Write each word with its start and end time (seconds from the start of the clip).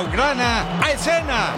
Blaugrana 0.00 0.80
a 0.82 0.92
escena. 0.92 1.52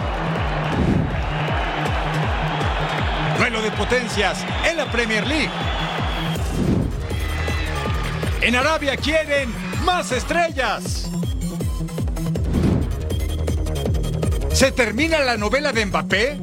Duelo 3.37 3.61
de 3.61 3.71
potencias 3.71 4.43
en 4.69 4.75
la 4.75 4.85
Premier 4.91 5.25
League. 5.25 5.49
En 8.41 8.53
Arabia 8.57 8.97
quieren 8.97 9.49
más 9.85 10.11
estrellas. 10.11 11.09
¿Se 14.51 14.73
termina 14.73 15.19
la 15.19 15.37
novela 15.37 15.71
de 15.71 15.85
Mbappé? 15.85 16.41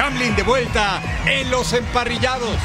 Hamlin 0.00 0.36
de 0.36 0.42
vuelta 0.44 1.02
en 1.26 1.50
los 1.50 1.72
emparrillados. 1.72 2.56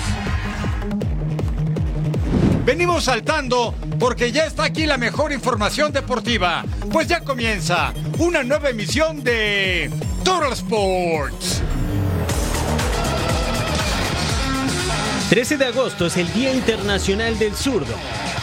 Venimos 2.64 3.06
saltando 3.06 3.73
porque 4.00 4.31
ya 4.31 4.45
está 4.45 4.64
aquí 4.64 4.86
la 4.86 4.97
mejor 4.97 5.31
información 5.31 5.92
deportiva. 5.92 6.64
Pues 6.92 7.08
ya 7.08 7.19
comienza 7.22 7.94
una 8.17 8.44
nueva 8.44 8.69
emisión 8.69 9.23
de 9.23 9.91
Total 10.23 10.53
Sports. 10.53 11.61
13 15.30 15.58
de 15.58 15.66
agosto 15.66 16.08
es 16.08 16.17
el 16.17 16.31
Día 16.33 16.52
Internacional 16.53 17.38
del 17.38 17.53
Zurdo. 17.53 17.94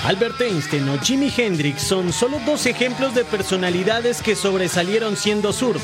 Albert 0.05 0.41
Einstein 0.41 0.89
o 0.89 0.99
Jimi 1.01 1.33
Hendrix 1.37 1.83
son 1.83 2.13
solo 2.13 2.39
dos 2.47 2.67
ejemplos 2.67 3.15
de 3.15 3.25
personalidades 3.25 4.23
que 4.23 4.37
sobresalieron 4.37 5.17
siendo 5.17 5.53
zurdos. 5.53 5.83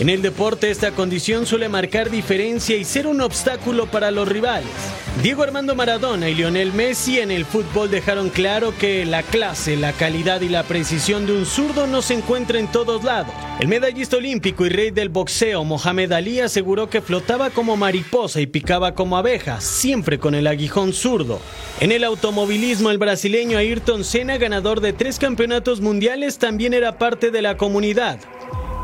En 0.00 0.08
el 0.08 0.22
deporte 0.22 0.70
esta 0.70 0.92
condición 0.92 1.44
suele 1.44 1.68
marcar 1.68 2.08
diferencia 2.08 2.74
y 2.74 2.84
ser 2.86 3.06
un 3.06 3.20
obstáculo 3.20 3.84
para 3.84 4.10
los 4.10 4.26
rivales. 4.26 4.70
Diego 5.22 5.42
Armando 5.42 5.74
Maradona 5.74 6.30
y 6.30 6.34
Lionel 6.34 6.72
Messi 6.72 7.20
en 7.20 7.30
el 7.30 7.44
fútbol 7.44 7.90
dejaron 7.90 8.30
claro 8.30 8.72
que 8.78 9.04
la 9.04 9.22
clase, 9.22 9.76
la 9.76 9.92
calidad 9.92 10.40
y 10.40 10.48
la 10.48 10.62
precisión 10.62 11.26
de 11.26 11.32
un 11.32 11.44
zurdo 11.44 11.86
no 11.86 12.00
se 12.00 12.14
encuentra 12.14 12.58
en 12.58 12.72
todos 12.72 13.04
lados. 13.04 13.34
El 13.58 13.68
medallista 13.68 14.16
olímpico 14.16 14.64
y 14.64 14.70
rey 14.70 14.90
del 14.90 15.10
boxeo 15.10 15.64
Mohamed 15.64 16.12
Ali 16.12 16.40
aseguró 16.40 16.88
que 16.88 17.02
flotaba 17.02 17.50
como 17.50 17.76
mariposa 17.76 18.40
y 18.40 18.46
picaba 18.46 18.94
como 18.94 19.18
abeja, 19.18 19.60
siempre 19.60 20.18
con 20.18 20.34
el 20.34 20.46
aguijón 20.46 20.94
zurdo. 20.94 21.40
En 21.78 21.92
el 21.92 22.04
automovilismo 22.04 22.90
el 22.90 22.96
brasileño 22.96 23.58
Ayrton 23.58 24.04
Senna, 24.04 24.38
ganador 24.38 24.80
de 24.80 24.94
tres 24.94 25.18
campeonatos 25.18 25.82
mundiales, 25.82 26.38
también 26.38 26.72
era 26.72 26.96
parte 26.96 27.30
de 27.30 27.42
la 27.42 27.58
comunidad. 27.58 28.18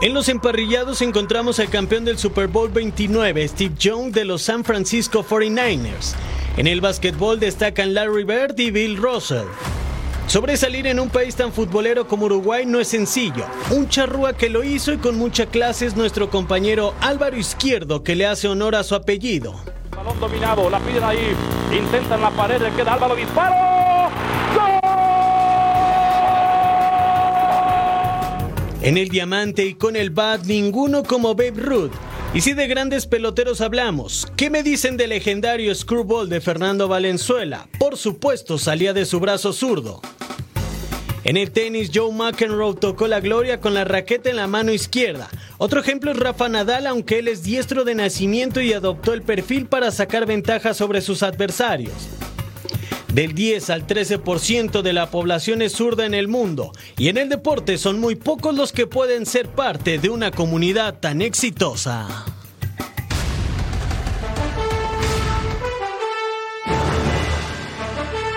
En 0.02 0.12
los 0.12 0.28
emparrillados 0.28 1.00
encontramos 1.00 1.58
al 1.58 1.70
campeón 1.70 2.04
del 2.04 2.18
Super 2.18 2.48
Bowl 2.48 2.68
29, 2.68 3.48
Steve 3.48 3.74
Young 3.78 4.12
de 4.12 4.26
los 4.26 4.42
San 4.42 4.62
Francisco 4.62 5.24
49ers. 5.24 6.14
En 6.58 6.66
el 6.66 6.82
básquetbol 6.82 7.40
destacan 7.40 7.94
Larry 7.94 8.24
Bird 8.24 8.58
y 8.58 8.70
Bill 8.70 8.98
Russell. 8.98 9.46
Sobresalir 10.26 10.86
en 10.86 11.00
un 11.00 11.08
país 11.08 11.34
tan 11.34 11.50
futbolero 11.50 12.06
como 12.06 12.26
Uruguay 12.26 12.66
no 12.66 12.78
es 12.78 12.88
sencillo. 12.88 13.46
Un 13.70 13.88
charrúa 13.88 14.34
que 14.34 14.50
lo 14.50 14.64
hizo 14.64 14.92
y 14.92 14.98
con 14.98 15.16
mucha 15.16 15.46
clase 15.46 15.86
es 15.86 15.96
nuestro 15.96 16.28
compañero 16.28 16.92
Álvaro 17.00 17.38
Izquierdo 17.38 18.02
que 18.02 18.16
le 18.16 18.26
hace 18.26 18.48
honor 18.48 18.74
a 18.74 18.84
su 18.84 18.94
apellido. 18.94 19.54
Dominado, 20.20 20.68
la 20.68 20.78
piden 20.80 21.04
ahí, 21.04 21.34
intentan 21.72 22.20
la 22.20 22.30
pared, 22.30 22.60
le 22.60 22.70
queda 22.72 22.94
Álvaro, 22.94 23.14
disparo. 23.14 23.54
¡Gol! 24.54 24.85
En 28.86 28.96
el 28.96 29.08
diamante 29.08 29.64
y 29.64 29.74
con 29.74 29.96
el 29.96 30.10
bat, 30.10 30.44
ninguno 30.44 31.02
como 31.02 31.34
Babe 31.34 31.54
Ruth. 31.56 31.90
Y 32.32 32.42
si 32.42 32.52
de 32.52 32.68
grandes 32.68 33.08
peloteros 33.08 33.60
hablamos, 33.60 34.28
¿qué 34.36 34.48
me 34.48 34.62
dicen 34.62 34.96
del 34.96 35.10
legendario 35.10 35.74
screwball 35.74 36.28
de 36.28 36.40
Fernando 36.40 36.86
Valenzuela? 36.86 37.66
Por 37.80 37.96
supuesto, 37.96 38.58
salía 38.58 38.92
de 38.92 39.04
su 39.04 39.18
brazo 39.18 39.52
zurdo. 39.52 40.02
En 41.24 41.36
el 41.36 41.50
tenis, 41.50 41.90
Joe 41.92 42.12
McEnroe 42.12 42.76
tocó 42.76 43.08
la 43.08 43.18
gloria 43.18 43.60
con 43.60 43.74
la 43.74 43.82
raqueta 43.82 44.30
en 44.30 44.36
la 44.36 44.46
mano 44.46 44.72
izquierda. 44.72 45.30
Otro 45.58 45.80
ejemplo 45.80 46.12
es 46.12 46.16
Rafa 46.20 46.48
Nadal, 46.48 46.86
aunque 46.86 47.18
él 47.18 47.26
es 47.26 47.42
diestro 47.42 47.82
de 47.82 47.96
nacimiento 47.96 48.60
y 48.60 48.72
adoptó 48.72 49.14
el 49.14 49.22
perfil 49.22 49.66
para 49.66 49.90
sacar 49.90 50.26
ventaja 50.26 50.74
sobre 50.74 51.00
sus 51.00 51.24
adversarios. 51.24 51.92
Del 53.16 53.32
10 53.32 53.70
al 53.70 53.86
13% 53.86 54.82
de 54.82 54.92
la 54.92 55.10
población 55.10 55.62
es 55.62 55.72
zurda 55.72 56.04
en 56.04 56.12
el 56.12 56.28
mundo 56.28 56.72
y 56.98 57.08
en 57.08 57.16
el 57.16 57.30
deporte 57.30 57.78
son 57.78 57.98
muy 57.98 58.14
pocos 58.14 58.54
los 58.54 58.72
que 58.72 58.86
pueden 58.86 59.24
ser 59.24 59.48
parte 59.48 59.96
de 59.96 60.10
una 60.10 60.30
comunidad 60.30 61.00
tan 61.00 61.22
exitosa. 61.22 62.26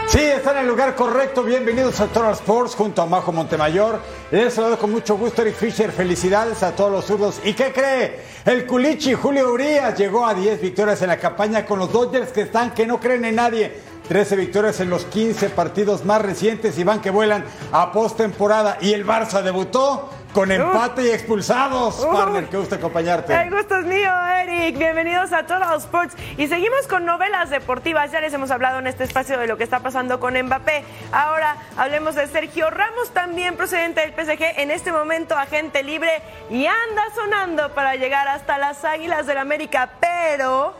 Sí, 0.07 0.19
están 0.19 0.55
en 0.55 0.63
el 0.63 0.69
lugar 0.69 0.95
correcto. 0.95 1.43
Bienvenidos 1.43 1.99
a 1.99 2.07
Total 2.07 2.31
Sports 2.31 2.73
junto 2.73 3.01
a 3.01 3.05
Majo 3.05 3.33
Montemayor. 3.33 3.99
Les 4.31 4.53
saludo 4.53 4.79
con 4.79 4.91
mucho 4.91 5.17
gusto 5.17 5.41
Eric 5.41 5.55
Fisher. 5.55 5.91
Felicidades 5.91 6.63
a 6.63 6.73
todos 6.73 6.91
los 6.91 7.03
zurdos. 7.05 7.41
¿Y 7.43 7.51
qué 7.51 7.73
cree? 7.73 8.21
El 8.45 8.65
culichi 8.65 9.13
Julio 9.13 9.51
Urias 9.51 9.97
llegó 9.97 10.25
a 10.25 10.33
10 10.33 10.61
victorias 10.61 11.01
en 11.01 11.09
la 11.09 11.17
campaña 11.17 11.65
con 11.65 11.79
los 11.79 11.91
Dodgers 11.91 12.31
que 12.31 12.41
están 12.41 12.73
que 12.73 12.87
no 12.87 12.97
creen 12.99 13.25
en 13.25 13.35
nadie. 13.35 13.88
13 14.09 14.35
victorias 14.37 14.79
en 14.79 14.89
los 14.89 15.05
15 15.05 15.51
partidos 15.51 16.03
más 16.03 16.19
recientes 16.19 16.79
y 16.79 16.83
van 16.83 16.99
que 16.99 17.11
vuelan 17.11 17.45
a 17.71 17.91
postemporada. 17.91 18.79
Y 18.81 18.93
el 18.93 19.05
Barça 19.05 19.43
debutó 19.43 20.09
con 20.33 20.51
empate 20.51 21.03
y 21.03 21.09
expulsados. 21.11 22.03
Uh. 22.03 22.11
Partner, 22.11 22.45
qué 22.45 22.57
gusto 22.57 22.73
acompañarte. 22.73 23.39
El 23.39 23.51
gusto 23.51 23.77
es 23.77 23.85
mío, 23.85 24.09
Eric. 24.41 24.79
Bienvenidos 24.79 25.31
a 25.31 25.43
Total 25.43 25.77
Sports. 25.77 26.15
Y 26.37 26.47
seguimos 26.47 26.87
con 26.87 27.05
novelas 27.05 27.51
deportivas. 27.51 28.11
Ya 28.11 28.19
les 28.19 28.33
hemos 28.33 28.49
hablado 28.49 28.79
en 28.79 28.87
este 28.87 29.03
espacio 29.03 29.37
de 29.37 29.45
lo 29.45 29.57
que 29.57 29.63
está 29.63 29.81
pasando 29.81 30.19
con 30.19 30.33
Mbappé. 30.33 30.83
Ahora 31.11 31.57
hablemos 31.77 32.15
de 32.15 32.25
Sergio 32.25 32.71
Ramos, 32.71 33.11
también 33.11 33.57
procedente 33.57 34.01
del 34.01 34.13
PSG. 34.13 34.59
En 34.59 34.71
este 34.71 34.91
momento, 34.91 35.37
agente 35.37 35.83
libre 35.83 36.09
y 36.49 36.65
anda 36.65 37.03
sonando 37.13 37.75
para 37.75 37.95
llegar 37.95 38.27
hasta 38.27 38.57
las 38.57 38.83
Águilas 38.83 39.27
del 39.27 39.37
América. 39.37 39.91
Pero 39.99 40.73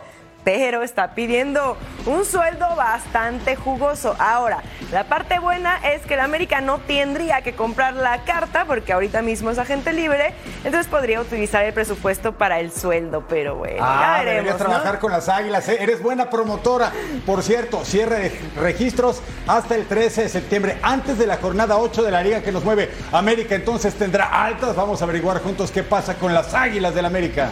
pero 0.44 0.82
está 0.82 1.14
pidiendo 1.14 1.76
un 2.06 2.24
sueldo 2.24 2.66
bastante 2.76 3.56
jugoso. 3.56 4.16
Ahora, 4.18 4.62
la 4.92 5.04
parte 5.04 5.38
buena 5.38 5.76
es 5.92 6.02
que 6.02 6.14
el 6.14 6.20
América 6.20 6.60
no 6.60 6.78
tendría 6.78 7.42
que 7.42 7.52
comprar 7.54 7.94
la 7.94 8.22
carta 8.24 8.64
porque 8.64 8.92
ahorita 8.92 9.22
mismo 9.22 9.50
es 9.50 9.58
agente 9.58 9.92
libre, 9.92 10.32
entonces 10.64 10.86
podría 10.86 11.20
utilizar 11.20 11.64
el 11.64 11.72
presupuesto 11.72 12.32
para 12.32 12.58
el 12.60 12.72
sueldo, 12.72 13.24
pero 13.28 13.56
bueno, 13.56 13.78
Ah, 13.80 14.18
ya 14.18 14.24
veremos. 14.24 14.52
¿no? 14.52 14.56
trabajar 14.58 14.98
con 14.98 15.12
las 15.12 15.28
águilas. 15.28 15.68
¿eh? 15.68 15.78
Eres 15.80 16.02
buena 16.02 16.30
promotora. 16.30 16.90
Por 17.26 17.42
cierto, 17.42 17.84
cierre 17.84 18.18
de 18.18 18.40
registros 18.60 19.22
hasta 19.46 19.74
el 19.74 19.86
13 19.86 20.22
de 20.22 20.28
septiembre, 20.28 20.78
antes 20.82 21.18
de 21.18 21.26
la 21.26 21.36
jornada 21.36 21.76
8 21.76 22.02
de 22.02 22.10
la 22.10 22.22
liga 22.22 22.40
que 22.42 22.52
nos 22.52 22.64
mueve. 22.64 22.90
América 23.12 23.54
entonces 23.54 23.94
tendrá 23.94 24.44
altas. 24.44 24.74
Vamos 24.74 25.00
a 25.00 25.04
averiguar 25.04 25.40
juntos 25.42 25.70
qué 25.70 25.82
pasa 25.82 26.14
con 26.14 26.32
las 26.34 26.54
águilas 26.54 26.94
del 26.94 27.04
América. 27.04 27.50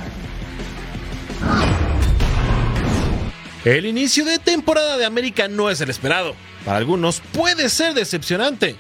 El 3.76 3.85
inicio 3.85 4.25
de 4.25 4.38
temporada 4.38 4.97
de 4.97 5.05
América 5.05 5.47
no 5.47 5.69
es 5.69 5.82
el 5.82 5.91
esperado. 5.91 6.35
Para 6.65 6.79
algunos 6.79 7.20
puede 7.35 7.69
ser 7.69 7.93
decepcionante. 7.93 8.76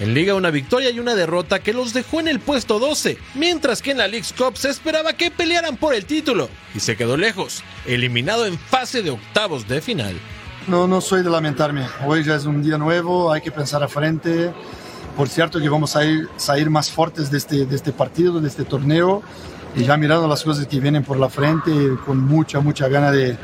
En 0.00 0.14
Liga 0.14 0.34
una 0.34 0.50
victoria 0.50 0.90
y 0.90 0.98
una 0.98 1.14
derrota 1.14 1.60
que 1.60 1.72
los 1.72 1.92
dejó 1.92 2.18
en 2.18 2.26
el 2.26 2.40
puesto 2.40 2.80
12, 2.80 3.18
mientras 3.36 3.82
que 3.82 3.92
en 3.92 3.98
la 3.98 4.08
League's 4.08 4.32
Cup 4.32 4.56
se 4.56 4.70
esperaba 4.70 5.12
que 5.12 5.30
pelearan 5.30 5.76
por 5.76 5.94
el 5.94 6.06
título 6.06 6.48
y 6.74 6.80
se 6.80 6.96
quedó 6.96 7.16
lejos, 7.16 7.62
eliminado 7.86 8.44
en 8.44 8.58
fase 8.58 9.04
de 9.04 9.10
octavos 9.10 9.68
de 9.68 9.80
final. 9.80 10.16
no, 10.66 10.88
no 10.88 11.00
soy 11.00 11.22
de 11.22 11.30
lamentarme. 11.30 11.86
Hoy 12.04 12.24
ya 12.24 12.34
es 12.34 12.44
un 12.44 12.64
día 12.64 12.78
nuevo, 12.78 13.30
hay 13.30 13.42
que 13.42 13.52
pensar 13.52 13.84
a 13.84 13.86
frente. 13.86 14.50
Por 15.16 15.28
cierto 15.28 15.60
que 15.60 15.68
vamos 15.68 15.94
a 15.94 16.04
ir, 16.04 16.28
salir 16.36 16.68
más 16.68 16.90
fuertes 16.90 17.30
de 17.30 17.38
este, 17.38 17.64
de 17.64 17.76
este 17.76 17.92
partido, 17.92 18.40
de 18.40 18.48
este 18.48 18.64
torneo, 18.64 19.22
y 19.76 19.84
ya 19.84 19.96
mirando 19.96 20.26
las 20.26 20.42
cosas 20.42 20.66
que 20.66 20.80
vienen 20.80 21.04
por 21.04 21.16
la 21.16 21.28
frente, 21.28 21.70
con 22.04 22.18
mucha, 22.18 22.58
mucha 22.58 22.88
gana 22.88 23.12
de, 23.12 23.38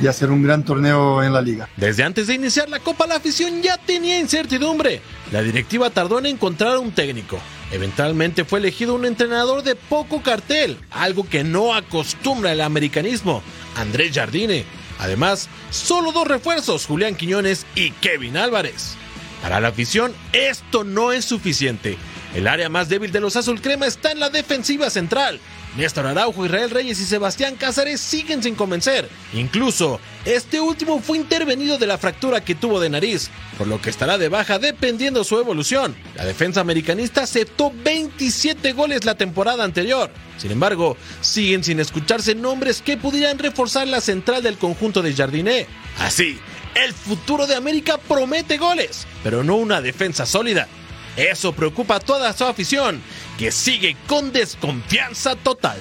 de 0.00 0.08
hacer 0.08 0.30
un 0.30 0.42
gran 0.42 0.64
torneo 0.64 1.22
en 1.22 1.32
la 1.32 1.40
liga. 1.40 1.68
Desde 1.76 2.02
antes 2.02 2.26
de 2.26 2.34
iniciar 2.34 2.68
la 2.68 2.80
Copa, 2.80 3.06
la 3.06 3.16
afición 3.16 3.62
ya 3.62 3.76
tenía 3.76 4.18
incertidumbre. 4.18 5.00
La 5.32 5.42
directiva 5.42 5.90
tardó 5.90 6.18
en 6.18 6.26
encontrar 6.26 6.78
un 6.78 6.92
técnico. 6.92 7.38
Eventualmente 7.70 8.44
fue 8.44 8.58
elegido 8.58 8.94
un 8.94 9.04
entrenador 9.04 9.62
de 9.62 9.74
poco 9.74 10.22
cartel, 10.22 10.78
algo 10.90 11.28
que 11.28 11.44
no 11.44 11.74
acostumbra 11.74 12.52
el 12.52 12.60
americanismo, 12.60 13.42
Andrés 13.76 14.12
Jardine. 14.14 14.64
Además, 14.98 15.48
solo 15.70 16.12
dos 16.12 16.28
refuerzos, 16.28 16.86
Julián 16.86 17.16
Quiñones 17.16 17.66
y 17.74 17.90
Kevin 17.90 18.36
Álvarez. 18.36 18.94
Para 19.42 19.60
la 19.60 19.68
afición, 19.68 20.14
esto 20.32 20.84
no 20.84 21.12
es 21.12 21.24
suficiente. 21.24 21.98
El 22.34 22.48
área 22.48 22.68
más 22.68 22.88
débil 22.88 23.12
de 23.12 23.20
los 23.20 23.36
azul 23.36 23.60
crema 23.60 23.86
está 23.86 24.12
en 24.12 24.20
la 24.20 24.30
defensiva 24.30 24.90
central. 24.90 25.40
Néstor 25.76 26.06
Araujo, 26.06 26.46
Israel 26.46 26.70
Reyes 26.70 27.00
y 27.00 27.04
Sebastián 27.04 27.56
Cázares 27.56 28.00
siguen 28.00 28.42
sin 28.42 28.54
convencer. 28.54 29.08
Incluso, 29.32 30.00
este 30.24 30.60
último 30.60 31.00
fue 31.00 31.18
intervenido 31.18 31.78
de 31.78 31.86
la 31.86 31.98
fractura 31.98 32.44
que 32.44 32.54
tuvo 32.54 32.78
de 32.78 32.90
nariz, 32.90 33.30
por 33.58 33.66
lo 33.66 33.80
que 33.82 33.90
estará 33.90 34.16
de 34.16 34.28
baja 34.28 34.60
dependiendo 34.60 35.24
su 35.24 35.38
evolución. 35.38 35.96
La 36.14 36.24
defensa 36.24 36.60
americanista 36.60 37.22
aceptó 37.22 37.72
27 37.82 38.72
goles 38.72 39.04
la 39.04 39.16
temporada 39.16 39.64
anterior. 39.64 40.10
Sin 40.38 40.52
embargo, 40.52 40.96
siguen 41.20 41.64
sin 41.64 41.80
escucharse 41.80 42.36
nombres 42.36 42.80
que 42.80 42.96
pudieran 42.96 43.38
reforzar 43.38 43.88
la 43.88 44.00
central 44.00 44.42
del 44.42 44.58
conjunto 44.58 45.02
de 45.02 45.14
Jardiné. 45.14 45.66
Así, 45.98 46.38
el 46.74 46.92
futuro 46.92 47.46
de 47.46 47.56
América 47.56 47.98
promete 47.98 48.58
goles, 48.58 49.06
pero 49.24 49.42
no 49.42 49.56
una 49.56 49.80
defensa 49.80 50.24
sólida. 50.24 50.68
Eso 51.16 51.52
preocupa 51.52 51.96
a 51.96 52.00
toda 52.00 52.32
su 52.32 52.44
afición, 52.44 53.00
que 53.38 53.50
sigue 53.50 53.96
con 54.06 54.32
desconfianza 54.32 55.36
total. 55.36 55.78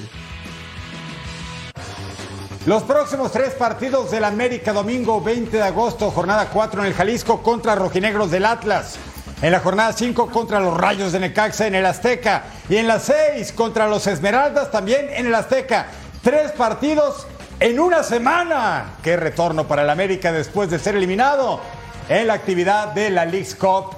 Los 2.65 2.83
próximos 2.83 3.31
tres 3.31 3.53
partidos 3.55 4.09
del 4.11 4.23
América, 4.23 4.71
domingo 4.71 5.21
20 5.21 5.57
de 5.57 5.63
agosto, 5.63 6.09
jornada 6.11 6.49
4 6.49 6.81
en 6.81 6.87
el 6.87 6.93
Jalisco 6.93 7.43
contra 7.43 7.75
Rojinegros 7.75 8.31
del 8.31 8.45
Atlas. 8.45 8.97
En 9.41 9.51
la 9.51 9.59
jornada 9.59 9.91
5 9.91 10.29
contra 10.31 10.61
los 10.61 10.77
Rayos 10.77 11.11
de 11.11 11.19
Necaxa 11.19 11.67
en 11.67 11.75
el 11.75 11.85
Azteca. 11.85 12.45
Y 12.69 12.77
en 12.77 12.87
la 12.87 12.99
6 12.99 13.51
contra 13.51 13.89
los 13.89 14.07
Esmeraldas 14.07 14.71
también 14.71 15.09
en 15.11 15.25
el 15.27 15.35
Azteca. 15.35 15.87
Tres 16.21 16.53
partidos 16.53 17.27
en 17.59 17.81
una 17.81 18.03
semana. 18.03 18.95
Qué 19.03 19.17
retorno 19.17 19.67
para 19.67 19.81
el 19.81 19.89
América 19.89 20.31
después 20.31 20.69
de 20.69 20.79
ser 20.79 20.95
eliminado 20.95 21.59
en 22.07 22.27
la 22.27 22.33
actividad 22.33 22.93
de 22.93 23.09
la 23.09 23.25
League's 23.25 23.55
Cup. 23.55 23.97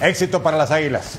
Éxito 0.00 0.42
para 0.42 0.56
las 0.56 0.70
Águilas. 0.70 1.18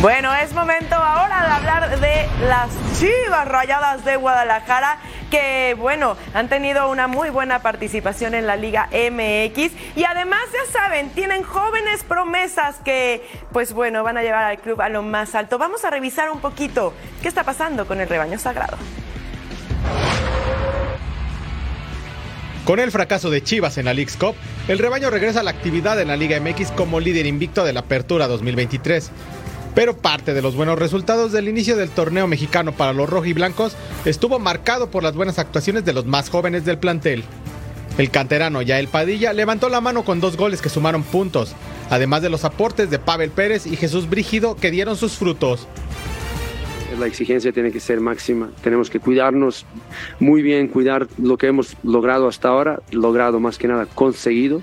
Bueno, 0.00 0.34
es 0.34 0.54
momento 0.54 0.94
ahora 0.94 1.42
de 1.42 1.52
hablar 1.52 2.00
de 2.00 2.26
las 2.48 2.70
Chivas 2.98 3.46
Rayadas 3.46 4.02
de 4.02 4.16
Guadalajara 4.16 4.98
que, 5.30 5.76
bueno, 5.78 6.16
han 6.32 6.48
tenido 6.48 6.88
una 6.88 7.06
muy 7.06 7.28
buena 7.28 7.60
participación 7.60 8.32
en 8.32 8.46
la 8.46 8.56
Liga 8.56 8.88
MX 8.92 9.72
y 9.96 10.04
además, 10.04 10.40
ya 10.54 10.72
saben, 10.72 11.10
tienen 11.10 11.42
jóvenes 11.42 12.02
promesas 12.02 12.76
que, 12.82 13.28
pues 13.52 13.74
bueno, 13.74 14.02
van 14.02 14.16
a 14.16 14.22
llevar 14.22 14.44
al 14.44 14.58
club 14.58 14.80
a 14.80 14.88
lo 14.88 15.02
más 15.02 15.34
alto. 15.34 15.58
Vamos 15.58 15.84
a 15.84 15.90
revisar 15.90 16.30
un 16.30 16.40
poquito 16.40 16.94
qué 17.20 17.28
está 17.28 17.44
pasando 17.44 17.86
con 17.86 18.00
el 18.00 18.08
rebaño 18.08 18.38
sagrado. 18.38 18.78
Con 22.64 22.78
el 22.78 22.90
fracaso 22.90 23.30
de 23.30 23.42
Chivas 23.42 23.78
en 23.78 23.84
la 23.84 23.92
League's 23.92 24.16
Cup, 24.16 24.34
el 24.68 24.78
rebaño 24.78 25.10
regresa 25.10 25.40
a 25.40 25.42
la 25.42 25.50
actividad 25.50 26.00
en 26.00 26.08
la 26.08 26.16
Liga 26.16 26.38
MX 26.40 26.70
como 26.70 27.00
líder 27.00 27.26
invicto 27.26 27.64
de 27.64 27.72
la 27.72 27.80
Apertura 27.80 28.28
2023. 28.28 29.10
Pero 29.74 29.96
parte 29.96 30.34
de 30.34 30.42
los 30.42 30.56
buenos 30.56 30.78
resultados 30.78 31.32
del 31.32 31.48
inicio 31.48 31.76
del 31.76 31.90
torneo 31.90 32.26
mexicano 32.26 32.72
para 32.72 32.92
los 32.92 33.08
rojiblancos 33.08 33.76
estuvo 34.04 34.38
marcado 34.38 34.90
por 34.90 35.02
las 35.02 35.14
buenas 35.14 35.38
actuaciones 35.38 35.84
de 35.84 35.92
los 35.92 36.06
más 36.06 36.28
jóvenes 36.30 36.64
del 36.64 36.78
plantel. 36.78 37.24
El 37.98 38.10
canterano 38.10 38.62
Yael 38.62 38.88
Padilla 38.88 39.32
levantó 39.32 39.68
la 39.68 39.80
mano 39.80 40.04
con 40.04 40.20
dos 40.20 40.36
goles 40.36 40.62
que 40.62 40.68
sumaron 40.68 41.02
puntos, 41.02 41.54
además 41.90 42.22
de 42.22 42.30
los 42.30 42.44
aportes 42.44 42.90
de 42.90 42.98
Pavel 42.98 43.30
Pérez 43.30 43.66
y 43.66 43.76
Jesús 43.76 44.08
Brígido 44.08 44.56
que 44.56 44.70
dieron 44.70 44.96
sus 44.96 45.12
frutos 45.12 45.66
la 47.00 47.06
exigencia 47.06 47.52
tiene 47.52 47.72
que 47.72 47.80
ser 47.80 48.00
máxima. 48.00 48.50
Tenemos 48.62 48.90
que 48.90 49.00
cuidarnos 49.00 49.66
muy 50.20 50.42
bien, 50.42 50.68
cuidar 50.68 51.08
lo 51.18 51.36
que 51.36 51.48
hemos 51.48 51.76
logrado 51.82 52.28
hasta 52.28 52.48
ahora, 52.48 52.80
logrado 52.90 53.40
más 53.40 53.58
que 53.58 53.68
nada, 53.68 53.86
conseguido. 53.86 54.62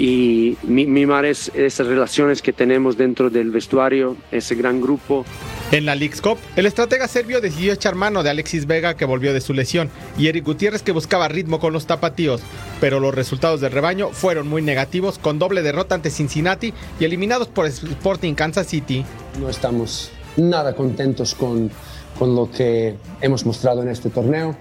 Y 0.00 0.56
mimar 0.62 1.26
es, 1.26 1.52
esas 1.54 1.86
relaciones 1.86 2.40
que 2.40 2.54
tenemos 2.54 2.96
dentro 2.96 3.28
del 3.28 3.50
vestuario, 3.50 4.16
ese 4.32 4.54
gran 4.54 4.80
grupo. 4.80 5.26
En 5.72 5.84
la 5.84 5.94
League's 5.94 6.22
Cup, 6.22 6.38
el 6.56 6.64
estratega 6.64 7.06
serbio 7.06 7.42
decidió 7.42 7.74
echar 7.74 7.96
mano 7.96 8.22
de 8.22 8.30
Alexis 8.30 8.64
Vega 8.66 8.96
que 8.96 9.04
volvió 9.04 9.34
de 9.34 9.42
su 9.42 9.52
lesión 9.52 9.90
y 10.16 10.28
Eric 10.28 10.46
Gutiérrez 10.46 10.80
que 10.82 10.92
buscaba 10.92 11.28
ritmo 11.28 11.60
con 11.60 11.74
los 11.74 11.84
tapatíos, 11.84 12.40
pero 12.80 12.98
los 12.98 13.14
resultados 13.14 13.60
del 13.60 13.72
rebaño 13.72 14.08
fueron 14.08 14.48
muy 14.48 14.62
negativos 14.62 15.18
con 15.18 15.38
doble 15.38 15.60
derrota 15.60 15.96
ante 15.96 16.08
Cincinnati 16.08 16.72
y 16.98 17.04
eliminados 17.04 17.48
por 17.48 17.66
Sporting 17.66 18.32
Kansas 18.32 18.68
City. 18.68 19.04
No 19.38 19.50
estamos 19.50 20.12
nada 20.38 20.74
contentos 20.74 21.34
con, 21.34 21.70
con 22.18 22.34
lo 22.34 22.50
que 22.50 22.94
hemos 23.20 23.44
mostrado 23.44 23.82
en 23.82 23.90
este 23.90 24.08
torneo. 24.08 24.56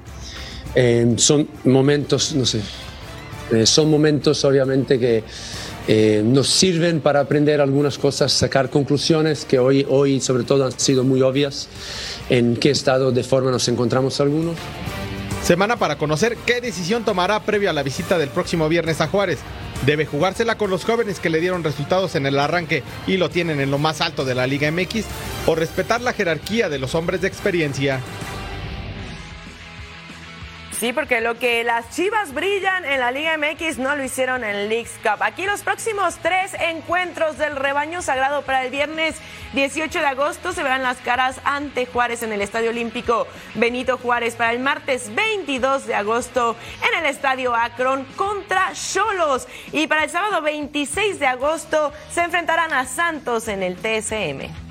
Eh, 0.75 1.13
son 1.15 1.47
momentos, 1.63 2.35
no 2.35 2.45
sé, 2.45 2.59
eh, 3.51 3.65
son 3.65 3.89
momentos 3.89 4.43
obviamente 4.45 4.99
que 4.99 5.23
eh, 5.87 6.21
nos 6.23 6.47
sirven 6.47 7.01
para 7.01 7.19
aprender 7.19 7.61
algunas 7.61 7.97
cosas, 7.97 8.31
sacar 8.31 8.69
conclusiones 8.69 9.45
que 9.45 9.57
hoy, 9.57 9.85
hoy 9.89 10.19
sobre 10.21 10.43
todo 10.43 10.65
han 10.65 10.79
sido 10.79 11.03
muy 11.03 11.21
obvias 11.21 11.67
en 12.29 12.55
qué 12.57 12.69
estado 12.69 13.11
de 13.11 13.23
forma 13.23 13.49
nos 13.49 13.67
encontramos 13.67 14.19
algunos. 14.21 14.55
Semana 15.43 15.77
para 15.77 15.97
conocer 15.97 16.37
qué 16.45 16.61
decisión 16.61 17.05
tomará 17.05 17.41
previo 17.43 17.71
a 17.71 17.73
la 17.73 17.81
visita 17.81 18.19
del 18.19 18.29
próximo 18.29 18.69
viernes 18.69 19.01
a 19.01 19.07
Juárez. 19.07 19.39
Debe 19.85 20.05
jugársela 20.05 20.57
con 20.57 20.69
los 20.69 20.85
jóvenes 20.85 21.19
que 21.19 21.29
le 21.29 21.39
dieron 21.39 21.63
resultados 21.63 22.13
en 22.15 22.25
el 22.25 22.37
arranque 22.37 22.83
y 23.07 23.17
lo 23.17 23.29
tienen 23.29 23.59
en 23.59 23.71
lo 23.71 23.77
más 23.77 24.01
alto 24.01 24.25
de 24.25 24.35
la 24.35 24.45
Liga 24.45 24.69
MX 24.71 25.05
o 25.47 25.55
respetar 25.55 26.01
la 26.01 26.13
jerarquía 26.13 26.69
de 26.69 26.77
los 26.77 26.93
hombres 26.93 27.21
de 27.21 27.29
experiencia. 27.29 28.01
Sí, 30.79 30.93
porque 30.93 31.19
lo 31.19 31.37
que 31.37 31.65
las 31.65 31.89
Chivas 31.89 32.33
brillan 32.33 32.85
en 32.85 33.01
la 33.01 33.11
Liga 33.11 33.37
MX 33.37 33.79
no 33.79 33.97
lo 33.97 34.03
hicieron 34.03 34.45
en 34.45 34.69
Leagues 34.69 34.97
Cup. 35.03 35.21
Aquí 35.21 35.45
los 35.45 35.61
próximos 35.61 36.15
tres 36.21 36.53
encuentros 36.53 37.37
del 37.37 37.57
rebaño 37.57 38.01
sagrado 38.01 38.43
para 38.43 38.63
el 38.63 38.71
viernes 38.71 39.17
18 39.51 39.99
de 39.99 40.05
agosto 40.05 40.53
se 40.53 40.63
verán 40.63 40.81
las 40.81 40.95
caras 40.99 41.41
ante 41.43 41.85
Juárez 41.85 42.23
en 42.23 42.31
el 42.31 42.41
Estadio 42.41 42.69
Olímpico 42.69 43.27
Benito 43.55 43.97
Juárez 43.97 44.35
para 44.35 44.53
el 44.53 44.59
martes 44.59 45.13
22 45.13 45.85
de 45.85 45.95
agosto 45.95 46.55
en 46.89 46.99
el 46.99 47.07
Estadio 47.07 47.53
Akron 47.53 48.05
contra 48.15 48.71
Cholos 48.71 49.49
y 49.73 49.87
para 49.87 50.05
el 50.05 50.09
sábado 50.09 50.41
26 50.41 51.19
de 51.19 51.27
agosto 51.27 51.91
se 52.09 52.21
enfrentarán 52.21 52.71
a 52.71 52.85
Santos 52.85 53.49
en 53.49 53.63
el 53.63 53.75
TSM. 53.75 54.68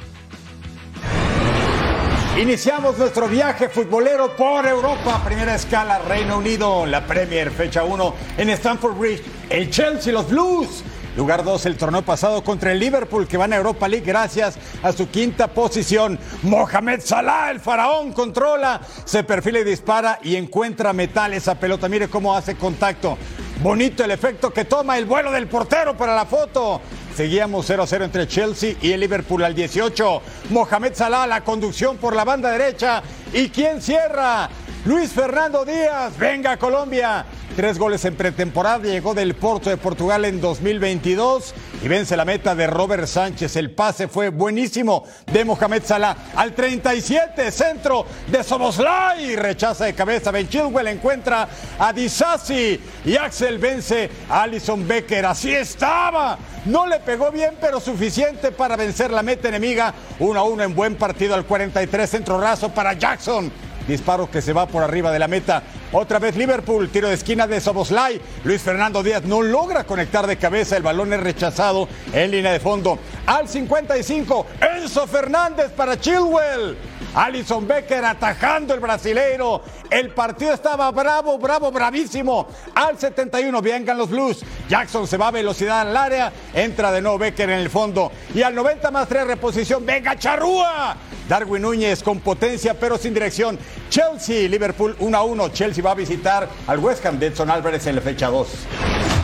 Iniciamos 2.38 2.97
nuestro 2.97 3.26
viaje 3.26 3.68
futbolero 3.68 4.37
por 4.37 4.64
Europa. 4.64 5.21
Primera 5.25 5.57
escala, 5.57 5.99
Reino 5.99 6.38
Unido, 6.38 6.87
la 6.87 7.04
Premier, 7.04 7.50
fecha 7.50 7.83
1 7.83 8.14
en 8.37 8.50
Stamford 8.50 8.97
Bridge. 8.97 9.23
El 9.50 9.68
Chelsea, 9.71 10.12
los 10.12 10.28
Blues. 10.30 10.85
Lugar 11.16 11.42
2 11.42 11.66
el 11.66 11.76
torneo 11.76 12.02
pasado 12.02 12.45
contra 12.45 12.71
el 12.71 12.78
Liverpool 12.78 13.26
que 13.26 13.37
van 13.37 13.52
a 13.52 13.57
Europa 13.57 13.88
League 13.88 14.07
gracias 14.07 14.57
a 14.85 14.92
su 14.92 15.11
quinta 15.11 15.49
posición. 15.49 16.16
Mohamed 16.45 17.00
Salah, 17.00 17.50
el 17.50 17.59
faraón, 17.59 18.12
controla, 18.12 18.83
se 19.04 19.25
perfila 19.25 19.59
y 19.59 19.64
dispara 19.64 20.21
y 20.23 20.37
encuentra 20.37 20.92
metal 20.92 21.35
esa 21.35 21.57
pelota. 21.57 21.88
Mire 21.88 22.07
cómo 22.07 22.37
hace 22.37 22.54
contacto. 22.54 23.18
Bonito 23.64 24.04
el 24.04 24.12
efecto 24.12 24.52
que 24.52 24.64
toma 24.64 24.97
el 24.97 25.07
vuelo 25.07 25.33
del 25.33 25.49
portero 25.49 25.97
para 25.97 26.14
la 26.14 26.25
foto. 26.25 26.80
Seguíamos 27.19 27.67
0 27.67 27.85
0 27.85 28.05
entre 28.05 28.29
Chelsea 28.29 28.77
y 28.81 28.93
el 28.93 29.01
Liverpool 29.01 29.43
al 29.43 29.53
18. 29.53 30.23
Mohamed 30.51 30.95
Salah, 30.95 31.27
la 31.27 31.43
conducción 31.43 31.97
por 31.97 32.15
la 32.15 32.23
banda 32.23 32.53
derecha. 32.53 33.03
¿Y 33.33 33.49
quién 33.49 33.83
cierra? 33.83 34.49
Luis 34.85 35.11
Fernando 35.13 35.65
Díaz. 35.65 36.17
Venga, 36.19 36.57
Colombia. 36.57 37.25
Tres 37.57 37.77
goles 37.77 38.05
en 38.05 38.15
pretemporada, 38.15 38.85
llegó 38.85 39.15
del 39.15 39.35
Porto 39.35 39.69
de 39.69 39.77
Portugal 39.77 40.25
en 40.25 40.41
2022 40.41 41.55
y 41.83 41.89
vence 41.89 42.17
la 42.17 42.25
meta 42.25 42.55
de 42.55 42.69
Robert 42.69 43.09
Sánchez. 43.09 43.57
El 43.57 43.73
pase 43.73 44.07
fue 44.07 44.29
buenísimo 44.29 45.05
de 45.27 45.45
Mohamed 45.45 45.83
Salah 45.85 46.17
al 46.37 46.55
37, 46.55 47.51
centro 47.51 48.07
de 48.29 48.45
Soboslai, 48.45 49.35
rechaza 49.35 49.87
de 49.87 49.95
cabeza. 49.95 50.31
Ben 50.31 50.49
Chilwell 50.49 50.87
encuentra 50.87 51.49
a 51.81 51.93
Disasi 51.93 52.81
y 53.05 53.17
Axel 53.17 53.59
vence 53.59 54.09
a 54.31 54.43
Alison 54.43 54.87
Becker. 54.87 55.27
Así 55.27 55.53
estaba. 55.53 56.39
No 56.67 56.87
le 56.87 57.01
pegó 57.01 57.33
bien, 57.33 57.57
pero 57.61 57.81
suficiente 57.81 58.53
para 58.53 58.77
vencer 58.77 59.11
la 59.11 59.25
meta 59.25 59.49
enemiga. 59.49 59.93
1 60.21 60.39
a 60.39 60.45
1 60.45 60.63
en 60.63 60.75
buen 60.77 60.95
partido 60.95 61.35
al 61.35 61.45
43, 61.45 62.09
centro 62.09 62.41
raso 62.41 62.69
para 62.69 62.93
Jackson 62.93 63.51
disparo 63.88 64.30
que 64.30 64.42
se 64.42 64.52
va 64.52 64.66
por 64.66 64.85
arriba 64.85 65.11
de 65.11 65.18
la 65.18 65.26
meta. 65.26 65.62
Otra 65.90 66.21
vez 66.21 66.37
Liverpool, 66.37 66.90
tiro 66.90 67.09
de 67.09 67.14
esquina 67.14 67.47
de 67.49 67.61
Soboslai. 67.61 68.21
Luis 68.45 68.62
Fernando 68.62 69.02
Díaz 69.02 69.25
no 69.25 69.42
logra 69.42 69.85
conectar 69.85 70.26
de 70.26 70.37
cabeza, 70.37 70.76
el 70.76 70.83
balón 70.85 71.12
es 71.12 71.21
rechazado 71.21 71.88
en 72.12 72.30
línea 72.30 72.52
de 72.52 72.61
fondo. 72.61 72.99
Al 73.26 73.49
55, 73.49 74.47
Enzo 74.76 75.07
Fernández 75.07 75.73
para 75.73 75.99
Chilwell. 75.99 76.76
Alison 77.15 77.67
Becker 77.67 78.05
atajando 78.05 78.75
el 78.75 78.81
brasileiro. 78.81 79.62
El 79.91 80.11
partido 80.11 80.53
estaba 80.53 80.91
bravo, 80.91 81.38
bravo, 81.38 81.71
bravísimo. 81.71 82.49
Al 82.75 82.99
71 82.99 83.61
vengan 83.62 83.99
los 83.99 84.11
Blues. 84.11 84.45
Jackson 84.69 85.07
se 85.07 85.17
va 85.17 85.29
a 85.29 85.31
velocidad 85.31 85.81
al 85.81 85.97
área. 85.97 86.33
Entra 86.53 86.93
de 86.93 87.00
nuevo 87.00 87.19
Becker 87.19 87.50
en 87.50 87.59
el 87.61 87.71
fondo. 87.71 88.12
Y 88.35 88.43
al 88.43 88.55
90 88.55 88.91
más 88.91 89.09
3 89.09 89.27
reposición. 89.27 89.85
Venga 89.85 90.17
Charrúa. 90.19 90.97
Darwin 91.29 91.62
Núñez 91.62 92.03
con 92.03 92.21
potencia 92.21 92.75
pero 92.79 92.97
sin 92.99 93.15
dirección. 93.15 93.59
Chelsea, 93.91 94.49
Liverpool 94.49 94.97
1 94.99 95.17
a 95.17 95.23
1. 95.23 95.49
Chelsea 95.50 95.85
va 95.85 95.93
a 95.93 95.95
visitar 95.95 96.49
al 96.67 96.79
West 96.79 97.05
Ham 97.05 97.23
Edson 97.23 97.50
Álvarez 97.50 97.87
en 97.87 97.97
la 97.97 98.00
fecha 98.00 98.29
2. 98.29 99.18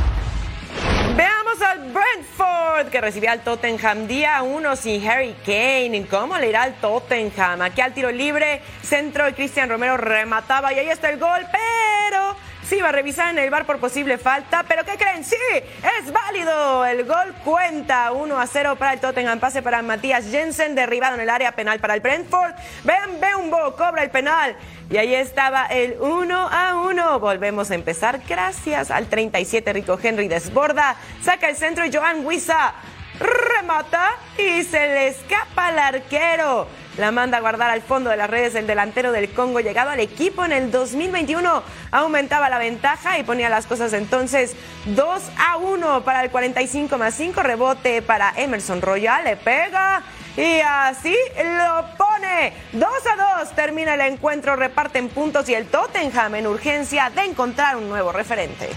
Al 1.64 1.92
Brentford 1.92 2.90
que 2.90 3.00
recibía 3.00 3.32
al 3.32 3.40
Tottenham 3.40 4.06
día 4.06 4.42
1 4.42 4.76
sin 4.76 5.08
Harry 5.08 5.34
Kane. 5.44 6.06
¿Cómo 6.10 6.36
le 6.36 6.50
irá 6.50 6.62
al 6.62 6.74
Tottenham? 6.74 7.62
Aquí 7.62 7.80
al 7.80 7.94
tiro 7.94 8.10
libre, 8.10 8.60
centro 8.82 9.24
de 9.24 9.34
Cristian 9.34 9.70
Romero 9.70 9.96
remataba 9.96 10.72
y 10.72 10.78
ahí 10.78 10.88
está 10.90 11.08
el 11.08 11.18
gol, 11.18 11.40
pero 11.50 12.36
Sí, 12.68 12.80
va 12.80 12.88
a 12.88 12.92
revisar 12.92 13.28
en 13.28 13.38
el 13.38 13.50
bar 13.50 13.66
por 13.66 13.78
posible 13.78 14.16
falta, 14.16 14.64
pero 14.66 14.84
¿qué 14.84 14.96
creen? 14.96 15.22
Sí, 15.22 15.36
es 15.52 16.10
válido. 16.10 16.86
El 16.86 17.04
gol 17.04 17.34
cuenta 17.44 18.12
1 18.12 18.40
a 18.40 18.46
0 18.46 18.76
para 18.76 18.94
el 18.94 19.00
Tottenham. 19.00 19.38
Pase 19.38 19.60
para 19.60 19.82
Matías 19.82 20.24
Jensen, 20.30 20.74
derribado 20.74 21.14
en 21.14 21.20
el 21.20 21.28
área 21.28 21.52
penal 21.52 21.78
para 21.78 21.94
el 21.94 22.00
Brentford. 22.00 22.54
Vean, 22.84 23.20
Beumbo 23.20 23.76
cobra 23.76 24.02
el 24.02 24.10
penal. 24.10 24.56
Y 24.88 24.96
ahí 24.96 25.14
estaba 25.14 25.66
el 25.66 25.96
1 26.00 26.48
a 26.50 26.76
1. 26.76 27.20
Volvemos 27.20 27.70
a 27.70 27.74
empezar 27.74 28.20
gracias 28.26 28.90
al 28.90 29.08
37 29.08 29.72
Rico 29.74 29.98
Henry 30.02 30.28
desborda. 30.28 30.96
Saca 31.22 31.50
el 31.50 31.56
centro 31.56 31.84
y 31.84 31.92
Joan 31.92 32.24
Huiza 32.24 32.72
remata 33.18 34.16
y 34.38 34.62
se 34.64 34.78
le 34.78 35.08
escapa 35.08 35.66
al 35.66 35.78
arquero. 35.78 36.66
La 36.96 37.10
manda 37.10 37.38
a 37.38 37.40
guardar 37.40 37.70
al 37.70 37.82
fondo 37.82 38.10
de 38.10 38.16
las 38.16 38.30
redes 38.30 38.54
el 38.54 38.68
delantero 38.68 39.10
del 39.10 39.28
Congo, 39.30 39.58
llegado 39.58 39.90
al 39.90 39.98
equipo 39.98 40.44
en 40.44 40.52
el 40.52 40.70
2021, 40.70 41.62
aumentaba 41.90 42.48
la 42.48 42.58
ventaja 42.58 43.18
y 43.18 43.24
ponía 43.24 43.48
las 43.48 43.66
cosas 43.66 43.92
entonces 43.94 44.54
2 44.84 45.22
a 45.36 45.56
1 45.56 46.04
para 46.04 46.22
el 46.22 46.30
45 46.30 46.96
más 46.96 47.14
5, 47.14 47.42
rebote 47.42 48.00
para 48.00 48.32
Emerson 48.36 48.80
Royal, 48.80 49.24
le 49.24 49.36
pega 49.36 50.02
y 50.36 50.60
así 50.60 51.16
lo 51.36 51.96
pone. 51.96 52.52
2 52.72 52.88
a 52.88 53.40
2 53.40 53.56
termina 53.56 53.94
el 53.94 54.00
encuentro, 54.02 54.54
reparten 54.54 55.08
puntos 55.08 55.48
y 55.48 55.54
el 55.54 55.66
Tottenham 55.66 56.36
en 56.36 56.46
urgencia 56.46 57.10
de 57.10 57.22
encontrar 57.22 57.76
un 57.76 57.88
nuevo 57.88 58.12
referente. 58.12 58.70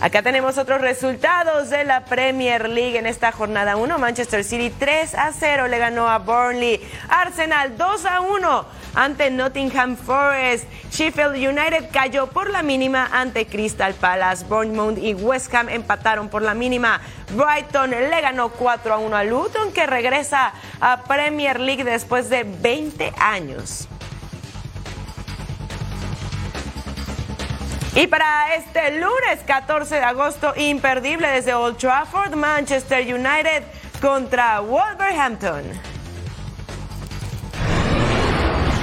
Acá 0.00 0.22
tenemos 0.22 0.56
otros 0.56 0.80
resultados 0.80 1.68
de 1.68 1.84
la 1.84 2.06
Premier 2.06 2.70
League 2.70 2.96
en 2.96 3.04
esta 3.04 3.32
jornada 3.32 3.76
1. 3.76 3.98
Manchester 3.98 4.44
City 4.44 4.70
3 4.70 5.14
a 5.14 5.30
0 5.30 5.68
le 5.68 5.76
ganó 5.76 6.08
a 6.08 6.16
Burnley. 6.18 6.80
Arsenal 7.10 7.76
2 7.76 8.06
a 8.06 8.20
1 8.22 8.66
ante 8.94 9.30
Nottingham 9.30 9.98
Forest. 9.98 10.64
Sheffield 10.90 11.36
United 11.36 11.90
cayó 11.92 12.28
por 12.28 12.48
la 12.48 12.62
mínima 12.62 13.10
ante 13.12 13.44
Crystal 13.44 13.92
Palace. 13.92 14.46
Bournemouth 14.46 14.96
y 14.96 15.12
West 15.12 15.54
Ham 15.54 15.68
empataron 15.68 16.30
por 16.30 16.40
la 16.40 16.54
mínima. 16.54 17.02
Brighton 17.34 17.90
le 17.90 18.20
ganó 18.22 18.48
4 18.48 18.94
a 18.94 18.96
1 18.96 19.14
a 19.14 19.24
Luton 19.24 19.70
que 19.70 19.84
regresa 19.86 20.54
a 20.80 21.04
Premier 21.04 21.60
League 21.60 21.84
después 21.84 22.30
de 22.30 22.44
20 22.44 23.12
años. 23.18 23.86
Y 27.94 28.06
para 28.06 28.54
este 28.54 29.00
lunes 29.00 29.40
14 29.46 29.96
de 29.96 30.02
agosto, 30.02 30.52
imperdible 30.56 31.26
desde 31.26 31.54
Old 31.54 31.76
Trafford, 31.76 32.36
Manchester 32.36 33.02
United 33.02 33.64
contra 34.00 34.60
Wolverhampton. 34.60 35.64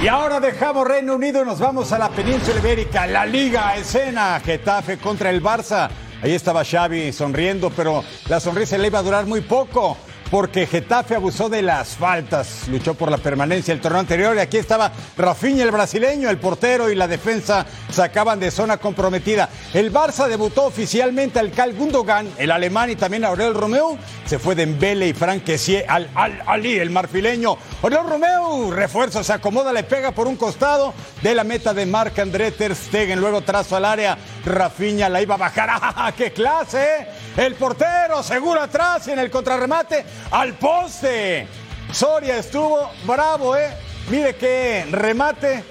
Y 0.02 0.08
ahora 0.08 0.40
dejamos 0.40 0.86
Reino 0.86 1.14
Unido 1.14 1.42
y 1.42 1.46
nos 1.46 1.58
vamos 1.58 1.90
a 1.92 1.98
la 1.98 2.10
península 2.10 2.60
ibérica, 2.60 3.06
la 3.06 3.24
Liga 3.24 3.74
Escena, 3.76 4.40
Getafe 4.44 4.98
contra 4.98 5.30
el 5.30 5.42
Barça. 5.42 5.88
Ahí 6.22 6.34
estaba 6.34 6.62
Xavi 6.62 7.10
sonriendo, 7.10 7.70
pero 7.70 8.04
la 8.28 8.40
sonrisa 8.40 8.76
le 8.76 8.88
iba 8.88 8.98
a 8.98 9.02
durar 9.02 9.24
muy 9.24 9.40
poco 9.40 9.96
porque 10.30 10.66
Getafe 10.66 11.14
abusó 11.14 11.48
de 11.48 11.62
las 11.62 11.96
faltas, 11.96 12.68
luchó 12.68 12.94
por 12.94 13.10
la 13.10 13.18
permanencia 13.18 13.72
el 13.72 13.80
torneo 13.80 14.00
anterior 14.00 14.36
y 14.36 14.40
aquí 14.40 14.58
estaba 14.58 14.92
Rafinha 15.16 15.64
el 15.64 15.70
brasileño, 15.70 16.28
el 16.28 16.38
portero 16.38 16.90
y 16.90 16.94
la 16.94 17.08
defensa 17.08 17.64
sacaban 17.90 18.38
de 18.38 18.50
zona 18.50 18.76
comprometida. 18.76 19.48
El 19.72 19.92
Barça 19.92 20.28
debutó 20.28 20.66
oficialmente 20.66 21.38
al 21.38 21.50
Cal 21.52 21.74
Gundogan, 21.74 22.28
el 22.36 22.50
alemán 22.50 22.90
y 22.90 22.96
también 22.96 23.24
Aurel 23.24 23.54
Romeo, 23.54 23.98
se 24.26 24.38
fue 24.38 24.54
Dembele 24.54 25.08
y 25.08 25.12
Frank 25.14 25.44
al, 25.88 26.10
al 26.14 26.42
Ali, 26.46 26.78
el 26.78 26.90
marfileño. 26.90 27.56
Aurel 27.82 28.08
Romeo, 28.08 28.70
refuerzo, 28.70 29.24
se 29.24 29.32
acomoda, 29.32 29.72
le 29.72 29.84
pega 29.84 30.12
por 30.12 30.26
un 30.26 30.36
costado 30.36 30.92
de 31.22 31.34
la 31.34 31.44
meta 31.44 31.72
de 31.72 31.86
Marc 31.86 32.18
André 32.18 32.50
Ter 32.50 32.74
Stegen, 32.74 33.20
luego 33.20 33.40
trazo 33.40 33.76
al 33.76 33.84
área, 33.84 34.18
Rafinha 34.44 35.08
la 35.08 35.22
iba 35.22 35.36
a 35.36 35.38
bajar, 35.38 35.70
¡ah, 35.72 36.12
qué 36.16 36.32
clase! 36.32 37.06
El 37.36 37.54
portero 37.54 38.22
seguro 38.22 38.60
atrás 38.60 39.08
en 39.08 39.18
el 39.18 39.30
contrarremate 39.30 40.04
al 40.30 40.54
poste. 40.54 41.46
Soria 41.92 42.36
estuvo 42.38 42.90
bravo, 43.04 43.56
¿eh? 43.56 43.70
Mire 44.10 44.36
qué 44.36 44.86
remate 44.90 45.64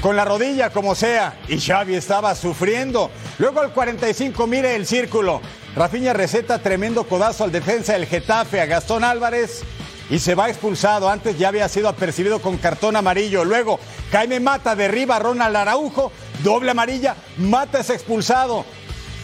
con 0.00 0.16
la 0.16 0.24
rodilla 0.24 0.70
como 0.70 0.94
sea. 0.94 1.38
Y 1.48 1.58
Xavi 1.58 1.94
estaba 1.94 2.34
sufriendo. 2.34 3.10
Luego 3.38 3.60
al 3.60 3.72
45, 3.72 4.46
mire 4.46 4.76
el 4.76 4.86
círculo. 4.86 5.40
Rafiña 5.74 6.12
receta 6.12 6.58
tremendo 6.58 7.04
codazo 7.04 7.42
al 7.42 7.50
defensa 7.50 7.94
del 7.94 8.06
Getafe, 8.06 8.60
a 8.60 8.66
Gastón 8.66 9.02
Álvarez. 9.02 9.62
Y 10.10 10.18
se 10.18 10.34
va 10.34 10.50
expulsado. 10.50 11.08
Antes 11.08 11.38
ya 11.38 11.48
había 11.48 11.68
sido 11.68 11.88
apercibido 11.88 12.40
con 12.42 12.58
cartón 12.58 12.96
amarillo. 12.96 13.44
Luego 13.44 13.80
Jaime 14.12 14.40
Mata 14.40 14.76
derriba 14.76 15.16
a 15.16 15.20
Ronald 15.20 15.56
Araujo. 15.56 16.12
Doble 16.42 16.70
amarilla. 16.70 17.16
Mata 17.38 17.80
es 17.80 17.88
expulsado. 17.88 18.66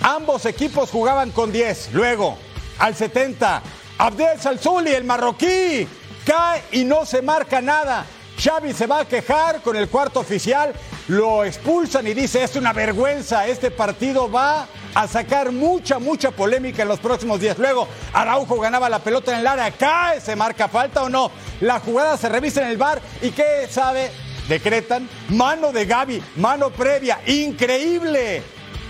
Ambos 0.03 0.47
equipos 0.47 0.91
jugaban 0.91 1.31
con 1.31 1.53
10. 1.53 1.91
Luego, 1.93 2.39
al 2.79 2.97
70, 2.97 3.63
Abdel 4.01 4.41
Salzuli, 4.41 4.93
el 4.93 5.05
marroquí, 5.05 5.87
cae 6.25 6.63
y 6.73 6.85
no 6.85 7.05
se 7.05 7.21
marca 7.21 7.61
nada. 7.61 8.07
Xavi 8.43 8.73
se 8.73 8.87
va 8.87 9.01
a 9.01 9.05
quejar 9.05 9.61
con 9.61 9.77
el 9.77 9.91
cuarto 9.91 10.21
oficial, 10.21 10.73
lo 11.09 11.45
expulsan 11.45 12.07
y 12.07 12.15
dice, 12.15 12.43
es 12.43 12.57
una 12.57 12.73
vergüenza, 12.73 13.47
este 13.47 13.71
partido 13.71 14.31
va 14.31 14.67
a 14.95 15.07
sacar 15.07 15.53
mucha, 15.53 15.99
mucha 15.99 16.31
polémica 16.31 16.81
en 16.81 16.89
los 16.89 16.99
próximos 16.99 17.41
días. 17.41 17.59
Luego, 17.59 17.87
Araujo 18.15 18.59
ganaba 18.59 18.89
la 18.89 19.01
pelota 19.01 19.35
en 19.35 19.41
el 19.41 19.47
área, 19.47 19.71
cae, 19.71 20.19
se 20.23 20.35
marca 20.35 20.67
falta 20.67 21.03
o 21.03 21.11
no. 21.11 21.31
La 21.61 21.79
jugada 21.79 22.17
se 22.17 22.31
revisa 22.31 22.63
en 22.63 22.69
el 22.69 22.79
bar 22.79 23.03
y 23.21 23.33
¿qué 23.33 23.69
sabe? 23.69 24.11
Decretan 24.49 25.07
mano 25.29 25.73
de 25.73 25.85
Gaby, 25.85 26.23
mano 26.37 26.71
previa, 26.71 27.21
increíble. 27.27 28.43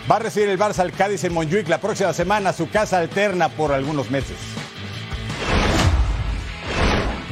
Va 0.09 0.17
a 0.17 0.21
recibir 0.21 0.49
el 0.51 0.59
Barça 0.59 0.79
al 0.79 0.93
Cádiz 0.93 1.25
en 1.25 1.35
Montjuic 1.35 1.69
la 1.69 1.81
próxima 1.81 2.13
semana, 2.13 2.53
su 2.53 2.71
casa 2.71 2.99
alterna 2.99 3.49
por 3.49 3.73
algunos 3.73 4.09
meses. 4.09 4.37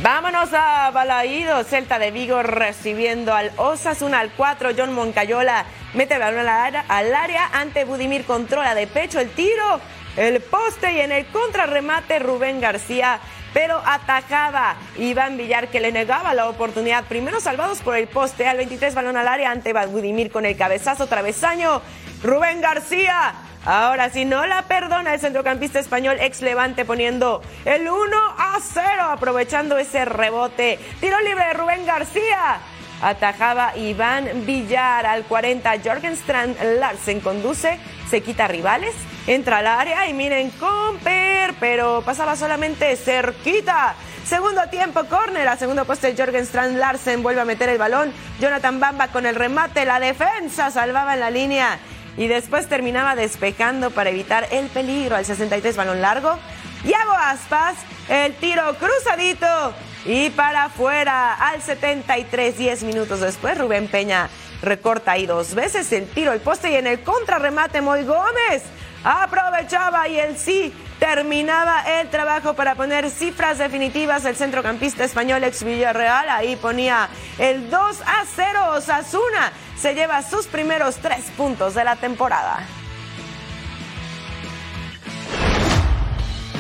Vámonos 0.02 0.50
a 0.52 0.92
Balaído, 0.92 1.64
Celta 1.64 1.98
de 1.98 2.12
Vigo 2.12 2.40
recibiendo 2.44 3.34
al 3.34 3.50
Osasuna 3.56 4.20
al 4.20 4.30
4, 4.30 4.70
John 4.76 4.92
Moncayola 4.92 5.64
mete 5.92 6.18
balón 6.18 6.46
al 6.48 7.14
área, 7.14 7.50
ante 7.52 7.84
Budimir 7.84 8.24
controla 8.24 8.76
de 8.76 8.86
pecho 8.86 9.18
el 9.18 9.28
tiro, 9.30 9.80
el 10.16 10.40
poste 10.40 10.92
y 10.92 11.00
en 11.00 11.10
el 11.10 11.26
contrarremate 11.26 12.20
Rubén 12.20 12.60
García, 12.60 13.18
pero 13.52 13.82
atajaba 13.84 14.76
Iván 14.98 15.36
Villar 15.36 15.66
que 15.66 15.80
le 15.80 15.90
negaba 15.90 16.32
la 16.32 16.48
oportunidad, 16.48 17.02
primero 17.06 17.40
salvados 17.40 17.80
por 17.80 17.96
el 17.96 18.06
poste, 18.06 18.46
al 18.46 18.58
23 18.58 18.94
balón 18.94 19.16
al 19.16 19.26
área 19.26 19.50
ante 19.50 19.72
Budimir 19.72 20.30
con 20.30 20.46
el 20.46 20.56
cabezazo 20.56 21.08
travesaño, 21.08 21.82
Rubén 22.22 22.60
García 22.60 23.34
Ahora, 23.68 24.08
si 24.08 24.24
no 24.24 24.46
la 24.46 24.62
perdona 24.62 25.12
el 25.12 25.20
centrocampista 25.20 25.78
español 25.78 26.16
ex 26.20 26.40
Levante 26.40 26.86
poniendo 26.86 27.42
el 27.66 27.86
1 27.86 28.16
a 28.38 28.58
0, 28.62 28.84
aprovechando 29.10 29.76
ese 29.76 30.06
rebote. 30.06 30.78
Tiro 31.00 31.20
libre 31.20 31.48
de 31.48 31.52
Rubén 31.52 31.84
García. 31.84 32.60
Atajaba 33.02 33.76
Iván 33.76 34.46
Villar 34.46 35.04
al 35.04 35.24
40. 35.24 35.70
Jorgen 35.84 36.14
Strand 36.14 36.56
Larsen 36.78 37.20
conduce, 37.20 37.78
se 38.08 38.22
quita 38.22 38.48
rivales, 38.48 38.94
entra 39.26 39.58
al 39.58 39.66
área 39.66 40.08
y 40.08 40.14
miren, 40.14 40.50
Comper, 40.52 41.52
pero 41.60 42.00
pasaba 42.00 42.36
solamente 42.36 42.96
cerquita. 42.96 43.94
Segundo 44.24 44.62
tiempo, 44.70 45.04
córner, 45.04 45.46
a 45.46 45.58
segundo 45.58 45.84
puesto 45.84 46.08
Jorgen 46.16 46.44
Strand 46.44 46.78
Larsen 46.78 47.22
vuelve 47.22 47.42
a 47.42 47.44
meter 47.44 47.68
el 47.68 47.76
balón. 47.76 48.14
Jonathan 48.40 48.80
Bamba 48.80 49.08
con 49.08 49.26
el 49.26 49.34
remate, 49.34 49.84
la 49.84 50.00
defensa 50.00 50.70
salvaba 50.70 51.12
en 51.12 51.20
la 51.20 51.30
línea 51.30 51.78
y 52.18 52.26
después 52.26 52.68
terminaba 52.68 53.14
despejando 53.14 53.90
para 53.90 54.10
evitar 54.10 54.48
el 54.50 54.66
peligro 54.66 55.16
al 55.16 55.24
63 55.24 55.76
balón 55.76 56.02
largo. 56.02 56.28
hago 56.28 57.12
Aspas, 57.16 57.76
el 58.08 58.34
tiro 58.34 58.74
cruzadito 58.74 59.72
y 60.04 60.30
para 60.30 60.64
afuera 60.64 61.34
al 61.34 61.62
73, 61.62 62.58
10 62.58 62.82
minutos 62.82 63.20
después, 63.20 63.56
Rubén 63.56 63.86
Peña 63.88 64.28
recorta 64.60 65.12
ahí 65.12 65.26
dos 65.26 65.54
veces 65.54 65.90
el 65.92 66.08
tiro 66.08 66.32
al 66.32 66.40
poste 66.40 66.72
y 66.72 66.74
en 66.74 66.88
el 66.88 67.00
contrarremate 67.00 67.80
Moy 67.80 68.04
Gómez 68.04 68.64
aprovechaba 69.04 70.08
y 70.08 70.18
el 70.18 70.36
sí 70.36 70.72
terminaba 70.98 71.82
el 72.00 72.08
trabajo 72.08 72.54
para 72.54 72.74
poner 72.74 73.10
cifras 73.10 73.58
definitivas 73.58 74.24
el 74.24 74.36
centrocampista 74.36 75.04
español 75.04 75.44
ex 75.44 75.62
Villarreal. 75.64 76.28
Ahí 76.28 76.56
ponía 76.56 77.08
el 77.38 77.70
2 77.70 78.00
a 78.02 78.24
0. 78.34 78.58
Osasuna 78.76 79.52
se 79.76 79.94
lleva 79.94 80.22
sus 80.22 80.46
primeros 80.46 80.96
tres 80.96 81.26
puntos 81.36 81.74
de 81.74 81.84
la 81.84 81.96
temporada. 81.96 82.58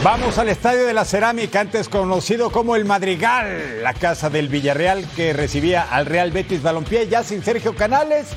Vamos 0.04 0.38
al 0.38 0.48
Estadio 0.48 0.86
de 0.86 0.94
la 0.94 1.04
Cerámica, 1.04 1.58
antes 1.58 1.88
conocido 1.88 2.52
como 2.52 2.76
el 2.76 2.84
Madrigal, 2.84 3.82
la 3.82 3.94
casa 3.94 4.30
del 4.30 4.46
Villarreal 4.46 5.04
que 5.16 5.32
recibía 5.32 5.82
al 5.82 6.06
Real 6.06 6.30
Betis 6.30 6.62
Balompié, 6.62 7.08
ya 7.08 7.24
sin 7.24 7.42
Sergio 7.42 7.74
Canales 7.74 8.28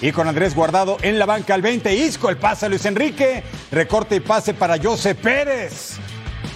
y 0.00 0.12
con 0.12 0.28
Andrés 0.28 0.54
Guardado 0.54 0.96
en 1.02 1.18
la 1.18 1.26
banca 1.26 1.54
al 1.54 1.62
20. 1.62 1.94
Isco, 1.94 2.30
el 2.30 2.36
pase 2.36 2.66
a 2.66 2.68
Luis 2.68 2.84
Enrique, 2.86 3.42
recorte 3.70 4.16
y 4.16 4.20
pase 4.20 4.54
para 4.54 4.78
José 4.78 5.14
Pérez. 5.14 5.96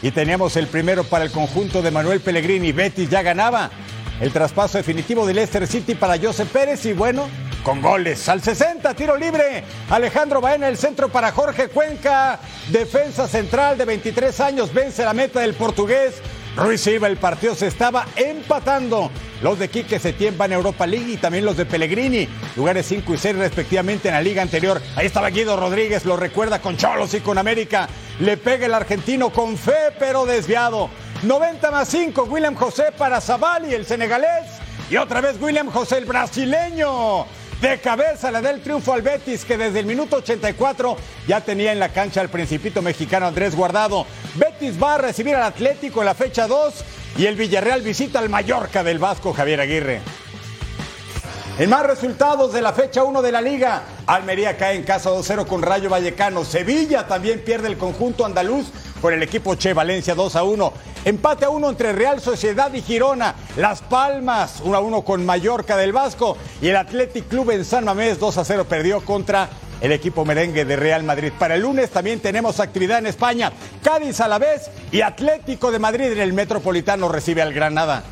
Y 0.03 0.11
teníamos 0.11 0.57
el 0.57 0.67
primero 0.67 1.05
para 1.05 1.25
el 1.25 1.31
conjunto 1.31 1.83
de 1.83 1.91
Manuel 1.91 2.21
Pellegrini. 2.21 2.73
Betis 2.73 3.09
ya 3.09 3.23
ganaba 3.23 3.71
el 4.21 4.33
traspaso 4.33 4.79
definitivo 4.79 5.27
de 5.27 5.35
Leicester 5.35 5.67
City 5.67 5.95
para 5.95 6.19
José 6.19 6.47
Pérez 6.47 6.85
y 6.87 6.93
bueno, 6.93 7.29
con 7.63 7.81
goles. 7.81 8.29
Al 8.29 8.43
60, 8.43 8.95
tiro 8.95 9.17
libre. 9.17 9.65
Alejandro 9.91 10.41
Baena, 10.41 10.69
el 10.69 10.77
centro 10.77 11.09
para 11.09 11.33
Jorge 11.33 11.69
Cuenca. 11.69 12.39
Defensa 12.71 13.27
central 13.27 13.79
de 13.79 13.85
23 13.85 14.41
años, 14.41 14.73
vence 14.73 15.05
la 15.05 15.15
meta 15.15 15.41
del 15.41 15.55
portugués. 15.55 16.15
Ruiz 16.57 16.83
Silva, 16.83 17.09
el 17.09 17.17
partido 17.17 17.55
se 17.57 17.67
estaba 17.67 18.07
empatando. 18.15 19.11
Los 19.43 19.59
de 19.59 19.69
Quique 19.69 19.99
Setién 19.99 20.39
van 20.39 20.53
a 20.53 20.55
Europa 20.55 20.87
League 20.87 21.13
y 21.13 21.17
también 21.17 21.45
los 21.45 21.57
de 21.57 21.67
Pellegrini, 21.67 22.29
lugares 22.57 22.87
5 22.87 23.15
y 23.15 23.19
6 23.19 23.37
respectivamente 23.37 24.09
en 24.09 24.15
la 24.15 24.23
liga 24.23 24.41
anterior. 24.41 24.81
Ahí 24.95 25.07
estaba 25.07 25.31
Guido 25.31 25.57
Rodríguez, 25.57 26.05
lo 26.05 26.17
recuerda 26.17 26.61
con 26.61 26.77
Cholos 26.77 27.13
y 27.15 27.21
con 27.21 27.39
América. 27.39 27.89
Le 28.21 28.37
pega 28.37 28.67
el 28.67 28.75
argentino 28.75 29.31
con 29.31 29.59
fe, 29.59 29.93
pero 29.99 30.27
desviado. 30.27 30.91
90 31.25 31.71
más 31.73 31.89
5, 31.89 32.23
William 32.25 32.55
José 32.55 32.93
para 32.97 33.21
Zabali, 33.21 33.75
el 33.75 33.85
senegalés. 33.85 34.47
Y 34.89 34.97
otra 34.97 35.21
vez 35.21 35.37
William 35.41 35.71
José, 35.71 35.99
el 35.99 36.05
brasileño. 36.05 37.27
De 37.65 37.81
cabeza 37.81 38.31
la 38.31 38.43
del 38.43 38.61
triunfo 38.61 38.93
al 38.93 39.01
Betis, 39.01 39.47
que 39.47 39.57
desde 39.57 39.81
el 39.81 39.87
minuto 39.87 40.17
84 40.17 40.99
ya 41.27 41.41
tenía 41.41 41.73
en 41.73 41.79
la 41.79 41.89
cancha 41.89 42.21
al 42.21 42.29
principito 42.29 42.83
mexicano 42.83 43.27
Andrés 43.27 43.57
Guardado. 43.57 44.05
Betis 44.35 44.75
va 44.81 44.97
a 44.97 44.99
recibir 44.99 45.35
al 45.35 45.45
Atlético 45.45 46.01
en 46.01 46.05
la 46.05 46.15
fecha 46.15 46.47
2 46.47 46.85
y 47.17 47.25
el 47.25 47.37
Villarreal 47.37 47.81
visita 47.81 48.19
al 48.19 48.29
Mallorca 48.29 48.85
del 48.85 48.99
Vasco 48.99 49.33
Javier 49.33 49.63
Aguirre. 49.63 50.03
En 51.57 51.71
más 51.71 51.87
resultados 51.87 52.53
de 52.53 52.61
la 52.61 52.73
fecha 52.73 53.05
1 53.05 53.23
de 53.23 53.31
la 53.31 53.41
liga, 53.41 53.83
Almería 54.09 54.57
cae 54.57 54.75
en 54.75 54.83
casa 54.83 55.11
2-0 55.11 55.47
con 55.47 55.63
Rayo 55.63 55.89
Vallecano. 55.89 56.45
Sevilla 56.45 57.07
también 57.07 57.45
pierde 57.45 57.69
el 57.69 57.79
conjunto 57.79 58.25
andaluz 58.25 58.67
con 59.01 59.15
el 59.15 59.23
equipo 59.23 59.55
Che 59.55 59.73
Valencia 59.73 60.17
2 60.17 60.35
1. 60.35 60.73
Empate 61.05 61.45
a 61.45 61.51
1 61.51 61.71
entre 61.71 61.93
Real 61.93 62.21
Sociedad 62.21 62.75
y 62.75 62.83
Girona. 62.83 63.37
Las 63.57 63.83
Palmas 63.83 64.63
1 64.65 64.81
1 64.81 65.03
con 65.03 65.25
Mallorca 65.25 65.77
del 65.77 65.93
Vasco. 65.93 66.37
Y 66.61 66.71
el 66.71 66.77
Athletic 66.77 67.29
Club 67.29 67.53
en 67.53 67.65
San 67.65 67.85
Mamés 67.85 68.19
2 68.19 68.41
0 68.45 68.67
perdió 68.69 69.05
contra 69.05 69.49
el 69.81 69.93
equipo 69.93 70.25
merengue 70.25 70.65
de 70.65 70.75
Real 70.75 71.05
Madrid. 71.05 71.31
Para 71.39 71.55
el 71.55 71.61
lunes 71.61 71.91
también 71.91 72.19
tenemos 72.19 72.59
actividad 72.59 72.99
en 72.99 73.07
España. 73.07 73.53
Cádiz 73.81 74.21
a 74.21 74.27
la 74.27 74.41
vez 74.41 74.73
y 74.91 75.03
Atlético 75.03 75.71
de 75.71 75.79
Madrid 75.79 76.07
en 76.07 76.21
el 76.21 76.33
Metropolitano 76.33 77.09
recibe 77.09 77.43
al 77.43 77.55
Granada. 77.55 78.03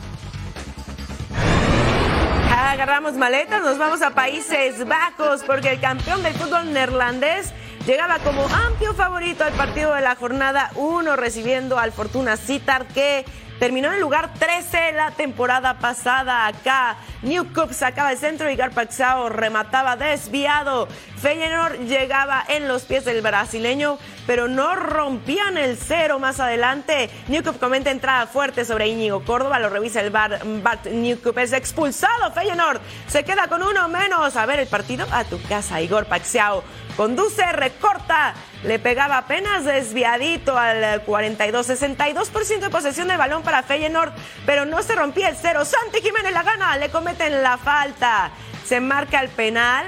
Agarramos 2.73 3.19
maletas, 3.19 3.61
nos 3.61 3.76
vamos 3.76 4.00
a 4.00 4.14
Países 4.14 4.88
Bajos 4.88 5.43
porque 5.47 5.73
el 5.73 5.79
campeón 5.79 6.23
del 6.23 6.33
fútbol 6.33 6.73
neerlandés 6.73 7.52
llegaba 7.87 8.19
como 8.21 8.47
amplio 8.47 8.95
favorito 8.95 9.45
al 9.45 9.52
partido 9.52 9.93
de 9.93 10.00
la 10.00 10.17
jornada 10.17 10.71
1 10.76 11.14
recibiendo 11.17 11.79
al 11.79 11.93
Fortuna 11.93 12.38
Citar 12.38 12.87
que 12.87 13.27
terminó 13.59 13.88
en 13.88 13.96
el 13.96 14.01
lugar 14.01 14.33
13 14.33 14.92
la 14.92 15.11
temporada 15.11 15.77
pasada 15.81 16.46
acá. 16.46 16.96
Newcup 17.20 17.75
sacaba 17.75 18.11
el 18.11 18.16
centro 18.16 18.51
y 18.51 18.57
Garpaxao 18.57 19.29
remataba 19.29 19.96
desviado. 19.96 20.88
Feyenoord 21.22 21.87
llegaba 21.87 22.44
en 22.48 22.66
los 22.66 22.82
pies 22.82 23.04
del 23.04 23.22
brasileño, 23.22 23.96
pero 24.26 24.48
no 24.48 24.74
rompían 24.74 25.56
el 25.56 25.78
cero 25.78 26.18
más 26.18 26.40
adelante. 26.40 27.11
Newcup 27.28 27.61
comenta 27.61 27.92
entrada 27.92 28.26
fuerte 28.26 28.64
sobre 28.64 28.88
Íñigo 28.88 29.24
Córdoba, 29.24 29.61
lo 29.61 29.68
revisa 29.68 30.00
el 30.00 30.11
bar. 30.11 30.40
Bart 30.44 30.87
Newcup 30.87 31.38
es 31.38 31.52
expulsado. 31.52 32.32
Feyenoord 32.32 32.80
se 33.06 33.22
queda 33.24 33.46
con 33.46 33.62
uno 33.62 33.88
menos. 33.88 34.35
A 34.35 34.46
ver 34.46 34.58
el 34.58 34.66
partido 34.66 35.06
a 35.12 35.22
tu 35.22 35.40
casa, 35.42 35.80
Igor 35.80 36.06
Paxiao. 36.06 36.64
Conduce, 36.96 37.44
recorta, 37.52 38.35
le 38.64 38.80
pegaba 38.80 39.18
apenas 39.18 39.64
desviadito 39.64 40.58
al 40.58 41.02
42, 41.02 41.70
62% 41.70 42.58
de 42.58 42.68
posesión 42.68 43.06
del 43.06 43.16
balón 43.16 43.44
para 43.44 43.62
Feyenoord, 43.62 44.12
pero 44.44 44.66
no 44.66 44.82
se 44.82 44.96
rompía 44.96 45.28
el 45.28 45.37
cero. 45.37 45.64
Santi 45.64 46.00
Jiménez 46.00 46.32
la 46.32 46.42
gana, 46.42 46.76
le 46.78 46.90
cometen 46.90 47.44
la 47.44 47.58
falta. 47.58 48.32
Se 48.64 48.80
marca 48.80 49.20
el 49.20 49.28
penal, 49.28 49.87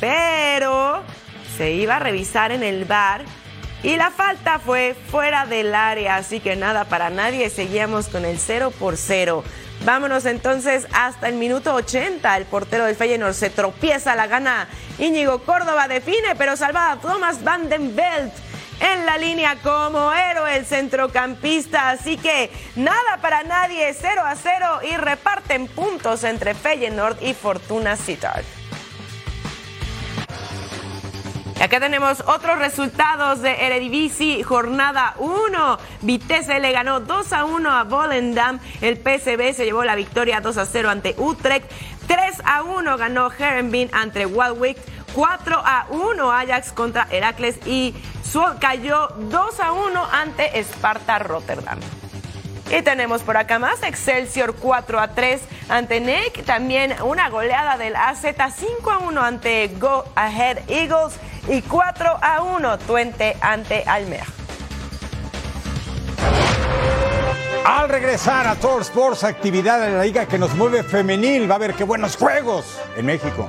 pero 0.00 1.02
se 1.56 1.72
iba 1.72 1.96
a 1.96 1.98
revisar 1.98 2.52
en 2.52 2.62
el 2.62 2.84
bar 2.84 3.24
y 3.82 3.96
la 3.96 4.10
falta 4.10 4.58
fue 4.58 4.96
fuera 5.10 5.46
del 5.46 5.74
área, 5.74 6.16
así 6.16 6.40
que 6.40 6.56
nada 6.56 6.84
para 6.86 7.10
nadie, 7.10 7.50
seguíamos 7.50 8.08
con 8.08 8.24
el 8.24 8.38
0 8.38 8.72
por 8.78 8.96
0. 8.96 9.44
Vámonos 9.84 10.24
entonces 10.24 10.86
hasta 10.92 11.28
el 11.28 11.36
minuto 11.36 11.74
80. 11.74 12.36
El 12.36 12.46
portero 12.46 12.84
del 12.86 12.96
Feyenoord 12.96 13.34
se 13.34 13.50
tropieza, 13.50 14.16
la 14.16 14.26
gana 14.26 14.66
Íñigo 14.98 15.42
Córdoba 15.42 15.86
define, 15.86 16.34
pero 16.36 16.56
salvada 16.56 16.96
Thomas 17.00 17.44
Van 17.44 17.68
den 17.68 17.94
Belt 17.94 18.32
en 18.80 19.06
la 19.06 19.18
línea 19.18 19.56
como 19.62 20.12
héroe 20.12 20.56
el 20.56 20.66
centrocampista. 20.66 21.90
Así 21.90 22.16
que 22.16 22.50
nada 22.74 23.18
para 23.20 23.44
nadie, 23.44 23.94
0 23.94 24.22
a 24.24 24.34
0 24.34 24.80
y 24.90 24.96
reparten 24.96 25.68
puntos 25.68 26.24
entre 26.24 26.54
Feyenoord 26.54 27.22
y 27.22 27.34
Fortuna 27.34 27.96
Sittard. 27.96 28.55
Acá 31.60 31.80
tenemos 31.80 32.22
otros 32.26 32.58
resultados 32.58 33.40
de 33.40 33.66
Eredivisie, 33.66 34.42
jornada 34.44 35.14
1. 35.18 35.78
Vitesse 36.02 36.60
le 36.60 36.70
ganó 36.70 37.00
2 37.00 37.32
a 37.32 37.44
1 37.46 37.70
a 37.70 37.84
Volendam. 37.84 38.60
El 38.82 38.98
PSV 38.98 39.54
se 39.54 39.64
llevó 39.64 39.82
la 39.82 39.94
victoria 39.94 40.40
2 40.42 40.58
a 40.58 40.66
0 40.66 40.90
ante 40.90 41.14
Utrecht. 41.16 41.70
3 42.06 42.42
a 42.44 42.62
1 42.62 42.98
ganó 42.98 43.32
Herenveen 43.32 43.88
ante 43.92 44.26
Walwick. 44.26 44.78
4 45.14 45.62
a 45.64 45.86
1 45.88 46.30
Ajax 46.30 46.72
contra 46.72 47.08
Heracles 47.10 47.58
y 47.66 47.94
Suol 48.22 48.58
cayó 48.60 49.08
2 49.16 49.60
a 49.60 49.72
1 49.72 50.08
ante 50.12 50.62
Sparta 50.62 51.18
Rotterdam. 51.20 51.80
Y 52.70 52.82
tenemos 52.82 53.22
por 53.22 53.36
acá 53.36 53.58
más, 53.58 53.82
Excelsior 53.82 54.56
4 54.56 55.00
a 55.00 55.08
3 55.08 55.40
ante 55.68 56.00
NEC, 56.00 56.44
también 56.44 56.94
una 57.02 57.30
goleada 57.30 57.78
del 57.78 57.94
AZ 57.94 58.22
5 58.22 58.90
a 58.90 58.98
1 58.98 59.22
ante 59.22 59.68
Go 59.78 60.04
Ahead 60.16 60.68
Eagles 60.68 61.14
y 61.48 61.62
4 61.62 62.18
a 62.20 62.42
1 62.42 62.78
Tuente 62.78 63.36
ante 63.40 63.84
Almeja. 63.86 64.26
Al 67.64 67.88
regresar 67.88 68.46
a 68.46 68.54
Tour 68.54 68.82
Sports, 68.82 69.24
actividad 69.24 69.84
en 69.86 69.98
la 69.98 70.04
liga 70.04 70.26
que 70.26 70.38
nos 70.38 70.54
mueve 70.54 70.82
femenil, 70.82 71.50
va 71.50 71.54
a 71.54 71.56
haber 71.56 71.74
qué 71.74 71.84
buenos 71.84 72.16
juegos 72.16 72.64
en 72.96 73.06
México. 73.06 73.48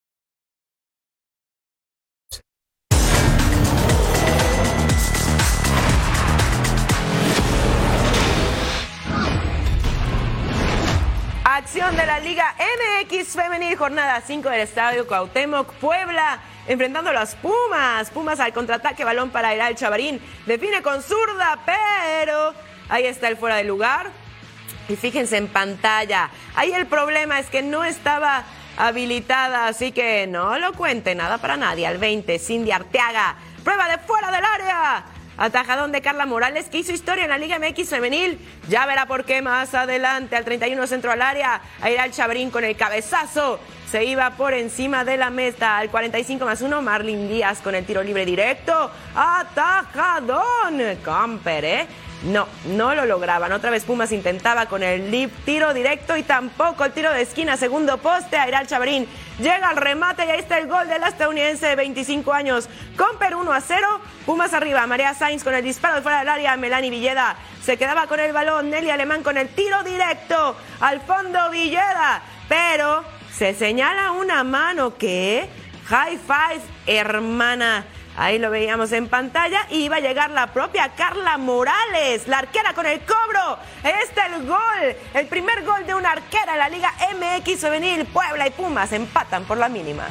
Acción 11.61 11.95
de 11.95 12.07
la 12.07 12.19
Liga 12.19 12.55
MX 12.57 13.35
Femenil, 13.35 13.77
jornada 13.77 14.19
5 14.25 14.49
del 14.49 14.61
Estadio 14.61 15.05
Cuauhtémoc, 15.05 15.71
Puebla, 15.73 16.39
enfrentando 16.67 17.11
a 17.11 17.13
los 17.13 17.35
Pumas. 17.35 18.09
Pumas 18.09 18.39
al 18.39 18.51
contraataque, 18.51 19.03
balón 19.03 19.29
para 19.29 19.53
Iral 19.53 19.75
Chavarín. 19.75 20.19
Define 20.47 20.81
con 20.81 21.03
zurda, 21.03 21.59
pero 21.63 22.55
ahí 22.89 23.05
está 23.05 23.27
el 23.27 23.37
fuera 23.37 23.57
de 23.57 23.63
lugar. 23.63 24.09
Y 24.89 24.95
fíjense 24.95 25.37
en 25.37 25.47
pantalla. 25.47 26.31
Ahí 26.55 26.73
el 26.73 26.87
problema 26.87 27.39
es 27.39 27.47
que 27.51 27.61
no 27.61 27.83
estaba 27.83 28.43
habilitada, 28.75 29.67
así 29.67 29.91
que 29.91 30.25
no 30.25 30.57
lo 30.57 30.73
cuente, 30.73 31.13
nada 31.13 31.37
para 31.37 31.57
nadie. 31.57 31.85
Al 31.85 31.99
20, 31.99 32.39
Cindy 32.39 32.71
Arteaga. 32.71 33.35
Prueba 33.63 33.87
de 33.87 33.99
fuera 33.99 34.31
del 34.31 34.43
área. 34.43 35.03
Atajadón 35.41 35.91
de 35.91 36.01
Carla 36.01 36.27
Morales, 36.27 36.69
que 36.69 36.77
hizo 36.77 36.93
historia 36.93 37.23
en 37.23 37.31
la 37.31 37.39
Liga 37.39 37.57
MX 37.57 37.89
femenil. 37.89 38.37
Ya 38.69 38.85
verá 38.85 39.07
por 39.07 39.25
qué 39.25 39.41
más 39.41 39.73
adelante. 39.73 40.35
Al 40.35 40.45
31 40.45 40.85
centro 40.85 41.11
al 41.11 41.19
área. 41.19 41.61
A 41.81 41.89
ir 41.89 41.99
al 41.99 42.11
Chabrín 42.11 42.51
con 42.51 42.63
el 42.63 42.75
cabezazo. 42.75 43.59
Se 43.89 44.05
iba 44.05 44.29
por 44.37 44.53
encima 44.53 45.03
de 45.03 45.17
la 45.17 45.31
meta. 45.31 45.79
Al 45.79 45.89
45 45.89 46.45
más 46.45 46.61
1, 46.61 46.83
Marlin 46.83 47.27
Díaz 47.27 47.59
con 47.61 47.73
el 47.73 47.83
tiro 47.85 48.03
libre 48.03 48.23
directo. 48.23 48.91
Atajadón. 49.15 50.99
Camper, 51.03 51.65
¿eh? 51.65 51.87
No, 52.23 52.47
no 52.65 52.93
lo 52.93 53.05
lograban. 53.05 53.51
Otra 53.51 53.71
vez 53.71 53.83
Pumas 53.83 54.11
intentaba 54.11 54.67
con 54.67 54.83
el 54.83 55.09
lip 55.09 55.31
tiro 55.43 55.73
directo 55.73 56.15
y 56.15 56.23
tampoco 56.23 56.85
el 56.85 56.91
tiro 56.91 57.11
de 57.11 57.21
esquina, 57.21 57.57
segundo 57.57 57.97
poste. 57.97 58.37
Airal 58.37 58.67
Chabrín 58.67 59.07
llega 59.39 59.69
al 59.69 59.77
remate 59.77 60.25
y 60.25 60.29
ahí 60.29 60.39
está 60.39 60.59
el 60.59 60.67
gol 60.67 60.87
del 60.87 61.01
estadounidense 61.01 61.65
de 61.65 61.75
25 61.75 62.31
años. 62.31 62.69
Comper 62.95 63.35
1 63.35 63.51
a 63.51 63.61
0. 63.61 64.01
Pumas 64.27 64.53
arriba. 64.53 64.85
María 64.85 65.15
Sainz 65.15 65.43
con 65.43 65.55
el 65.55 65.63
disparo 65.63 65.95
de 65.95 66.01
fuera 66.03 66.19
del 66.19 66.29
área. 66.29 66.55
Melanie 66.57 66.91
Villeda 66.91 67.37
se 67.63 67.77
quedaba 67.77 68.05
con 68.05 68.19
el 68.19 68.33
balón. 68.33 68.69
Nelly 68.69 68.91
Alemán 68.91 69.23
con 69.23 69.37
el 69.37 69.49
tiro 69.49 69.81
directo. 69.81 70.55
Al 70.79 71.01
fondo 71.01 71.49
Villeda. 71.49 72.21
Pero 72.47 73.03
se 73.33 73.55
señala 73.55 74.11
una 74.11 74.43
mano 74.43 74.95
que. 74.95 75.49
High 75.87 76.19
five, 76.19 76.61
hermana. 76.85 77.83
Ahí 78.21 78.37
lo 78.37 78.51
veíamos 78.51 78.91
en 78.91 79.09
pantalla 79.09 79.65
y 79.71 79.85
iba 79.85 79.95
a 79.95 79.99
llegar 79.99 80.29
la 80.29 80.53
propia 80.53 80.89
Carla 80.95 81.39
Morales, 81.39 82.27
la 82.27 82.37
arquera 82.37 82.71
con 82.75 82.85
el 82.85 82.99
cobro. 82.99 83.57
Ahí 83.81 83.93
está 84.07 84.27
el 84.27 84.45
gol, 84.45 84.95
el 85.15 85.25
primer 85.25 85.65
gol 85.65 85.87
de 85.87 85.95
una 85.95 86.11
arquera 86.11 86.53
en 86.53 86.59
la 86.59 86.69
Liga 86.69 86.93
MX 87.15 87.61
Femenil. 87.61 88.05
Puebla 88.05 88.45
y 88.45 88.51
Pumas 88.51 88.91
empatan 88.91 89.43
por 89.45 89.57
la 89.57 89.69
mínima. 89.69 90.03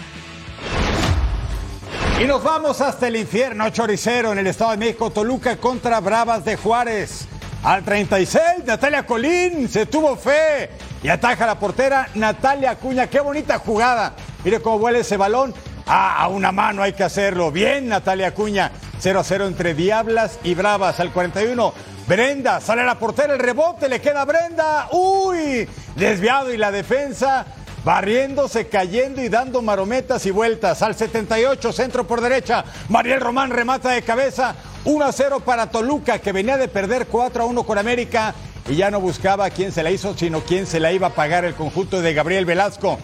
Y 2.21 2.25
nos 2.25 2.43
vamos 2.43 2.81
hasta 2.81 3.07
el 3.07 3.15
infierno 3.15 3.71
choricero 3.71 4.33
en 4.33 4.39
el 4.39 4.49
Estado 4.49 4.73
de 4.73 4.79
México, 4.79 5.11
Toluca 5.11 5.57
contra 5.59 6.01
Bravas 6.01 6.45
de 6.45 6.57
Juárez. 6.57 7.29
Al 7.63 7.85
36, 7.85 8.65
Natalia 8.67 9.07
Colín 9.07 9.69
se 9.69 9.87
tuvo 9.87 10.17
fe 10.17 10.69
y 11.01 11.09
ataja 11.09 11.47
la 11.47 11.61
portera 11.61 12.09
Natalia 12.17 12.73
Acuña. 12.73 13.07
Qué 13.07 13.21
bonita 13.21 13.61
jugada. 13.61 14.15
Mire 14.43 14.61
cómo 14.61 14.81
vuela 14.81 14.99
ese 14.99 15.17
balón. 15.17 15.55
Ah, 15.93 16.23
a 16.23 16.29
una 16.29 16.53
mano 16.53 16.85
hay 16.85 16.93
que 16.93 17.03
hacerlo. 17.03 17.51
Bien, 17.51 17.89
Natalia 17.89 18.29
Acuña. 18.29 18.71
0 19.01 19.19
a 19.19 19.25
0 19.25 19.49
entre 19.49 19.75
Diablas 19.75 20.39
y 20.45 20.55
Bravas. 20.55 21.01
Al 21.01 21.13
41, 21.13 21.75
Brenda 22.07 22.61
sale 22.61 22.83
a 22.83 22.85
la 22.85 22.97
portera. 22.97 23.33
El 23.33 23.41
rebote 23.41 23.89
le 23.89 24.01
queda 24.01 24.23
a 24.23 24.25
Brenda. 24.25 24.89
Uy, 24.93 25.69
desviado 25.97 26.53
y 26.53 26.59
la 26.59 26.71
defensa 26.71 27.45
barriéndose, 27.85 28.69
cayendo 28.69 29.21
y 29.21 29.29
dando 29.29 29.63
marometas 29.63 30.25
y 30.27 30.31
vueltas. 30.31 30.81
Al 30.83 30.95
78, 30.95 31.73
centro 31.73 32.07
por 32.07 32.21
derecha. 32.21 32.65
Mariel 32.89 33.21
Román 33.21 33.51
remata 33.51 33.91
de 33.91 34.03
cabeza. 34.03 34.55
1 34.85 35.05
a 35.05 35.11
0 35.11 35.41
para 35.41 35.73
Toluca, 35.73 36.21
que 36.21 36.31
venía 36.31 36.57
de 36.57 36.69
perder 36.69 37.09
4 37.09 37.43
a 37.43 37.47
1 37.47 37.65
con 37.65 37.79
América 37.79 38.33
y 38.69 38.77
ya 38.77 38.93
no 38.93 39.01
buscaba 39.01 39.51
quién 39.51 39.73
se 39.73 39.83
la 39.83 39.91
hizo, 39.91 40.17
sino 40.17 40.43
quién 40.43 40.69
se 40.69 40.79
la 40.79 40.93
iba 40.93 41.09
a 41.09 41.15
pagar 41.15 41.45
el 41.45 41.57
conjunto 41.57 42.01
de 42.01 42.15
Gabriel 42.15 42.45
Velasco. 42.45 42.97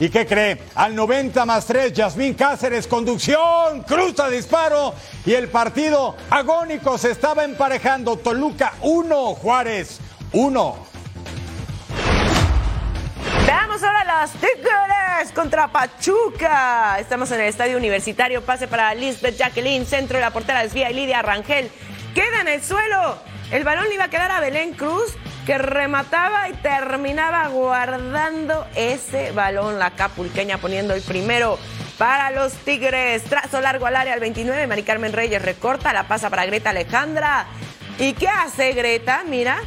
¿Y 0.00 0.08
qué 0.08 0.26
cree? 0.26 0.60
Al 0.74 0.94
90 0.94 1.44
más 1.46 1.66
3, 1.66 1.92
Yasmín 1.92 2.34
Cáceres, 2.34 2.88
conducción, 2.88 3.82
cruza 3.86 4.28
disparo 4.28 4.94
y 5.24 5.34
el 5.34 5.48
partido 5.48 6.16
agónico 6.30 6.98
se 6.98 7.12
estaba 7.12 7.44
emparejando. 7.44 8.16
Toluca 8.16 8.74
1, 8.82 9.34
Juárez 9.36 10.00
1. 10.32 10.76
Veamos 13.46 13.82
ahora 13.82 14.04
las 14.04 14.32
Tigres 14.32 15.32
contra 15.32 15.68
Pachuca. 15.68 16.98
Estamos 16.98 17.30
en 17.30 17.40
el 17.40 17.46
estadio 17.46 17.76
universitario. 17.76 18.42
Pase 18.42 18.66
para 18.66 18.94
Lisbeth 18.94 19.36
Jacqueline. 19.36 19.86
Centro 19.86 20.16
de 20.16 20.22
la 20.22 20.32
portera 20.32 20.62
desvía 20.62 20.90
y 20.90 20.94
Lidia 20.94 21.22
Rangel. 21.22 21.70
Queda 22.14 22.40
en 22.40 22.48
el 22.48 22.64
suelo. 22.64 23.18
El 23.52 23.62
balón 23.62 23.88
le 23.88 23.94
iba 23.94 24.04
a 24.04 24.10
quedar 24.10 24.30
a 24.30 24.40
Belén 24.40 24.72
Cruz, 24.72 25.14
que 25.44 25.58
remataba 25.58 26.48
y 26.48 26.54
terminaba 26.54 27.46
guardando 27.48 28.66
ese 28.74 29.32
balón. 29.32 29.78
La 29.78 29.90
capulqueña 29.90 30.58
poniendo 30.58 30.94
el 30.94 31.02
primero 31.02 31.58
para 31.98 32.30
los 32.30 32.52
Tigres. 32.52 33.24
Trazo 33.24 33.60
largo 33.60 33.86
al 33.86 33.96
área 33.96 34.14
al 34.14 34.20
29. 34.20 34.66
Mari 34.66 34.82
Carmen 34.82 35.12
Reyes 35.12 35.42
recorta. 35.42 35.92
La 35.92 36.08
pasa 36.08 36.30
para 36.30 36.46
Greta 36.46 36.70
Alejandra. 36.70 37.46
¿Y 37.98 38.14
qué 38.14 38.28
hace 38.28 38.72
Greta? 38.72 39.22
Mira. 39.28 39.58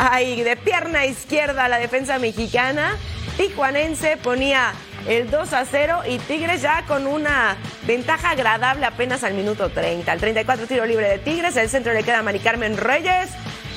Ahí, 0.00 0.42
de 0.42 0.56
pierna 0.56 1.06
izquierda 1.06 1.68
la 1.68 1.78
defensa 1.78 2.18
mexicana. 2.20 2.96
Tijuanense 3.36 4.16
ponía 4.16 4.72
el 5.08 5.30
2 5.30 5.52
a 5.52 5.64
0 5.64 6.02
y 6.08 6.18
Tigres 6.18 6.62
ya 6.62 6.84
con 6.86 7.06
una 7.06 7.56
ventaja 7.86 8.30
agradable 8.30 8.86
apenas 8.86 9.24
al 9.24 9.34
minuto 9.34 9.70
30. 9.70 10.10
Al 10.10 10.20
34 10.20 10.66
tiro 10.66 10.86
libre 10.86 11.08
de 11.08 11.18
Tigres, 11.18 11.56
el 11.56 11.68
centro 11.68 11.92
le 11.92 12.04
queda 12.04 12.20
a 12.20 12.22
Mari 12.22 12.38
Carmen 12.38 12.76
Reyes. 12.76 13.30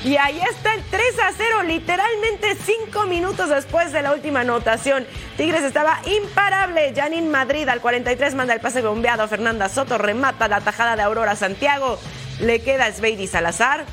Y 0.04 0.18
ahí 0.18 0.42
está 0.50 0.74
el 0.74 0.82
3 0.84 1.20
a 1.20 1.32
0, 1.38 1.64
literalmente 1.64 2.56
5 2.56 3.06
minutos 3.06 3.50
después 3.50 3.92
de 3.92 4.02
la 4.02 4.14
última 4.14 4.40
anotación. 4.40 5.06
Tigres 5.38 5.64
estaba 5.64 6.00
imparable. 6.06 6.92
Janine 6.96 7.30
Madrid 7.30 7.70
al 7.70 7.82
43 7.82 8.34
manda 8.34 8.56
el 8.56 8.62
pase 8.62 8.82
bombeado. 8.82 9.28
Fernanda 9.28 9.70
Soto 9.70 10.00
remata 10.00 10.48
la 10.48 10.62
tajada 10.62 10.96
de 10.96 11.04
Aurora 11.04 11.36
Santiago. 11.36 12.00
Le 12.40 12.62
queda 12.62 12.92
Sveidi 12.92 13.28
Salazar. 13.28 13.86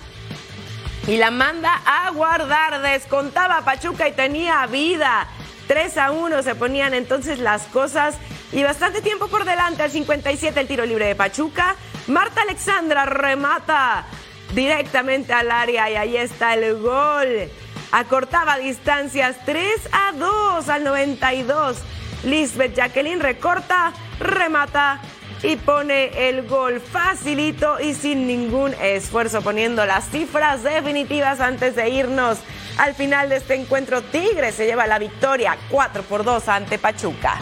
Y 1.06 1.18
la 1.18 1.30
manda 1.30 1.74
a 1.84 2.10
guardar. 2.12 2.80
Descontaba 2.80 3.60
Pachuca 3.60 4.08
y 4.08 4.12
tenía 4.12 4.66
vida. 4.66 5.28
3 5.66 5.98
a 5.98 6.10
1 6.10 6.42
se 6.42 6.54
ponían 6.54 6.94
entonces 6.94 7.38
las 7.38 7.64
cosas 7.64 8.16
y 8.52 8.62
bastante 8.62 9.02
tiempo 9.02 9.28
por 9.28 9.44
delante 9.44 9.82
al 9.82 9.90
57 9.90 10.58
el 10.58 10.66
tiro 10.66 10.86
libre 10.86 11.06
de 11.06 11.14
Pachuca. 11.14 11.76
Marta 12.06 12.40
Alexandra 12.40 13.04
remata 13.04 14.06
directamente 14.54 15.32
al 15.32 15.50
área 15.50 15.90
y 15.90 15.96
ahí 15.96 16.16
está 16.16 16.54
el 16.54 16.78
gol. 16.78 17.50
Acortaba 17.90 18.58
distancias 18.58 19.36
3 19.46 19.64
a 19.92 20.12
2 20.12 20.68
al 20.68 20.84
92. 20.84 21.78
Lisbeth 22.24 22.74
Jacqueline 22.74 23.20
recorta, 23.20 23.92
remata 24.18 25.00
y 25.42 25.56
pone 25.56 26.28
el 26.28 26.46
gol 26.46 26.80
facilito 26.80 27.80
y 27.80 27.94
sin 27.94 28.26
ningún 28.26 28.74
esfuerzo 28.74 29.40
poniendo 29.42 29.86
las 29.86 30.10
cifras 30.10 30.62
definitivas 30.62 31.40
antes 31.40 31.76
de 31.76 31.88
irnos. 31.88 32.38
Al 32.76 32.94
final 32.94 33.28
de 33.28 33.36
este 33.36 33.54
encuentro, 33.54 34.02
Tigre 34.02 34.52
se 34.52 34.66
lleva 34.66 34.86
la 34.86 34.98
victoria 34.98 35.56
4 35.70 36.02
por 36.02 36.24
2 36.24 36.48
ante 36.48 36.78
Pachuca. 36.78 37.40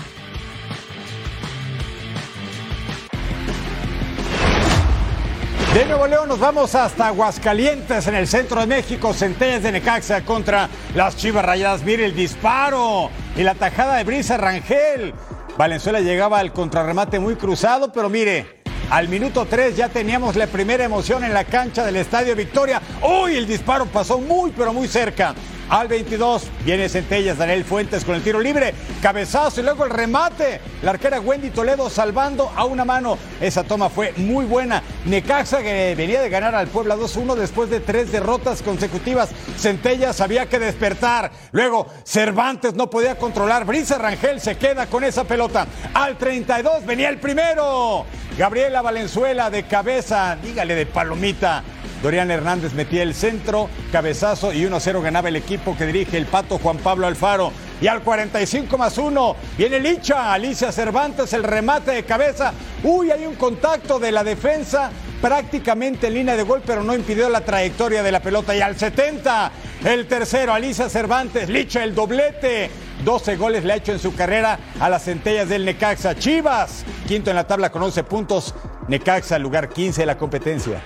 De 5.77 5.85
Nuevo 5.85 6.07
León 6.07 6.27
nos 6.27 6.41
vamos 6.41 6.75
hasta 6.75 7.09
Aguascalientes, 7.09 8.07
en 8.07 8.15
el 8.15 8.27
centro 8.27 8.63
de 8.63 8.67
México. 8.67 9.13
Centellas 9.13 9.63
de 9.63 9.73
Necaxa 9.73 10.25
contra 10.25 10.71
las 10.95 11.19
Chivas 11.19 11.45
Rayadas. 11.45 11.83
Mire 11.83 12.07
el 12.07 12.17
disparo 12.17 13.11
y 13.37 13.43
la 13.43 13.55
tajada 13.55 13.97
de 13.97 14.05
Brisa 14.05 14.39
Rangel. 14.39 15.13
Valenzuela 15.59 16.01
llegaba 16.01 16.39
al 16.39 16.55
contrarremate 16.55 17.19
muy 17.19 17.37
cruzado, 17.37 17.93
pero 17.93 18.09
mire, 18.09 18.63
al 18.89 19.11
minuto 19.11 19.45
3 19.45 19.77
ya 19.77 19.91
teníamos 19.91 20.35
la 20.35 20.47
primera 20.47 20.83
emoción 20.83 21.25
en 21.25 21.35
la 21.35 21.45
cancha 21.45 21.85
del 21.85 21.97
Estadio 21.97 22.35
Victoria. 22.35 22.81
¡Uy! 23.03 23.37
El 23.37 23.47
disparo 23.47 23.85
pasó 23.85 24.19
muy, 24.19 24.53
pero 24.53 24.73
muy 24.73 24.89
cerca. 24.89 25.35
Al 25.69 25.89
22 25.89 26.45
viene 26.65 26.89
Centellas, 26.89 27.39
Daniel 27.39 27.65
Fuentes 27.65 28.05
con 28.05 28.15
el 28.15 28.23
tiro 28.23 28.39
libre, 28.39 28.73
cabezazo 29.03 29.61
y 29.61 29.65
luego 29.65 29.85
el 29.85 29.91
remate. 29.91 30.61
La 30.83 30.93
arquera 30.93 31.21
Wendy 31.21 31.51
Toledo 31.51 31.91
salvando 31.91 32.53
a 32.55 32.65
una 32.65 32.85
mano. 32.85 33.19
Esa 33.41 33.65
toma 33.65 33.89
fue 33.89 34.13
muy 34.17 34.45
buena. 34.45 34.81
Necaxa 35.07 35.63
que 35.63 35.95
venía 35.97 36.21
de 36.21 36.29
ganar 36.29 36.55
al 36.55 36.69
Puebla 36.69 36.97
2-1 36.97 37.35
después 37.35 37.69
de 37.69 37.81
tres 37.81 38.13
derrotas 38.13 38.63
consecutivas. 38.63 39.31
Centellas 39.59 40.21
había 40.21 40.47
que 40.47 40.61
despertar. 40.61 41.33
Luego 41.51 41.89
Cervantes 42.05 42.75
no 42.75 42.89
podía 42.89 43.17
controlar. 43.17 43.65
Brisa 43.65 43.99
Rangel 43.99 44.41
se 44.41 44.57
queda 44.57 44.87
con 44.87 45.03
esa 45.03 45.25
pelota. 45.25 45.67
Al 45.95 46.17
32 46.17 46.87
venía 46.87 47.09
el 47.09 47.19
primero. 47.19 48.07
Gabriela 48.39 48.83
Valenzuela 48.83 49.51
de 49.51 49.65
cabeza, 49.65 50.37
dígale 50.41 50.77
de 50.77 50.87
palomita. 50.87 51.65
Dorian 52.03 52.31
Hernández 52.31 52.75
metía 52.75 53.03
el 53.03 53.15
centro, 53.15 53.69
cabezazo 53.91 54.53
y 54.53 54.63
1-0 54.65 55.03
ganaba 55.03 55.29
el 55.29 55.37
equipo 55.37 55.77
que 55.77 55.87
dirige 55.87 56.17
el 56.17 56.27
pato 56.27 56.59
Juan 56.59 56.79
Pablo 56.79 57.07
Alfaro. 57.07 57.53
Y 57.81 57.89
al 57.89 58.03
45 58.03 58.79
más 58.79 58.97
1 58.97 59.37
viene 59.59 59.81
Licha, 59.81 60.33
Alicia 60.33 60.73
Cervantes, 60.73 61.33
el 61.33 61.43
remate 61.43 61.91
de 61.91 62.05
cabeza. 62.05 62.53
Uy, 62.83 63.11
hay 63.11 63.27
un 63.27 63.35
contacto 63.35 63.99
de 63.99 64.13
la 64.13 64.25
defensa 64.25 64.91
prácticamente 65.21 66.07
en 66.07 66.15
línea 66.15 66.37
de 66.37 66.43
gol, 66.43 66.63
pero 66.65 66.83
no 66.83 66.95
impidió 66.95 67.29
la 67.29 67.43
trayectoria 67.43 68.03
de 68.03 68.13
la 68.13 68.21
pelota. 68.21 68.55
Y 68.57 68.61
al 68.61 68.79
70, 68.79 69.51
el 69.85 70.07
tercero, 70.07 70.53
Alicia 70.55 70.89
Cervantes, 70.89 71.49
Licha 71.49 71.85
el 71.85 71.95
doblete. 71.95 72.71
12 73.05 73.37
goles 73.37 73.65
le 73.65 73.75
ha 73.75 73.77
hecho 73.77 73.93
en 73.93 73.99
su 73.99 74.15
carrera 74.15 74.59
a 74.81 74.89
las 74.89 75.05
centellas 75.05 75.49
del 75.49 75.65
Necaxa. 75.65 76.15
Chivas, 76.15 76.85
quinto 77.07 77.31
en 77.31 77.37
la 77.37 77.47
tabla 77.47 77.71
con 77.71 77.83
11 77.83 78.05
puntos. 78.05 78.55
Necaxa, 78.89 79.39
lugar 79.39 79.69
15 79.69 80.03
de 80.03 80.07
la 80.07 80.17
competencia. 80.17 80.83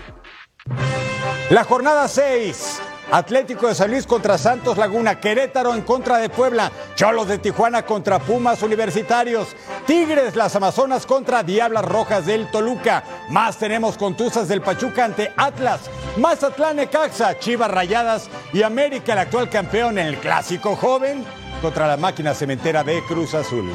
La 1.51 1.65
jornada 1.65 2.07
6. 2.07 2.81
Atlético 3.11 3.67
de 3.67 3.75
San 3.75 3.91
Luis 3.91 4.07
contra 4.07 4.39
Santos 4.39 4.79
Laguna, 4.79 5.19
Querétaro 5.19 5.75
en 5.75 5.83
contra 5.83 6.19
de 6.19 6.29
Puebla, 6.29 6.71
Cholos 6.95 7.27
de 7.27 7.39
Tijuana 7.39 7.85
contra 7.85 8.21
Pumas 8.21 8.63
Universitarios, 8.63 9.49
Tigres 9.85 10.37
las 10.37 10.55
Amazonas 10.55 11.07
contra 11.07 11.43
Diablas 11.43 11.85
Rojas 11.85 12.25
del 12.25 12.49
Toluca, 12.53 13.03
más 13.31 13.59
tenemos 13.59 13.99
Contuzas 13.99 14.47
del 14.47 14.63
Pachuca 14.63 15.05
ante 15.05 15.33
Atlas, 15.37 15.91
Mazatlán 16.19 16.77
Necaxa, 16.77 17.37
Chivas 17.41 17.69
Rayadas 17.69 18.31
y 18.53 18.63
América 18.63 19.15
el 19.15 19.19
actual 19.19 19.51
campeón 19.51 19.99
en 19.99 20.07
el 20.07 20.19
clásico 20.19 20.77
joven 20.77 21.25
contra 21.61 21.89
la 21.89 21.97
máquina 21.97 22.33
cementera 22.33 22.85
de 22.85 23.03
Cruz 23.09 23.35
Azul. 23.35 23.75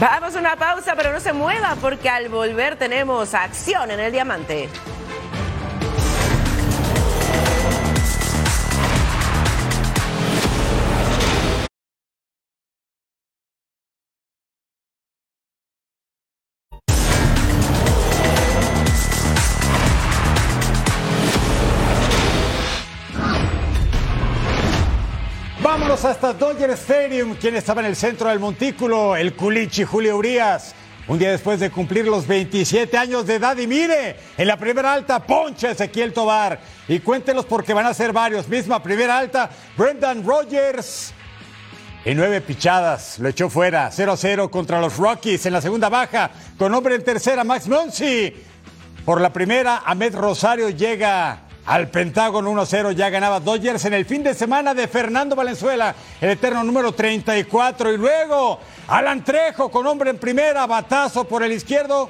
Vamos 0.00 0.34
a 0.34 0.38
una 0.38 0.56
pausa, 0.56 0.94
pero 0.96 1.12
no 1.12 1.20
se 1.20 1.34
mueva 1.34 1.76
porque 1.78 2.08
al 2.08 2.30
volver 2.30 2.76
tenemos 2.76 3.34
acción 3.34 3.90
en 3.90 4.00
el 4.00 4.12
diamante. 4.12 4.70
Hasta 26.06 26.32
Dodger 26.32 26.70
Stadium, 26.70 27.34
quien 27.34 27.56
estaba 27.56 27.80
en 27.80 27.88
el 27.88 27.96
centro 27.96 28.28
del 28.28 28.38
montículo, 28.38 29.16
el 29.16 29.34
culichi 29.34 29.82
Julio 29.82 30.16
Urias. 30.16 30.72
Un 31.08 31.18
día 31.18 31.32
después 31.32 31.58
de 31.58 31.70
cumplir 31.70 32.06
los 32.06 32.26
27 32.26 32.96
años 32.96 33.26
de 33.26 33.36
edad 33.36 33.56
y 33.56 33.66
mire, 33.66 34.16
en 34.36 34.46
la 34.46 34.56
primera 34.56 34.92
alta, 34.92 35.24
poncha 35.24 35.70
Ezequiel 35.70 36.12
Tobar. 36.12 36.60
Y 36.86 37.00
cuéntelos 37.00 37.44
porque 37.46 37.74
van 37.74 37.86
a 37.86 37.94
ser 37.94 38.12
varios. 38.12 38.46
Misma 38.48 38.80
primera 38.82 39.18
alta, 39.18 39.50
Brendan 39.76 40.24
Rogers. 40.24 41.12
Y 42.04 42.14
nueve 42.14 42.40
pichadas, 42.40 43.18
lo 43.18 43.28
echó 43.28 43.50
fuera. 43.50 43.90
0-0 43.90 44.48
contra 44.48 44.80
los 44.80 44.96
Rockies 44.96 45.46
en 45.46 45.54
la 45.54 45.60
segunda 45.60 45.88
baja. 45.88 46.30
Con 46.56 46.72
hombre 46.72 46.94
en 46.94 47.02
tercera, 47.02 47.42
Max 47.42 47.66
Muncy. 47.66 48.32
Por 49.04 49.20
la 49.20 49.32
primera, 49.32 49.82
Ahmed 49.84 50.14
Rosario 50.14 50.70
llega 50.70 51.45
al 51.66 51.88
Pentágono 51.88 52.52
1-0 52.52 52.92
ya 52.92 53.10
ganaba 53.10 53.40
Dodgers 53.40 53.84
en 53.84 53.94
el 53.94 54.06
fin 54.06 54.22
de 54.22 54.34
semana 54.34 54.72
de 54.72 54.86
Fernando 54.86 55.34
Valenzuela, 55.34 55.94
el 56.20 56.30
eterno 56.30 56.62
número 56.62 56.92
34. 56.92 57.92
Y 57.92 57.98
luego 57.98 58.60
Alan 58.86 59.24
Trejo 59.24 59.68
con 59.68 59.86
hombre 59.86 60.10
en 60.10 60.18
primera, 60.18 60.66
batazo 60.66 61.24
por 61.24 61.42
el 61.42 61.52
izquierdo. 61.52 62.08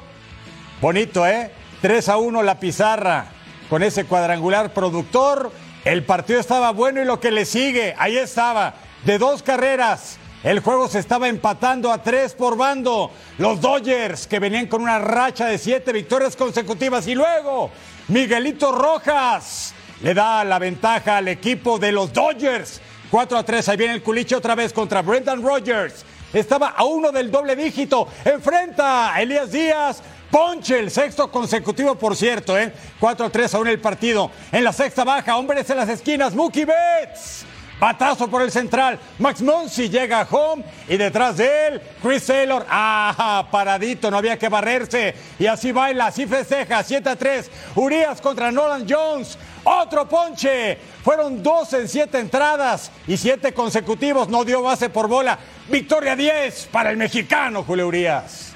Bonito, 0.81 1.27
¿eh? 1.27 1.51
3 1.81 2.09
a 2.11 2.17
1 2.19 2.43
la 2.43 2.61
pizarra 2.61 3.27
con 3.71 3.83
ese 3.83 4.05
cuadrangular 4.05 4.75
productor. 4.75 5.51
El 5.85 6.05
partido 6.05 6.39
estaba 6.39 6.73
bueno 6.73 7.01
y 7.01 7.07
lo 7.07 7.19
que 7.19 7.31
le 7.31 7.47
sigue, 7.47 7.95
ahí 7.99 8.19
estaba, 8.19 8.75
de 9.05 9.19
dos 9.19 9.43
carreras. 9.43 10.19
El 10.43 10.61
juego 10.61 10.87
se 10.87 10.99
estaba 10.99 11.29
empatando 11.29 11.91
a 11.91 12.03
tres 12.03 12.35
por 12.35 12.57
bando. 12.57 13.11
Los 13.39 13.61
Dodgers 13.61 14.27
que 14.27 14.39
venían 14.39 14.67
con 14.67 14.83
una 14.83 14.99
racha 14.99 15.47
de 15.47 15.59
siete 15.59 15.93
victorias 15.93 16.37
consecutivas 16.37 17.07
y 17.09 17.15
luego 17.15 17.71
Miguelito 18.09 18.71
Rojas 18.71 19.75
le 20.03 20.15
da 20.15 20.45
la 20.45 20.61
ventaja 20.61 21.17
al 21.17 21.29
equipo 21.29 21.79
de 21.79 21.91
los 21.91 22.13
Dodgers. 22.13 22.81
4 23.11 23.39
a 23.39 23.43
3, 23.43 23.69
ahí 23.69 23.77
viene 23.77 23.95
el 23.95 24.03
culiche 24.03 24.37
otra 24.37 24.55
vez 24.55 24.73
contra 24.73 25.03
Brendan 25.03 25.43
Rogers. 25.43 26.05
Estaba 26.33 26.69
a 26.69 26.85
uno 26.85 27.11
del 27.11 27.31
doble 27.31 27.57
dígito. 27.57 28.09
Enfrenta 28.25 29.15
a 29.15 29.23
Elías 29.23 29.51
Díaz. 29.51 30.03
Ponche, 30.31 30.79
el 30.79 30.91
sexto 30.91 31.31
consecutivo, 31.31 31.95
por 31.95 32.17
cierto, 32.17 32.59
¿eh? 32.59 32.73
4 33.01 33.27
a 33.27 33.31
3 33.31 33.55
aún 33.55 33.69
el 33.69 33.81
partido. 33.81 34.31
En 34.53 34.65
la 34.65 34.73
sexta 34.73 35.05
baja, 35.05 35.37
hombres 35.37 35.71
en 35.71 35.77
las 35.77 35.89
esquinas, 35.89 36.35
Mookie 36.35 36.65
Betts. 36.65 37.46
Batazo 37.79 38.29
por 38.29 38.41
el 38.41 38.51
central. 38.51 38.99
Max 39.19 39.43
Muncy 39.43 39.91
llega 39.91 40.21
a 40.21 40.29
home 40.31 40.65
y 40.89 40.97
detrás 40.97 41.37
de 41.37 41.67
él, 41.67 41.83
Chris 42.03 42.25
Taylor. 42.25 42.65
Ah, 42.71 43.47
paradito, 43.51 44.11
no 44.11 44.17
había 44.17 44.39
que 44.39 44.49
barrerse. 44.49 45.15
Y 45.39 45.47
así 45.47 45.73
baila, 45.73 46.07
así 46.07 46.27
festeja. 46.27 46.83
7 46.83 47.09
a 47.11 47.17
3. 47.17 47.51
Urias 47.75 48.21
contra 48.21 48.51
Nolan 48.51 48.87
Jones. 48.89 49.37
Otro 49.65 50.09
ponche. 50.09 50.79
Fueron 51.05 51.43
dos 51.43 51.73
en 51.75 51.89
siete 51.89 52.19
entradas 52.19 52.91
y 53.07 53.17
siete 53.17 53.53
consecutivos. 53.53 54.29
No 54.29 54.45
dio 54.45 54.63
base 54.63 54.89
por 54.89 55.07
bola. 55.09 55.39
Victoria 55.69 56.17
10 56.17 56.69
para 56.73 56.91
el 56.91 56.97
mexicano 56.97 57.63
Julio 57.63 57.89
Urias. 57.89 58.55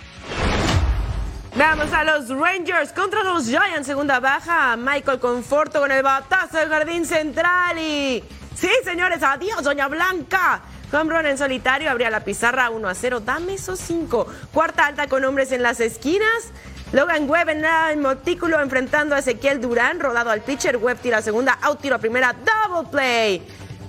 Veamos 1.56 1.92
a 1.92 2.04
los 2.04 2.28
Rangers 2.28 2.92
contra 2.92 3.22
los 3.24 3.46
Giants. 3.46 3.87
Segunda 3.87 4.18
baja. 4.20 4.76
Michael 4.76 5.18
Conforto 5.18 5.80
con 5.80 5.90
el 5.90 6.02
batazo 6.02 6.56
del 6.56 6.68
jardín 6.70 7.04
central 7.04 7.78
y. 7.78 8.24
Sí, 8.61 8.68
señores, 8.85 9.23
adiós, 9.23 9.62
Doña 9.62 9.88
Blanca. 9.88 10.61
Home 10.92 11.11
run 11.11 11.25
en 11.25 11.38
solitario, 11.38 11.90
abría 11.90 12.11
la 12.11 12.20
pizarra 12.20 12.68
1 12.68 12.88
a 12.88 12.94
0. 12.94 13.20
Dame 13.20 13.55
esos 13.55 13.81
5. 13.81 14.27
Cuarta 14.53 14.85
alta 14.85 15.07
con 15.07 15.25
hombres 15.25 15.51
en 15.53 15.62
las 15.62 15.81
esquinas. 15.81 16.53
Logan 16.92 17.31
Webb 17.31 17.49
en 17.49 17.64
el 17.64 17.96
montículo 17.99 18.61
enfrentando 18.61 19.14
a 19.14 19.20
Ezequiel 19.20 19.62
Durán, 19.62 19.99
rodado 19.99 20.29
al 20.29 20.42
pitcher. 20.42 20.77
Webb 20.77 20.99
tira 21.01 21.23
segunda, 21.23 21.59
out 21.62 21.81
tiro 21.81 21.99
primera, 21.99 22.35
double 22.35 22.90
play. 22.90 23.42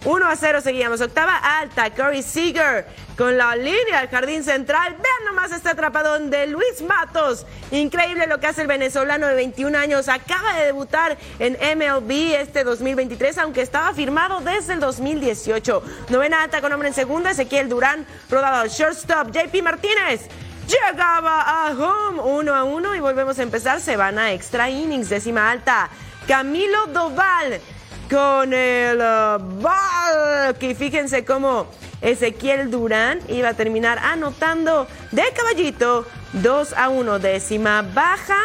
1 0.03 0.27
a 0.27 0.35
0 0.35 0.61
seguíamos. 0.61 1.01
Octava 1.01 1.35
alta, 1.37 1.89
Corey 1.91 2.23
Seager 2.23 2.87
con 3.17 3.37
la 3.37 3.55
línea 3.55 3.99
al 3.99 4.09
jardín 4.09 4.43
central. 4.43 4.93
Vean 4.93 5.25
nomás 5.25 5.51
este 5.51 5.69
atrapadón 5.69 6.29
de 6.31 6.47
Luis 6.47 6.81
Matos. 6.81 7.45
Increíble 7.69 8.25
lo 8.27 8.39
que 8.39 8.47
hace 8.47 8.61
el 8.61 8.67
venezolano 8.67 9.27
de 9.27 9.35
21 9.35 9.77
años. 9.77 10.09
Acaba 10.09 10.53
de 10.55 10.65
debutar 10.65 11.17
en 11.37 11.53
MLB 11.53 12.33
este 12.35 12.63
2023, 12.63 13.37
aunque 13.37 13.61
estaba 13.61 13.93
firmado 13.93 14.41
desde 14.41 14.73
el 14.73 14.79
2018. 14.79 15.83
Novena 16.09 16.43
alta 16.43 16.61
con 16.61 16.71
hombre 16.73 16.87
en 16.89 16.95
segunda, 16.95 17.31
Ezequiel 17.31 17.69
Durán, 17.69 18.07
rodado 18.29 18.67
shortstop. 18.67 19.31
JP 19.31 19.61
Martínez 19.61 20.21
llegaba 20.67 21.67
a 21.67 21.71
home 21.71 22.21
1 22.21 22.55
a 22.55 22.63
1 22.63 22.95
y 22.95 22.99
volvemos 22.99 23.37
a 23.37 23.43
empezar. 23.43 23.79
Se 23.79 23.97
van 23.97 24.17
a 24.17 24.33
extra 24.33 24.69
innings, 24.69 25.09
décima 25.09 25.51
alta. 25.51 25.89
Camilo 26.27 26.87
Doval 26.87 27.59
con 28.11 28.53
el 28.53 28.97
ball. 28.97 30.55
Que 30.59 30.75
fíjense 30.75 31.23
cómo 31.23 31.67
Ezequiel 32.01 32.69
Durán 32.69 33.19
iba 33.29 33.49
a 33.49 33.53
terminar 33.53 33.97
anotando 33.99 34.85
de 35.11 35.23
caballito 35.35 36.05
2 36.33 36.73
a 36.73 36.89
1, 36.89 37.19
décima 37.19 37.81
baja. 37.81 38.37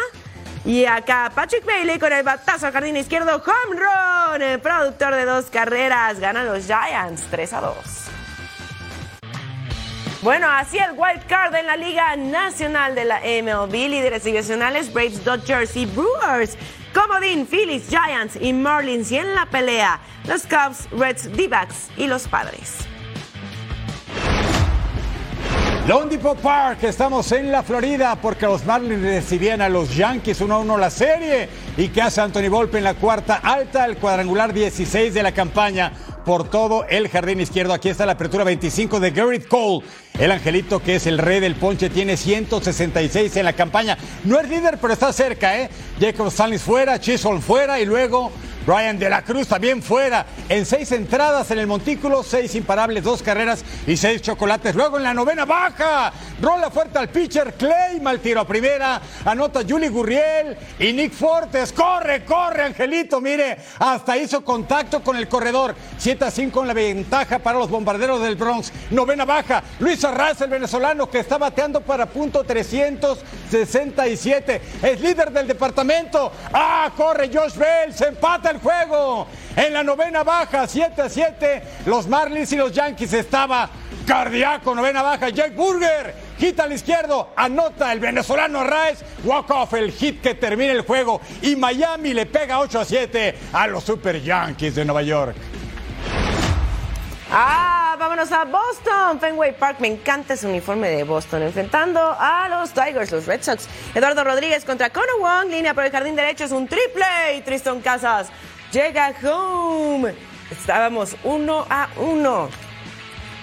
Y 0.65 0.85
acá 0.85 1.31
Patrick 1.35 1.65
Bailey 1.65 1.99
con 1.99 2.11
el 2.11 2.23
batazo 2.23 2.67
al 2.67 2.73
jardín 2.73 2.97
izquierdo, 2.97 3.35
home 3.35 3.79
run, 3.79 4.41
el 4.41 4.59
productor 4.59 5.13
de 5.15 5.25
dos 5.25 5.45
carreras, 5.45 6.19
gana 6.19 6.43
los 6.43 6.65
Giants 6.65 7.23
3 7.29 7.53
a 7.53 7.61
2. 7.61 8.06
Bueno, 10.27 10.47
así 10.51 10.77
el 10.77 10.91
wild 10.91 11.25
card 11.25 11.55
en 11.55 11.67
la 11.67 11.77
Liga 11.77 12.13
Nacional 12.17 12.95
de 12.95 13.05
la 13.05 13.21
MLB, 13.21 13.71
líderes 13.71 14.25
divisionales 14.25 14.91
Braves, 14.91 15.23
Dodgers 15.23 15.73
y 15.77 15.85
Brewers. 15.85 16.57
Comodín, 16.93 17.47
Phillies, 17.47 17.87
Giants 17.87 18.37
y 18.41 18.51
Marlins 18.51 19.09
y 19.09 19.19
en 19.19 19.33
la 19.33 19.45
pelea 19.45 20.01
los 20.25 20.41
Cubs, 20.41 20.89
Reds, 20.91 21.31
D-backs 21.31 21.91
y 21.95 22.07
los 22.07 22.27
Padres. 22.27 22.75
Lone 25.87 26.09
Depot 26.09 26.37
Park, 26.37 26.83
estamos 26.83 27.31
en 27.31 27.49
la 27.49 27.63
Florida 27.63 28.17
porque 28.21 28.47
los 28.47 28.65
Marlins 28.65 29.01
recibían 29.01 29.61
a 29.61 29.69
los 29.69 29.95
Yankees 29.95 30.41
1 30.41 30.53
a 30.53 30.59
1 30.59 30.77
la 30.77 30.89
serie. 30.89 31.47
¿Y 31.77 31.87
qué 31.87 32.01
hace 32.01 32.19
Anthony 32.19 32.49
Volpe 32.49 32.79
en 32.79 32.83
la 32.83 32.95
cuarta 32.95 33.39
alta? 33.41 33.85
El 33.85 33.95
cuadrangular 33.95 34.51
16 34.51 35.13
de 35.13 35.23
la 35.23 35.31
campaña 35.31 35.93
por 36.27 36.49
todo 36.49 36.85
el 36.89 37.07
jardín 37.07 37.39
izquierdo. 37.39 37.71
Aquí 37.71 37.87
está 37.87 38.05
la 38.05 38.11
apertura 38.11 38.43
25 38.43 38.99
de 38.99 39.11
Garrett 39.11 39.47
Cole. 39.47 39.85
El 40.19 40.33
angelito 40.33 40.83
que 40.83 40.97
es 40.97 41.07
el 41.07 41.19
rey 41.19 41.39
del 41.39 41.55
ponche 41.55 41.89
tiene 41.89 42.17
166 42.17 43.37
en 43.37 43.45
la 43.45 43.53
campaña. 43.53 43.97
No 44.25 44.37
es 44.37 44.49
líder, 44.49 44.77
pero 44.81 44.91
está 44.91 45.13
cerca, 45.13 45.57
¿eh? 45.57 45.69
Jacob 46.01 46.27
Stanley 46.27 46.59
fuera, 46.59 46.99
Chisholm 46.99 47.41
fuera 47.41 47.79
y 47.79 47.85
luego 47.85 48.33
Brian 48.67 48.99
de 48.99 49.09
la 49.09 49.21
Cruz 49.21 49.47
también 49.47 49.81
fuera. 49.81 50.25
En 50.49 50.65
seis 50.65 50.91
entradas 50.91 51.49
en 51.51 51.59
el 51.59 51.67
montículo, 51.67 52.21
seis 52.21 52.53
imparables, 52.53 53.01
dos 53.01 53.23
carreras 53.23 53.63
y 53.87 53.95
seis 53.95 54.21
chocolates. 54.21 54.75
Luego 54.75 54.97
en 54.97 55.03
la 55.03 55.13
novena 55.13 55.45
baja, 55.45 56.11
rola 56.41 56.69
fuerte 56.69 56.99
al 56.99 57.07
pitcher, 57.07 57.53
Clay, 57.53 58.01
mal 58.01 58.19
tiro 58.19 58.41
a 58.41 58.45
primera, 58.45 59.01
anota 59.23 59.61
Julie 59.67 59.87
Gurriel 59.87 60.57
y 60.79 60.91
Nick 60.91 61.13
Fortes. 61.13 61.71
Corre, 61.71 62.25
corre, 62.25 62.63
Angelito, 62.63 63.21
mire, 63.21 63.57
hasta 63.79 64.17
hizo 64.17 64.43
contacto 64.43 65.01
con 65.01 65.15
el 65.15 65.29
corredor. 65.29 65.73
7 65.97 66.25
a 66.25 66.31
5 66.31 66.61
en 66.61 66.67
la 66.67 66.73
ventaja 66.73 67.39
para 67.39 67.59
los 67.59 67.69
bombarderos 67.69 68.21
del 68.21 68.35
Bronx. 68.35 68.73
Novena 68.91 69.23
baja, 69.23 69.63
Luis 69.79 70.03
Arraez, 70.03 70.41
el 70.41 70.49
venezolano 70.49 71.09
que 71.09 71.19
está 71.19 71.37
bateando 71.37 71.79
para 71.79 72.05
punto 72.05 72.43
367. 72.43 74.61
Es 74.83 74.99
líder 74.99 75.31
del 75.31 75.47
departamento. 75.47 76.33
Ah, 76.51 76.91
corre 76.97 77.31
Josh 77.33 77.55
Bell, 77.55 77.93
se 77.93 78.07
empata 78.07 78.49
el 78.49 78.56
juego. 78.59 79.27
En 79.55 79.73
la 79.73 79.83
novena 79.83 80.23
baja, 80.23 80.67
7 80.67 81.01
a 81.01 81.09
7, 81.09 81.63
los 81.85 82.07
Marlins 82.07 82.51
y 82.51 82.55
los 82.55 82.71
Yankees 82.71 83.13
estaba 83.13 83.69
cardíaco, 84.05 84.73
novena 84.73 85.01
baja, 85.01 85.29
Jake 85.29 85.55
Burger, 85.55 86.15
hit 86.39 86.59
al 86.59 86.71
izquierdo, 86.71 87.31
anota 87.35 87.91
el 87.91 87.99
venezolano 87.99 88.63
Raes, 88.63 89.03
walk 89.23 89.49
off 89.51 89.73
el 89.73 89.91
hit 89.91 90.21
que 90.21 90.35
termina 90.35 90.71
el 90.71 90.81
juego 90.81 91.19
y 91.41 91.55
Miami 91.55 92.13
le 92.13 92.25
pega 92.25 92.59
8 92.59 92.79
a 92.79 92.85
7 92.85 93.35
a 93.51 93.67
los 93.67 93.83
Super 93.83 94.21
Yankees 94.21 94.75
de 94.75 94.85
Nueva 94.85 95.01
York. 95.01 95.35
Ah, 97.29 97.97
vámonos 97.99 98.31
a 98.31 98.45
Boston, 98.45 99.19
Fenway 99.19 99.57
Park. 99.57 99.77
Me 99.79 99.87
encanta 99.89 100.33
ese 100.33 100.47
uniforme 100.47 100.89
de 100.89 101.03
Boston, 101.03 101.43
enfrentando 101.43 101.99
a 101.99 102.47
los 102.47 102.71
Tigers, 102.71 103.11
los 103.11 103.25
Red 103.25 103.43
Sox. 103.43 103.67
Eduardo 103.93 104.23
Rodríguez 104.23 104.63
contra 104.63 104.89
Conor 104.89 105.19
Wong, 105.19 105.49
línea 105.51 105.73
por 105.73 105.83
el 105.83 105.91
jardín 105.91 106.15
derecho, 106.15 106.45
es 106.45 106.51
un 106.51 106.67
triple. 106.67 107.35
Y 107.37 107.41
Tristan 107.41 107.81
Casas 107.81 108.29
llega 108.71 109.13
home. 109.23 110.15
Estábamos 110.49 111.17
uno 111.25 111.65
a 111.69 111.89
uno. 111.97 112.49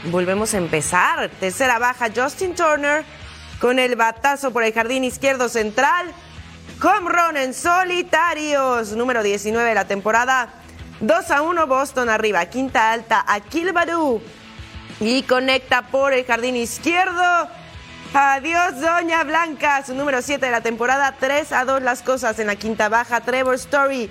Volvemos 0.05 0.55
a 0.55 0.59
empezar. 0.59 1.29
Tercera 1.39 1.79
baja, 1.79 2.09
Justin 2.15 2.55
Turner 2.55 3.05
con 3.61 3.79
el 3.79 3.97
batazo 3.97 4.51
por 4.51 4.63
el 4.63 4.73
jardín 4.73 5.05
izquierdo 5.05 5.49
central. 5.51 6.11
Home 6.83 7.11
run 7.11 7.37
en 7.37 7.55
solitarios, 7.55 8.93
número 8.93 9.23
19 9.23 9.69
de 9.69 9.75
la 9.75 9.87
temporada. 9.87 10.64
2 11.07 11.31
a 11.31 11.43
1 11.43 11.67
Boston 11.67 12.09
arriba, 12.09 12.47
quinta 12.47 12.91
alta 12.91 13.25
Akil 13.29 13.73
Badú 13.73 14.23
y 15.01 15.23
conecta 15.25 15.83
por 15.83 16.15
el 16.15 16.25
jardín 16.25 16.57
izquierdo. 16.57 17.49
Adiós 18.15 18.81
Doña 18.81 19.23
Blanca, 19.23 19.85
su 19.85 19.95
número 19.95 20.23
7 20.23 20.47
de 20.47 20.51
la 20.51 20.63
temporada, 20.63 21.15
3 21.21 21.53
a 21.53 21.67
2 21.67 21.83
las 21.83 22.01
cosas 22.01 22.39
en 22.39 22.47
la 22.47 22.57
quinta 22.57 22.89
baja. 22.89 23.21
Trevor 23.21 23.57
Story, 23.57 24.09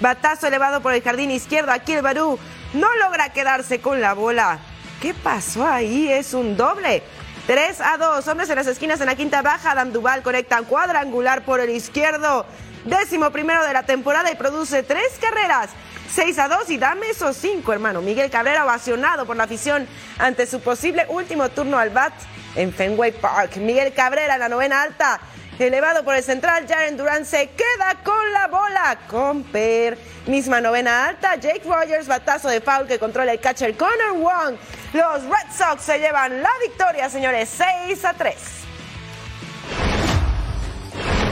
batazo 0.00 0.46
elevado 0.46 0.80
por 0.82 0.94
el 0.94 1.02
jardín 1.02 1.32
izquierdo. 1.32 1.72
Akil 1.72 2.00
no 2.02 2.94
logra 3.02 3.32
quedarse 3.32 3.80
con 3.80 4.00
la 4.00 4.14
bola. 4.14 4.60
¿Qué 5.02 5.14
pasó 5.14 5.66
ahí? 5.66 6.12
Es 6.12 6.32
un 6.32 6.56
doble. 6.56 7.02
3 7.48 7.80
a 7.80 7.96
2, 7.96 8.28
hombres 8.28 8.50
en 8.50 8.56
las 8.56 8.68
esquinas 8.68 9.00
en 9.00 9.06
la 9.06 9.16
quinta 9.16 9.42
baja. 9.42 9.72
Adam 9.72 9.90
Duval 9.90 10.22
conecta 10.22 10.62
cuadrangular 10.62 11.44
por 11.44 11.58
el 11.58 11.70
izquierdo. 11.70 12.46
Décimo 12.84 13.30
primero 13.30 13.64
de 13.66 13.72
la 13.72 13.82
temporada 13.82 14.30
y 14.30 14.36
produce 14.36 14.84
tres 14.84 15.18
carreras. 15.20 15.70
6 16.10 16.38
a 16.38 16.48
2 16.48 16.70
y 16.70 16.78
dame 16.78 17.10
esos 17.10 17.36
5, 17.36 17.72
hermano. 17.72 18.00
Miguel 18.00 18.30
Cabrera 18.30 18.64
ovacionado 18.64 19.26
por 19.26 19.36
la 19.36 19.44
afición 19.44 19.86
ante 20.18 20.46
su 20.46 20.60
posible 20.60 21.06
último 21.08 21.48
turno 21.50 21.78
al 21.78 21.90
bat 21.90 22.12
en 22.54 22.72
Fenway 22.72 23.12
Park. 23.12 23.56
Miguel 23.56 23.92
Cabrera 23.92 24.34
en 24.34 24.40
la 24.40 24.48
novena 24.48 24.82
alta, 24.82 25.20
elevado 25.58 26.04
por 26.04 26.14
el 26.14 26.22
central. 26.22 26.66
Jaren 26.68 26.96
Durán 26.96 27.24
se 27.24 27.50
queda 27.50 27.96
con 28.02 28.32
la 28.32 28.46
bola. 28.48 28.98
Comper. 29.08 29.98
Misma 30.26 30.60
novena 30.60 31.06
alta. 31.06 31.36
Jake 31.36 31.62
Rogers, 31.64 32.06
batazo 32.06 32.48
de 32.48 32.60
foul 32.60 32.86
que 32.86 32.98
controla 32.98 33.32
el 33.32 33.40
catcher 33.40 33.76
Connor 33.76 34.14
Wong. 34.14 34.56
Los 34.92 35.22
Red 35.24 35.52
Sox 35.56 35.82
se 35.82 35.98
llevan 35.98 36.42
la 36.42 36.50
victoria, 36.62 37.10
señores. 37.10 37.48
6 37.48 38.04
a 38.04 38.12
3. 38.14 38.65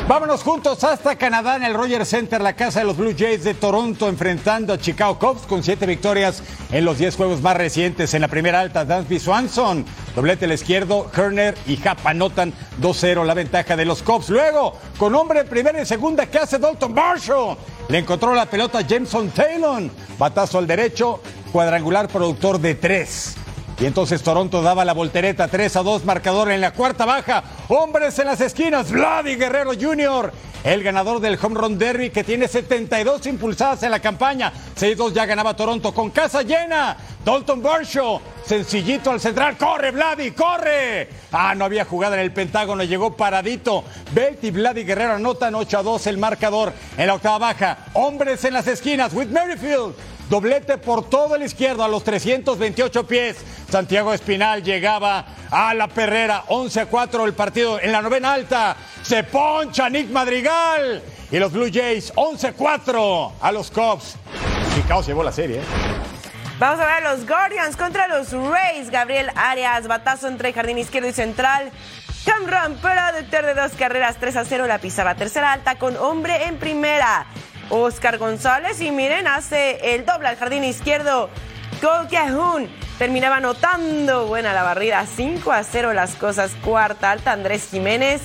Vámonos 0.06 0.42
juntos 0.42 0.84
hasta 0.84 1.16
Canadá 1.16 1.56
en 1.56 1.62
el 1.62 1.72
Rogers 1.72 2.10
Center, 2.10 2.38
la 2.38 2.52
casa 2.52 2.80
de 2.80 2.84
los 2.84 2.98
Blue 2.98 3.14
Jays 3.18 3.42
de 3.42 3.54
Toronto, 3.54 4.06
enfrentando 4.06 4.74
a 4.74 4.78
Chicago 4.78 5.18
Cubs 5.18 5.46
con 5.46 5.62
siete 5.62 5.86
victorias 5.86 6.42
en 6.70 6.84
los 6.84 6.98
diez 6.98 7.16
juegos 7.16 7.40
más 7.40 7.56
recientes. 7.56 8.12
En 8.12 8.20
la 8.20 8.28
primera 8.28 8.60
alta, 8.60 8.84
Dansby 8.84 9.18
Swanson, 9.18 9.86
doblete 10.14 10.44
al 10.44 10.52
izquierdo, 10.52 11.10
Herner 11.16 11.54
y 11.66 11.78
Japa 11.78 12.10
anotan 12.10 12.52
2-0 12.82 13.24
la 13.24 13.32
ventaja 13.32 13.76
de 13.76 13.86
los 13.86 14.02
Cubs. 14.02 14.28
Luego, 14.28 14.74
con 14.98 15.14
hombre 15.14 15.40
en 15.40 15.48
primera 15.48 15.80
y 15.80 15.86
segunda, 15.86 16.26
¿qué 16.26 16.36
hace 16.36 16.58
Dalton 16.58 16.92
Marshall? 16.92 17.56
Le 17.88 17.96
encontró 17.96 18.34
la 18.34 18.44
pelota 18.44 18.82
Jameson 18.82 19.30
Taylor, 19.30 19.84
batazo 20.18 20.58
al 20.58 20.66
derecho, 20.66 21.22
cuadrangular 21.50 22.08
productor 22.08 22.60
de 22.60 22.74
tres. 22.74 23.36
Y 23.80 23.86
entonces 23.86 24.22
Toronto 24.22 24.62
daba 24.62 24.84
la 24.84 24.92
voltereta 24.92 25.48
3 25.48 25.76
a 25.76 25.82
2, 25.82 26.04
marcador 26.04 26.50
en 26.50 26.60
la 26.60 26.72
cuarta 26.72 27.04
baja. 27.04 27.42
Hombres 27.68 28.18
en 28.20 28.26
las 28.26 28.40
esquinas, 28.40 28.90
Vladi 28.90 29.34
Guerrero 29.34 29.72
Jr., 29.78 30.32
el 30.62 30.82
ganador 30.82 31.20
del 31.20 31.38
Home 31.42 31.60
Run 31.60 31.78
Derby 31.78 32.08
que 32.10 32.24
tiene 32.24 32.48
72 32.48 33.26
impulsadas 33.26 33.82
en 33.82 33.90
la 33.90 34.00
campaña. 34.00 34.52
6-2 34.78 35.12
ya 35.12 35.26
ganaba 35.26 35.54
Toronto 35.54 35.92
con 35.92 36.10
casa 36.10 36.42
llena. 36.42 36.96
Dalton 37.24 37.62
Barshaw, 37.62 38.20
sencillito 38.46 39.10
al 39.10 39.20
central, 39.20 39.56
corre 39.58 39.90
Vladi, 39.90 40.30
corre. 40.30 41.08
Ah, 41.32 41.54
no 41.54 41.64
había 41.64 41.84
jugada 41.84 42.14
en 42.14 42.22
el 42.22 42.32
Pentágono, 42.32 42.84
llegó 42.84 43.16
paradito. 43.16 43.84
Belt 44.12 44.44
y 44.44 44.50
Vladi 44.52 44.84
Guerrero 44.84 45.14
anotan 45.14 45.54
8 45.54 45.78
a 45.78 45.82
2 45.82 46.06
el 46.06 46.18
marcador 46.18 46.72
en 46.96 47.06
la 47.06 47.14
octava 47.14 47.38
baja. 47.38 47.78
Hombres 47.94 48.44
en 48.44 48.54
las 48.54 48.66
esquinas, 48.66 49.12
with 49.12 49.28
Merrifield. 49.28 49.94
Doblete 50.28 50.78
por 50.78 51.08
todo 51.08 51.36
el 51.36 51.42
izquierdo 51.42 51.84
a 51.84 51.88
los 51.88 52.02
328 52.02 53.06
pies. 53.06 53.36
Santiago 53.70 54.12
Espinal 54.14 54.62
llegaba 54.62 55.26
a 55.50 55.74
la 55.74 55.88
perrera. 55.88 56.44
11 56.48 56.80
a 56.80 56.86
4 56.86 57.24
el 57.26 57.34
partido 57.34 57.78
en 57.80 57.92
la 57.92 58.00
novena 58.00 58.32
alta. 58.32 58.76
Se 59.02 59.24
poncha 59.24 59.88
Nick 59.90 60.10
Madrigal. 60.10 61.02
Y 61.30 61.38
los 61.38 61.52
Blue 61.52 61.70
Jays 61.72 62.12
11 62.14 62.48
a 62.48 62.52
4 62.52 63.32
a 63.40 63.52
los 63.52 63.70
Cubs. 63.70 64.16
Chicago 64.74 65.02
se 65.02 65.08
llevó 65.08 65.22
la 65.22 65.32
serie. 65.32 65.58
¿eh? 65.58 65.64
Vamos 66.58 66.80
a 66.80 66.84
ver 66.86 67.04
a 67.04 67.14
los 67.14 67.26
Guardians 67.26 67.76
contra 67.76 68.08
los 68.08 68.30
Rays. 68.32 68.90
Gabriel 68.90 69.30
Arias, 69.34 69.86
batazo 69.86 70.28
entre 70.28 70.52
jardín 70.52 70.78
izquierdo 70.78 71.08
y 71.08 71.12
central. 71.12 71.70
Cameron, 72.24 72.76
productor 72.76 73.44
de 73.44 73.54
dos 73.54 73.72
carreras, 73.72 74.16
3 74.18 74.36
a 74.36 74.44
0 74.44 74.66
la 74.66 74.78
pizarra. 74.78 75.14
Tercera 75.14 75.52
alta 75.52 75.74
con 75.78 75.96
hombre 75.98 76.44
en 76.46 76.56
primera. 76.56 77.26
Oscar 77.70 78.18
González 78.18 78.80
y 78.80 78.90
miren, 78.90 79.26
hace 79.26 79.94
el 79.94 80.04
doble 80.04 80.28
al 80.28 80.36
jardín 80.36 80.64
izquierdo. 80.64 81.30
Cole 81.80 82.68
terminaba 82.98 83.36
anotando. 83.36 84.26
Buena 84.26 84.52
la 84.52 84.62
barrida, 84.62 85.04
5 85.06 85.52
a 85.52 85.64
0 85.64 85.92
las 85.92 86.14
cosas. 86.14 86.52
Cuarta 86.64 87.10
alta, 87.10 87.32
Andrés 87.32 87.68
Jiménez 87.70 88.22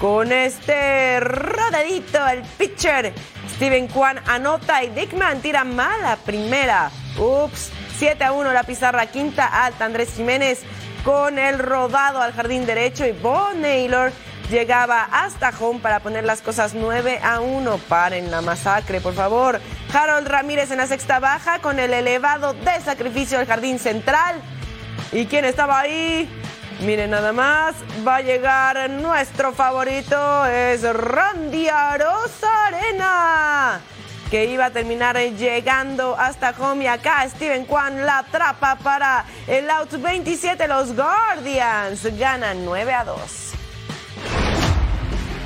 con 0.00 0.32
este 0.32 1.20
rodadito, 1.20 2.26
el 2.26 2.42
pitcher. 2.56 3.12
Steven 3.56 3.88
Kwan 3.88 4.18
anota 4.26 4.82
y 4.82 4.88
Dickman 4.88 5.40
tira 5.40 5.64
mala 5.64 6.16
primera. 6.24 6.90
Ups, 7.18 7.70
7 7.98 8.24
a 8.24 8.32
1 8.32 8.52
la 8.52 8.62
pizarra. 8.62 9.06
Quinta 9.06 9.46
alta, 9.64 9.84
Andrés 9.84 10.14
Jiménez 10.16 10.62
con 11.04 11.38
el 11.38 11.58
rodado 11.58 12.20
al 12.20 12.32
jardín 12.32 12.66
derecho 12.66 13.06
y 13.06 13.12
Bo 13.12 13.52
Naylor 13.54 14.12
llegaba 14.50 15.08
hasta 15.10 15.52
home 15.58 15.80
para 15.80 16.00
poner 16.00 16.24
las 16.24 16.42
cosas 16.42 16.74
9 16.74 17.20
a 17.22 17.40
1. 17.40 17.78
Paren 17.88 18.30
la 18.30 18.42
masacre, 18.42 19.00
por 19.00 19.14
favor. 19.14 19.60
Harold 19.92 20.28
Ramírez 20.28 20.70
en 20.70 20.78
la 20.78 20.86
sexta 20.86 21.20
baja 21.20 21.60
con 21.60 21.78
el 21.78 21.94
elevado 21.94 22.52
de 22.52 22.80
sacrificio 22.84 23.38
del 23.38 23.46
jardín 23.46 23.78
central. 23.78 24.36
¿Y 25.12 25.26
quién 25.26 25.44
estaba 25.44 25.80
ahí? 25.80 26.28
Miren 26.80 27.10
nada 27.10 27.32
más, 27.32 27.74
va 28.06 28.16
a 28.16 28.20
llegar 28.22 28.88
nuestro 28.88 29.52
favorito, 29.52 30.46
es 30.46 30.82
Randy 30.82 31.68
Arena, 31.68 33.80
que 34.30 34.46
iba 34.46 34.64
a 34.64 34.70
terminar 34.70 35.18
llegando 35.18 36.16
hasta 36.18 36.54
home 36.58 36.84
y 36.84 36.86
acá 36.86 37.28
Steven 37.28 37.66
Kwan 37.66 38.06
la 38.06 38.20
atrapa 38.20 38.76
para 38.76 39.26
el 39.46 39.68
out 39.68 39.92
27, 39.92 40.66
los 40.68 40.96
Guardians 40.96 42.02
ganan 42.18 42.64
9 42.64 42.94
a 42.94 43.04
2. 43.04 43.49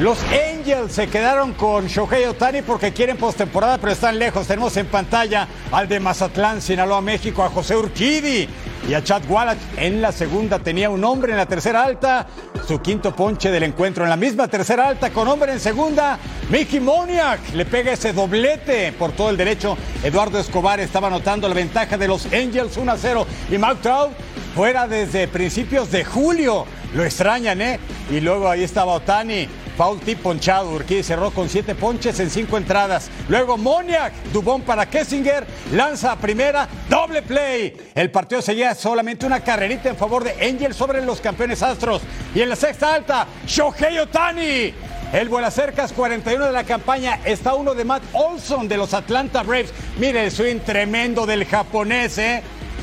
Los 0.00 0.18
Angels 0.24 0.92
se 0.92 1.06
quedaron 1.06 1.52
con 1.52 1.86
Shohei 1.86 2.24
Otani 2.24 2.62
porque 2.62 2.92
quieren 2.92 3.16
postemporada, 3.16 3.78
pero 3.78 3.92
están 3.92 4.18
lejos. 4.18 4.44
Tenemos 4.44 4.76
en 4.76 4.86
pantalla 4.86 5.46
al 5.70 5.86
de 5.86 6.00
Mazatlán, 6.00 6.60
Sinaloa, 6.60 7.00
México, 7.00 7.44
a 7.44 7.48
José 7.48 7.76
Urquidi 7.76 8.48
y 8.88 8.94
a 8.94 9.04
Chad 9.04 9.22
Wallach. 9.28 9.58
En 9.76 10.02
la 10.02 10.10
segunda 10.10 10.58
tenía 10.58 10.90
un 10.90 11.04
hombre 11.04 11.30
en 11.30 11.38
la 11.38 11.46
tercera 11.46 11.84
alta, 11.84 12.26
su 12.66 12.80
quinto 12.80 13.14
ponche 13.14 13.52
del 13.52 13.62
encuentro. 13.62 14.02
En 14.02 14.10
la 14.10 14.16
misma 14.16 14.48
tercera 14.48 14.88
alta, 14.88 15.10
con 15.10 15.28
hombre 15.28 15.52
en 15.52 15.60
segunda, 15.60 16.18
Mickey 16.50 16.80
Moniak 16.80 17.54
le 17.54 17.64
pega 17.64 17.92
ese 17.92 18.12
doblete 18.12 18.90
por 18.98 19.12
todo 19.12 19.30
el 19.30 19.36
derecho. 19.36 19.78
Eduardo 20.02 20.40
Escobar 20.40 20.80
estaba 20.80 21.06
anotando 21.06 21.48
la 21.48 21.54
ventaja 21.54 21.96
de 21.96 22.08
los 22.08 22.26
Angels 22.26 22.76
1 22.76 22.90
a 22.90 22.98
0 22.98 23.26
y 23.48 23.58
Mark 23.58 23.78
Trout 23.80 24.10
fuera 24.56 24.88
desde 24.88 25.28
principios 25.28 25.92
de 25.92 26.04
julio. 26.04 26.66
Lo 26.96 27.04
extrañan, 27.04 27.62
¿eh? 27.62 27.78
Y 28.10 28.18
luego 28.18 28.48
ahí 28.48 28.64
estaba 28.64 28.94
Otani. 28.94 29.48
Foul 29.76 30.00
tip 30.00 30.20
ponchado. 30.20 30.70
Urquidi 30.70 31.02
cerró 31.02 31.30
con 31.30 31.48
siete 31.48 31.74
ponches 31.74 32.20
en 32.20 32.30
cinco 32.30 32.56
entradas. 32.56 33.10
Luego 33.28 33.56
Moniak, 33.56 34.12
Dubón 34.32 34.62
para 34.62 34.86
Kessinger, 34.86 35.46
lanza 35.72 36.12
a 36.12 36.16
primera, 36.16 36.68
doble 36.88 37.22
play. 37.22 37.76
El 37.94 38.10
partido 38.10 38.40
seguía 38.42 38.74
solamente 38.74 39.26
una 39.26 39.40
carrerita 39.40 39.88
en 39.88 39.96
favor 39.96 40.24
de 40.24 40.32
Angel 40.46 40.74
sobre 40.74 41.04
los 41.04 41.20
campeones 41.20 41.62
astros. 41.62 42.02
Y 42.34 42.42
en 42.42 42.48
la 42.48 42.56
sexta 42.56 42.94
alta, 42.94 43.26
Shohei 43.46 43.98
Otani. 43.98 44.74
El 45.12 45.28
vuela 45.28 45.50
cercas 45.50 45.92
41 45.92 46.46
de 46.46 46.52
la 46.52 46.64
campaña 46.64 47.20
está 47.24 47.54
uno 47.54 47.74
de 47.74 47.84
Matt 47.84 48.02
Olson 48.12 48.66
de 48.66 48.76
los 48.76 48.94
Atlanta 48.94 49.44
Braves. 49.44 49.72
Mire 49.98 50.24
el 50.24 50.32
swing 50.32 50.58
tremendo 50.58 51.24
del 51.24 51.44
japonés, 51.44 52.18
¿eh? 52.18 52.42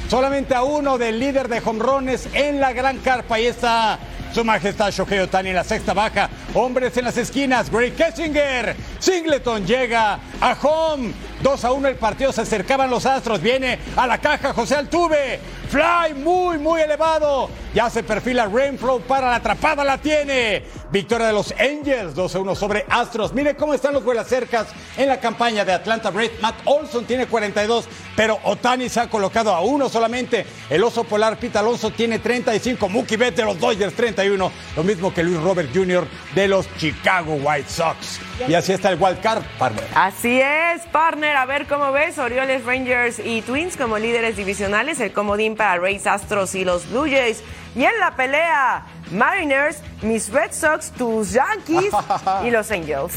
Solamente 0.10 0.56
a 0.56 0.64
uno 0.64 0.98
del 0.98 1.20
líder 1.20 1.48
de 1.48 1.60
jonrones 1.60 2.30
en 2.34 2.60
la 2.62 2.72
gran 2.74 3.00
carpa. 3.00 3.36
Ahí 3.36 3.48
está 3.48 4.00
su 4.34 4.44
majestad 4.46 4.92
Shohei 4.92 5.20
Otani 5.20 5.50
en 5.50 5.56
la 5.56 5.64
sexta 5.64 5.94
baja. 5.94 6.30
Hombres 6.54 6.96
en 6.98 7.06
las 7.06 7.18
esquinas. 7.18 7.70
Greg 7.70 7.96
Kessinger. 7.96 8.76
Singleton 9.00 9.66
llega 9.66 10.20
a 10.40 10.58
home. 10.62 11.14
2 11.42 11.66
a 11.66 11.72
1 11.72 11.88
el 11.88 11.96
partido, 11.96 12.32
se 12.32 12.42
acercaban 12.42 12.90
los 12.90 13.06
Astros. 13.06 13.42
Viene 13.42 13.80
a 13.96 14.06
la 14.08 14.20
caja 14.20 14.54
José 14.54 14.76
Altuve. 14.76 15.40
Fly 15.70 16.14
muy, 16.16 16.58
muy 16.58 16.82
elevado. 16.82 17.50
Ya 17.74 17.90
se 17.90 18.04
perfila 18.04 18.46
Rainflow 18.46 19.02
para 19.02 19.30
la 19.30 19.36
atrapada, 19.36 19.84
la 19.84 19.98
tiene. 19.98 20.64
Victoria 20.92 21.28
de 21.28 21.34
los 21.34 21.54
Angels, 21.58 22.14
2 22.16 22.36
a 22.36 22.40
1 22.40 22.56
sobre 22.56 22.86
Astros. 22.90 23.34
Mire 23.34 23.56
cómo 23.56 23.74
están 23.74 23.94
los 23.94 24.04
cercas 24.28 24.68
en 24.98 25.08
la 25.08 25.22
campaña 25.22 25.64
de 25.64 25.72
Atlanta 25.72 26.10
Braves. 26.10 26.42
Matt 26.42 26.56
Olson 26.66 27.06
tiene 27.06 27.28
42, 27.28 27.88
pero 28.16 28.40
Otani 28.44 28.90
se 28.90 29.00
ha 29.00 29.10
colocado 29.10 29.54
a 29.56 29.62
uno 29.62 29.88
solamente. 29.88 30.46
El 30.70 30.84
oso 30.84 31.06
polar 31.06 31.38
Pete 31.38 31.58
Alonso 31.58 31.92
tiene 31.92 32.20
35. 32.20 32.90
Mookie 32.90 33.16
Betts 33.16 33.42
los 33.44 33.58
Dodgers 33.58 33.94
31. 33.96 34.52
Lo 34.76 34.84
mismo 34.84 35.14
que 35.14 35.24
Luis 35.24 35.40
Robert 35.42 35.70
Jr. 35.74 36.06
de 36.36 36.48
los 36.50 36.68
Chicago 36.76 37.36
White 37.36 37.70
Sox. 37.70 38.20
Y 38.48 38.54
así 38.54 38.74
está 38.74 38.90
el 38.90 39.02
wild 39.02 39.22
card, 39.22 39.44
partner. 39.58 39.86
Así 39.96 40.42
es, 40.42 40.82
partner. 40.92 41.38
A 41.38 41.46
ver 41.46 41.68
cómo 41.68 41.92
ves. 41.94 42.18
Orioles, 42.18 42.66
Rangers 42.66 43.20
y 43.20 43.42
Twins 43.44 43.78
como 43.78 43.98
líderes 43.98 44.36
divisionales. 44.36 45.00
El 45.00 45.14
comodín 45.14 45.56
para 45.56 45.78
Rays, 45.78 46.06
Astros 46.06 46.54
y 46.56 46.66
los 46.66 46.90
Blue 46.90 47.08
Jays. 47.10 47.44
Y 47.76 47.84
en 47.86 48.00
la 48.00 48.16
pelea, 48.16 48.86
Mariners, 49.12 49.82
mis 50.02 50.30
Red 50.30 50.52
Sox, 50.52 50.92
tus 50.92 51.32
Yankees 51.32 51.94
y 52.46 52.52
los 52.52 52.70
Angels. 52.70 53.14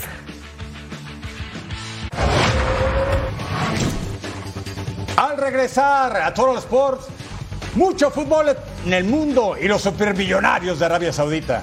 Al 5.17 5.37
regresar 5.37 6.17
a 6.17 6.33
Total 6.33 6.59
Sports, 6.59 7.07
mucho 7.75 8.11
fútbol 8.11 8.57
en 8.85 8.93
el 8.93 9.05
mundo 9.05 9.57
y 9.61 9.67
los 9.67 9.83
supermillonarios 9.83 10.79
de 10.79 10.85
Arabia 10.85 11.13
Saudita. 11.13 11.63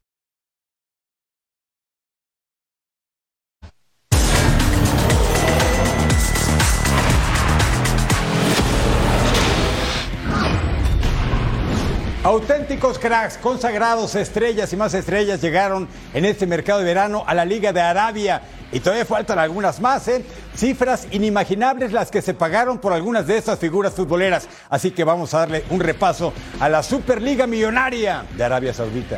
Auténticos 12.23 12.99
cracks, 12.99 13.39
consagrados, 13.39 14.13
estrellas 14.13 14.71
y 14.71 14.77
más 14.77 14.93
estrellas 14.93 15.41
llegaron 15.41 15.87
en 16.13 16.25
este 16.25 16.45
mercado 16.45 16.77
de 16.77 16.85
verano 16.85 17.23
a 17.25 17.33
la 17.33 17.45
Liga 17.45 17.73
de 17.73 17.81
Arabia. 17.81 18.43
Y 18.71 18.79
todavía 18.79 19.05
faltan 19.05 19.39
algunas 19.39 19.81
más, 19.81 20.07
¿eh? 20.07 20.23
Cifras 20.55 21.07
inimaginables 21.09 21.91
las 21.91 22.11
que 22.11 22.21
se 22.21 22.35
pagaron 22.35 22.77
por 22.77 22.93
algunas 22.93 23.25
de 23.25 23.39
estas 23.39 23.57
figuras 23.57 23.95
futboleras. 23.95 24.47
Así 24.69 24.91
que 24.91 25.03
vamos 25.03 25.33
a 25.33 25.39
darle 25.39 25.63
un 25.71 25.79
repaso 25.79 26.31
a 26.59 26.69
la 26.69 26.83
Superliga 26.83 27.47
Millonaria 27.47 28.23
de 28.37 28.43
Arabia 28.43 28.75
Saudita. 28.75 29.17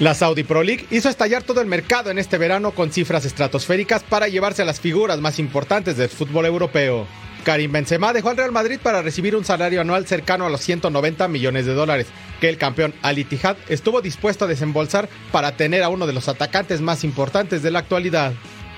La 0.00 0.14
Saudi 0.14 0.42
Pro 0.42 0.64
League 0.64 0.88
hizo 0.90 1.08
estallar 1.08 1.44
todo 1.44 1.60
el 1.60 1.68
mercado 1.68 2.10
en 2.10 2.18
este 2.18 2.36
verano 2.36 2.72
con 2.72 2.90
cifras 2.90 3.24
estratosféricas 3.24 4.02
para 4.02 4.26
llevarse 4.26 4.62
a 4.62 4.64
las 4.64 4.80
figuras 4.80 5.20
más 5.20 5.38
importantes 5.38 5.96
del 5.96 6.08
fútbol 6.08 6.46
europeo. 6.46 7.06
Karim 7.44 7.70
Benzema 7.70 8.12
dejó 8.12 8.30
al 8.30 8.38
Real 8.38 8.52
Madrid 8.52 8.80
para 8.82 9.02
recibir 9.02 9.36
un 9.36 9.44
salario 9.44 9.82
anual 9.82 10.06
cercano 10.06 10.46
a 10.46 10.50
los 10.50 10.62
190 10.62 11.28
millones 11.28 11.66
de 11.66 11.74
dólares, 11.74 12.06
que 12.40 12.48
el 12.48 12.58
campeón 12.58 12.94
Al 13.02 13.18
Ittihad 13.18 13.56
estuvo 13.68 14.00
dispuesto 14.00 14.46
a 14.46 14.48
desembolsar 14.48 15.08
para 15.30 15.56
tener 15.56 15.82
a 15.82 15.90
uno 15.90 16.06
de 16.06 16.14
los 16.14 16.28
atacantes 16.28 16.80
más 16.80 17.04
importantes 17.04 17.62
de 17.62 17.70
la 17.70 17.80
actualidad. 17.80 18.32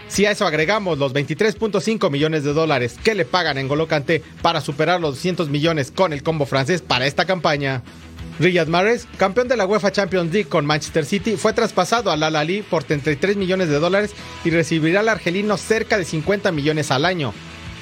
Si 0.09 0.27
a 0.27 0.33
eso 0.33 0.47
agregamos 0.47 0.99
los 0.99 1.15
23.5 1.15 2.11
millones 2.11 2.45
de 2.45 2.53
dólares 2.53 2.97
que 3.03 3.15
le 3.15 3.25
pagan 3.25 3.57
en 3.59 3.69
Golo 3.69 3.89
para 4.43 4.61
superar 4.61 5.01
los 5.01 5.15
200 5.15 5.49
millones 5.49 5.91
con 5.91 6.13
el 6.13 6.23
combo 6.23 6.45
francés 6.45 6.83
para 6.83 7.07
esta 7.07 7.25
campaña, 7.25 7.83
Riyad 8.39 8.67
Mahrez, 8.67 9.07
campeón 9.17 9.49
de 9.49 9.57
la 9.57 9.67
UEFA 9.67 9.93
Champions 9.93 10.33
League 10.33 10.49
con 10.49 10.67
Manchester 10.67 11.07
City, 11.07 11.37
fue 11.37 11.53
traspasado 11.53 12.11
al 12.11 12.23
Al 12.23 12.37
Ali 12.37 12.63
por 12.63 12.85
33 12.85 13.37
millones 13.37 13.69
de 13.69 13.79
dólares 13.79 14.13
y 14.45 14.51
recibirá 14.51 15.01
al 15.01 15.09
argelino 15.09 15.57
cerca 15.57 15.97
de 15.97 16.05
50 16.05 16.53
millones 16.53 16.91
al 16.91 17.05
año, 17.05 17.33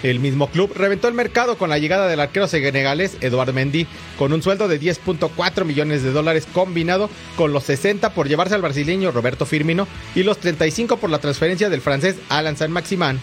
el 0.04 0.20
mismo 0.20 0.48
club 0.48 0.70
reventó 0.74 1.08
el 1.08 1.14
mercado 1.14 1.56
con 1.56 1.70
la 1.70 1.78
llegada 1.78 2.06
del 2.08 2.20
arquero 2.20 2.46
senegalés 2.46 3.16
Eduard 3.22 3.54
Mendy, 3.54 3.86
con 4.18 4.34
un 4.34 4.42
sueldo 4.42 4.68
de 4.68 4.78
10.4 4.78 5.64
millones 5.64 6.02
de 6.02 6.12
dólares 6.12 6.46
combinado 6.52 7.08
con 7.36 7.54
los 7.54 7.64
60 7.64 8.10
por 8.10 8.28
llevarse 8.28 8.54
al 8.54 8.60
brasileño 8.60 9.12
Roberto 9.12 9.46
Firmino 9.46 9.88
y 10.14 10.22
los 10.22 10.38
35 10.38 10.98
por 10.98 11.08
la 11.08 11.20
transferencia 11.20 11.70
del 11.70 11.80
francés 11.80 12.16
Alan 12.28 12.56
Saint-Maximin. 12.56 13.18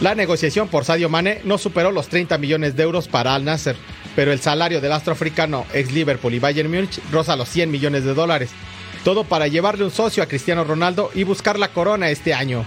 La 0.00 0.14
negociación 0.14 0.68
por 0.68 0.86
Sadio 0.86 1.10
Mane 1.10 1.42
no 1.44 1.58
superó 1.58 1.92
los 1.92 2.08
30 2.08 2.38
millones 2.38 2.74
de 2.74 2.82
euros 2.82 3.06
para 3.06 3.34
Al 3.34 3.44
Nasser, 3.44 3.76
pero 4.16 4.32
el 4.32 4.40
salario 4.40 4.80
del 4.80 4.92
astro 4.92 5.12
africano 5.12 5.66
ex 5.74 5.92
Liverpool 5.92 6.34
y 6.34 6.38
Bayern 6.38 6.70
Múnich 6.70 7.00
roza 7.12 7.36
los 7.36 7.50
100 7.50 7.70
millones 7.70 8.04
de 8.04 8.14
dólares. 8.14 8.50
Todo 9.04 9.24
para 9.24 9.46
llevarle 9.46 9.84
un 9.84 9.90
socio 9.90 10.22
a 10.22 10.26
Cristiano 10.26 10.64
Ronaldo 10.64 11.10
y 11.14 11.24
buscar 11.24 11.58
la 11.58 11.68
corona 11.68 12.08
este 12.08 12.32
año. 12.32 12.64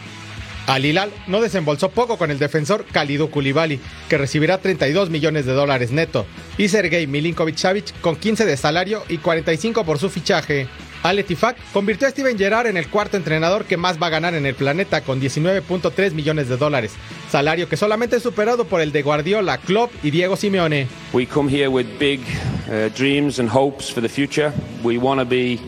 Al 0.67 0.83
Hilal 0.83 1.11
no 1.27 1.39
desembolsó 1.39 1.89
poco 1.89 2.17
con 2.17 2.29
el 2.29 2.39
defensor 2.39 2.85
Khalidou 2.91 3.29
Koulibaly, 3.29 3.79
que 4.09 4.17
recibirá 4.17 4.57
32 4.57 5.09
millones 5.09 5.45
de 5.45 5.53
dólares 5.53 5.91
neto, 5.91 6.25
y 6.57 6.67
Sergei 6.67 7.07
Milinkovic-Savic 7.07 8.01
con 8.01 8.17
15 8.17 8.45
de 8.45 8.57
salario 8.57 9.01
y 9.07 9.17
45 9.17 9.85
por 9.85 9.97
su 9.97 10.09
fichaje. 10.09 10.67
Al 11.03 11.19
Etifak 11.19 11.55
convirtió 11.71 12.05
a 12.05 12.11
Steven 12.11 12.37
Gerrard 12.37 12.67
en 12.67 12.75
el 12.75 12.89
cuarto 12.89 13.15
entrenador 13.15 13.63
que 13.63 13.77
más 13.77 13.97
va 14.01 14.07
a 14.07 14.09
ganar 14.09 14.35
en 14.35 14.45
el 14.45 14.55
planeta 14.55 15.01
con 15.01 15.21
19.3 15.21 16.11
millones 16.11 16.49
de 16.49 16.57
dólares, 16.57 16.91
salario 17.31 17.69
que 17.69 17.77
solamente 17.77 18.17
es 18.17 18.23
superado 18.23 18.65
por 18.65 18.81
el 18.81 18.91
de 18.91 19.03
Guardiola, 19.03 19.59
Klopp 19.59 19.93
y 20.03 20.11
Diego 20.11 20.35
Simeone. 20.35 20.87
We 21.13 21.25
come 21.25 21.49
here 21.49 21.69
with 21.69 21.85
big 21.97 22.19
uh, 22.67 22.89
dreams 22.93 23.39
and 23.39 23.49
hopes 23.49 23.89
for 23.89 24.01
the 24.01 24.09
future. 24.09 24.51
We 24.83 24.97
want 24.97 25.21
to 25.21 25.25
be 25.25 25.61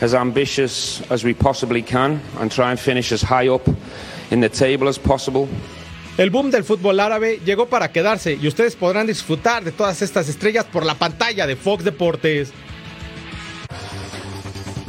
as 0.00 0.14
ambitious 0.14 1.02
as 1.10 1.24
we 1.24 1.34
possibly 1.34 1.82
can 1.82 2.20
and 2.38 2.52
try 2.52 2.70
and 2.70 2.78
finish 2.78 3.10
as 3.10 3.22
high 3.22 3.48
up 3.48 3.66
in 4.30 4.40
the 4.40 4.48
table 4.50 4.88
as 4.88 4.98
possible. 4.98 5.48
El 6.16 6.30
boom 6.30 6.50
del 6.50 6.64
fútbol 6.64 6.98
árabe 6.98 7.40
llegó 7.44 7.66
para 7.66 7.92
quedarse 7.92 8.38
y 8.40 8.48
ustedes 8.48 8.74
podrán 8.74 9.06
disfrutar 9.06 9.62
de 9.62 9.72
todas 9.72 10.00
estas 10.00 10.28
estrellas 10.28 10.64
por 10.64 10.84
la 10.86 10.94
pantalla 10.94 11.46
de 11.46 11.56
Fox 11.56 11.84
Deportes. 11.84 12.52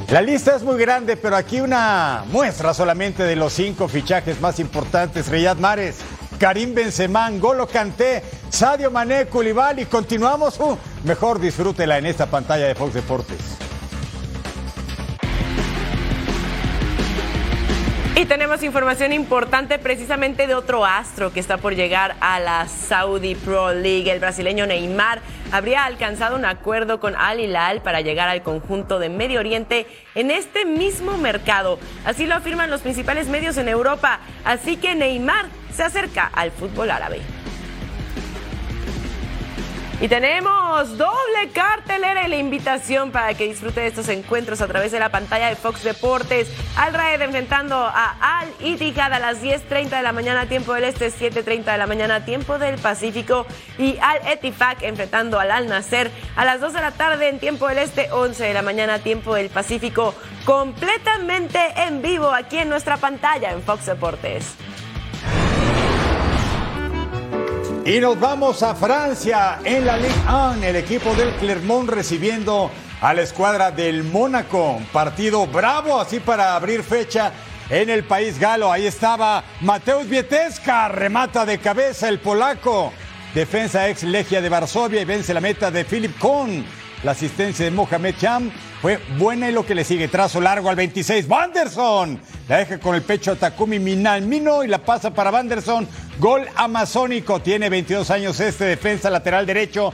La 0.10 0.22
lista 0.22 0.56
es 0.56 0.64
muy 0.64 0.78
grande, 0.80 1.18
pero 1.18 1.36
aquí 1.36 1.60
una 1.60 2.24
muestra 2.32 2.74
solamente 2.74 3.24
de 3.24 3.36
los 3.36 3.52
cinco 3.52 3.90
fichajes 3.90 4.40
más 4.40 4.58
importantes. 4.62 5.28
Riyad 5.28 5.58
Mares, 5.58 5.98
Karim 6.40 6.74
Benzema, 6.74 7.30
Golo 7.32 7.68
Kanté, 7.68 8.24
Sadio 8.50 8.90
Mané, 8.90 9.28
y 9.78 9.86
Continuamos. 9.86 10.58
Uh, 10.62 10.78
mejor 11.04 11.42
disfrútela 11.42 11.98
en 11.98 12.06
esta 12.06 12.28
pantalla 12.28 12.68
de 12.68 12.76
Fox 12.76 12.94
Deportes. 12.94 13.67
Y 18.20 18.26
tenemos 18.26 18.64
información 18.64 19.14
importante 19.14 19.78
precisamente 19.78 20.48
de 20.48 20.56
otro 20.56 20.84
astro 20.84 21.32
que 21.32 21.40
está 21.40 21.58
por 21.58 21.76
llegar 21.76 22.16
a 22.20 22.40
la 22.40 22.68
Saudi 22.68 23.36
Pro 23.36 23.76
League. 23.76 24.12
El 24.12 24.20
brasileño 24.20 24.66
Neymar 24.66 25.22
habría 25.52 25.86
alcanzado 25.86 26.36
un 26.36 26.44
acuerdo 26.44 27.00
con 27.00 27.16
Al 27.16 27.40
Hilal 27.40 27.84
para 27.84 28.02
llegar 28.02 28.28
al 28.28 28.42
conjunto 28.42 28.98
de 28.98 29.10
Medio 29.10 29.40
Oriente 29.40 29.86
en 30.16 30.32
este 30.32 30.66
mismo 30.66 31.20
mercado. 31.20 31.78
Así 32.06 32.26
lo 32.26 32.34
afirman 32.34 32.72
los 32.72 32.82
principales 32.82 33.28
medios 33.28 33.56
en 33.58 33.70
Europa. 33.70 34.20
Así 34.44 34.78
que 34.78 34.96
Neymar 34.96 35.46
se 35.72 35.84
acerca 35.84 36.26
al 36.34 36.50
fútbol 36.50 36.90
árabe. 36.90 37.22
Y 40.00 40.08
tenemos 40.10 40.96
doble 40.96 41.50
cartelera 41.54 42.28
y 42.28 42.30
la 42.30 42.38
invitación 42.38 43.10
para 43.10 43.34
que 43.34 43.48
disfrute 43.48 43.82
de 43.82 43.88
estos 43.88 44.08
encuentros 44.10 44.62
a 44.62 44.68
través 44.68 44.92
de 44.92 45.00
la 45.00 45.10
pantalla 45.10 45.50
de 45.50 45.56
Fox 45.56 45.84
Deportes. 45.84 46.52
Al 46.76 46.94
Raed 46.94 47.20
enfrentando 47.20 47.76
a 47.76 48.40
Al 48.40 48.48
Ittihad 48.60 49.12
a 49.12 49.18
las 49.18 49.42
10.30 49.42 49.90
de 49.90 50.04
la 50.04 50.12
mañana 50.12 50.48
tiempo 50.48 50.76
del 50.76 50.84
Este, 50.84 51.12
7.30 51.12 51.72
de 51.72 51.78
la 51.80 51.88
mañana 51.88 52.26
tiempo 52.26 52.60
del 52.60 52.78
Pacífico. 52.78 53.48
Y 53.80 53.98
Al 54.00 54.20
Etifak 54.28 54.84
enfrentando 54.84 55.40
al 55.40 55.50
Al 55.50 55.68
Nasser 55.68 56.12
a 56.36 56.46
las 56.46 56.62
2 56.62 56.74
de 56.74 56.82
la 56.82 56.92
tarde 56.92 57.30
en 57.30 57.40
tiempo 57.40 57.68
del 57.68 57.80
Este, 57.80 58.12
11 58.12 58.44
de 58.44 58.54
la 58.54 58.62
mañana 58.62 59.00
tiempo 59.00 59.34
del 59.34 59.50
Pacífico. 59.50 60.14
Completamente 60.46 61.60
en 61.76 62.04
vivo 62.04 62.30
aquí 62.30 62.60
en 62.60 62.70
nuestra 62.70 62.98
pantalla 62.98 63.52
en 63.52 63.64
Fox 63.64 63.88
Deportes. 63.88 64.58
Y 67.88 68.02
nos 68.02 68.20
vamos 68.20 68.64
a 68.64 68.76
Francia 68.76 69.60
en 69.64 69.86
la 69.86 69.96
Ligue 69.96 70.14
1, 70.28 70.62
el 70.62 70.76
equipo 70.76 71.16
del 71.16 71.34
Clermont 71.36 71.90
recibiendo 71.90 72.70
a 73.00 73.14
la 73.14 73.22
escuadra 73.22 73.72
del 73.72 74.04
Mónaco. 74.04 74.82
Partido 74.92 75.48
bravo, 75.48 75.98
así 75.98 76.20
para 76.20 76.58
abrir 76.58 76.84
fecha 76.84 77.32
en 77.70 77.90
el 77.90 78.04
país 78.04 78.38
galo. 78.38 78.74
Ahí 78.74 78.86
estaba 78.86 79.42
Mateusz 79.62 80.06
Vietesca, 80.06 80.90
remata 80.90 81.46
de 81.46 81.60
cabeza 81.60 82.10
el 82.10 82.20
polaco. 82.20 82.92
Defensa 83.34 83.88
ex 83.88 84.04
Legia 84.04 84.42
de 84.42 84.50
Varsovia 84.50 85.00
y 85.00 85.06
vence 85.06 85.34
la 85.34 85.40
meta 85.40 85.72
de 85.72 85.86
Philip 85.86 86.20
Kohn. 86.20 86.66
La 87.04 87.12
asistencia 87.12 87.64
de 87.64 87.72
Mohamed 87.72 88.16
Cham 88.20 88.52
fue 88.82 89.00
buena 89.18 89.50
y 89.50 89.54
lo 89.54 89.66
que 89.66 89.76
le 89.76 89.84
sigue. 89.84 90.08
Trazo 90.08 90.40
largo 90.40 90.70
al 90.70 90.76
26. 90.76 91.28
Vanderson 91.28 92.20
la 92.48 92.58
deja 92.58 92.80
con 92.80 92.96
el 92.96 93.02
pecho 93.02 93.32
a 93.32 93.36
Takumi 93.36 93.80
Minamino 93.80 94.64
y 94.64 94.68
la 94.68 94.80
pasa 94.80 95.14
para 95.14 95.32
Vanderson. 95.32 95.88
Gol 96.20 96.46
amazónico. 96.56 97.42
Tiene 97.42 97.70
22 97.70 98.10
años 98.12 98.40
este 98.40 98.66
defensa 98.66 99.10
lateral 99.10 99.46
derecho 99.46 99.94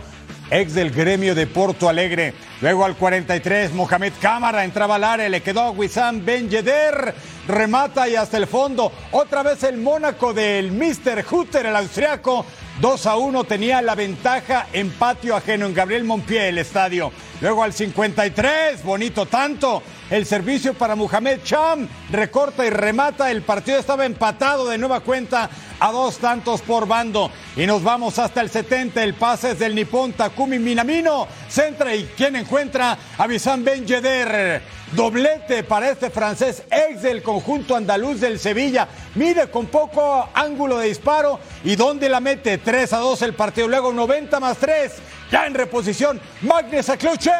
ex 0.51 0.73
del 0.73 0.91
gremio 0.91 1.33
de 1.35 1.47
Porto 1.47 1.89
Alegre. 1.89 2.33
Luego 2.61 2.85
al 2.85 2.95
43, 2.95 3.73
Mohamed 3.73 4.13
Cámara 4.21 4.63
entraba 4.63 4.95
al 4.95 5.03
área, 5.03 5.29
le 5.29 5.41
quedó 5.41 5.61
a 5.61 5.71
Wissam 5.71 6.23
Ben 6.23 6.49
Yedder, 6.49 7.13
remata 7.47 8.07
y 8.07 8.15
hasta 8.15 8.37
el 8.37 8.47
fondo. 8.47 8.91
Otra 9.11 9.43
vez 9.43 9.63
el 9.63 9.77
Mónaco 9.77 10.33
del 10.33 10.71
Mr. 10.71 11.25
Hutter, 11.29 11.65
el 11.65 11.75
austriaco. 11.75 12.45
2 12.81 13.05
a 13.05 13.17
1 13.17 13.43
tenía 13.43 13.83
la 13.83 13.93
ventaja 13.93 14.67
en 14.73 14.89
patio 14.89 15.35
ajeno 15.35 15.67
en 15.67 15.75
Gabriel 15.75 16.03
Monpié, 16.05 16.49
el 16.49 16.57
estadio. 16.57 17.11
Luego 17.39 17.63
al 17.63 17.71
53, 17.71 18.83
bonito 18.83 19.27
tanto. 19.27 19.83
El 20.09 20.25
servicio 20.25 20.73
para 20.73 20.95
Mohamed 20.95 21.39
Cham 21.43 21.87
recorta 22.11 22.65
y 22.65 22.71
remata. 22.71 23.29
El 23.29 23.43
partido 23.43 23.77
estaba 23.77 24.05
empatado 24.05 24.67
de 24.67 24.79
nueva 24.79 25.01
cuenta 25.01 25.49
a 25.79 25.91
dos 25.91 26.17
tantos 26.17 26.61
por 26.61 26.87
bando. 26.87 27.29
Y 27.55 27.67
nos 27.67 27.83
vamos 27.83 28.17
hasta 28.17 28.41
el 28.41 28.49
70. 28.49 29.03
El 29.03 29.13
pase 29.13 29.51
es 29.51 29.59
del 29.59 29.75
nipón 29.75 30.13
Takumi 30.13 30.57
Minamino. 30.57 31.27
Centra 31.49 31.93
y 31.93 32.05
quien 32.17 32.35
encuentra 32.35 32.97
a 33.17 33.27
Bissam 33.27 33.63
Ben 33.63 33.85
Yedder. 33.85 34.82
Doblete 34.95 35.63
para 35.63 35.89
este 35.89 36.11
francés 36.11 36.63
ex 36.69 37.01
del 37.01 37.23
conjunto 37.23 37.75
andaluz 37.75 38.19
del 38.19 38.37
Sevilla. 38.37 38.87
Mide 39.15 39.49
con 39.49 39.65
poco 39.65 40.29
ángulo 40.33 40.77
de 40.77 40.87
disparo. 40.87 41.39
¿Y 41.63 41.75
dónde 41.75 42.09
la 42.09 42.19
mete? 42.19 42.59
3 42.59 42.93
a 42.93 42.97
2 42.97 43.21
el 43.23 43.33
partido. 43.33 43.67
Luego 43.67 43.91
90 43.91 44.39
más 44.39 44.57
3. 44.57 44.91
Ya 45.31 45.47
en 45.47 45.55
reposición. 45.55 46.21
Magnus 46.41 46.89
Acluche 46.89 47.31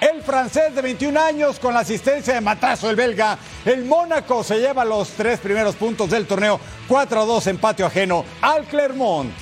el 0.00 0.22
francés 0.22 0.74
de 0.74 0.82
21 0.82 1.18
años 1.18 1.58
con 1.58 1.72
la 1.72 1.80
asistencia 1.80 2.34
de 2.34 2.40
Matazo, 2.42 2.90
el 2.90 2.96
belga. 2.96 3.38
El 3.64 3.86
Mónaco 3.86 4.44
se 4.44 4.58
lleva 4.58 4.84
los 4.84 5.08
tres 5.10 5.40
primeros 5.40 5.76
puntos 5.76 6.10
del 6.10 6.26
torneo, 6.26 6.60
4 6.88 7.22
a 7.22 7.24
2 7.24 7.46
en 7.46 7.58
patio 7.58 7.86
ajeno 7.86 8.24
al 8.42 8.64
Clermont. 8.64 9.32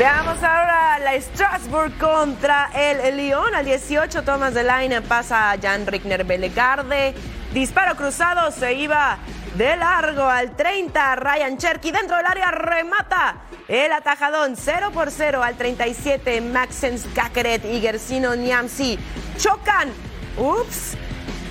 Veamos 0.00 0.42
ahora 0.42 0.98
la 0.98 1.20
Strasbourg 1.20 1.92
contra 1.98 2.70
el 2.74 3.18
Lyon. 3.18 3.54
Al 3.54 3.66
18, 3.66 4.22
Thomas 4.22 4.54
Delaine 4.54 5.02
pasa 5.02 5.50
a 5.50 5.58
Jan 5.58 5.86
Rickner 5.86 6.24
Belegarde. 6.24 7.12
Disparo 7.52 7.94
cruzado, 7.96 8.50
se 8.50 8.72
iba 8.72 9.18
de 9.56 9.76
largo 9.76 10.22
al 10.22 10.56
30. 10.56 11.16
Ryan 11.16 11.58
Cherky 11.58 11.90
dentro 11.90 12.16
del 12.16 12.24
área 12.24 12.50
remata. 12.50 13.42
El 13.68 13.92
atajadón 13.92 14.56
0 14.56 14.90
por 14.94 15.10
0 15.10 15.42
al 15.42 15.56
37. 15.56 16.40
Maxens 16.40 17.04
Kakeret 17.14 17.66
y 17.66 17.82
Gersino 17.82 18.34
Niamsi 18.34 18.98
chocan. 19.36 19.90
Ups. 20.38 20.96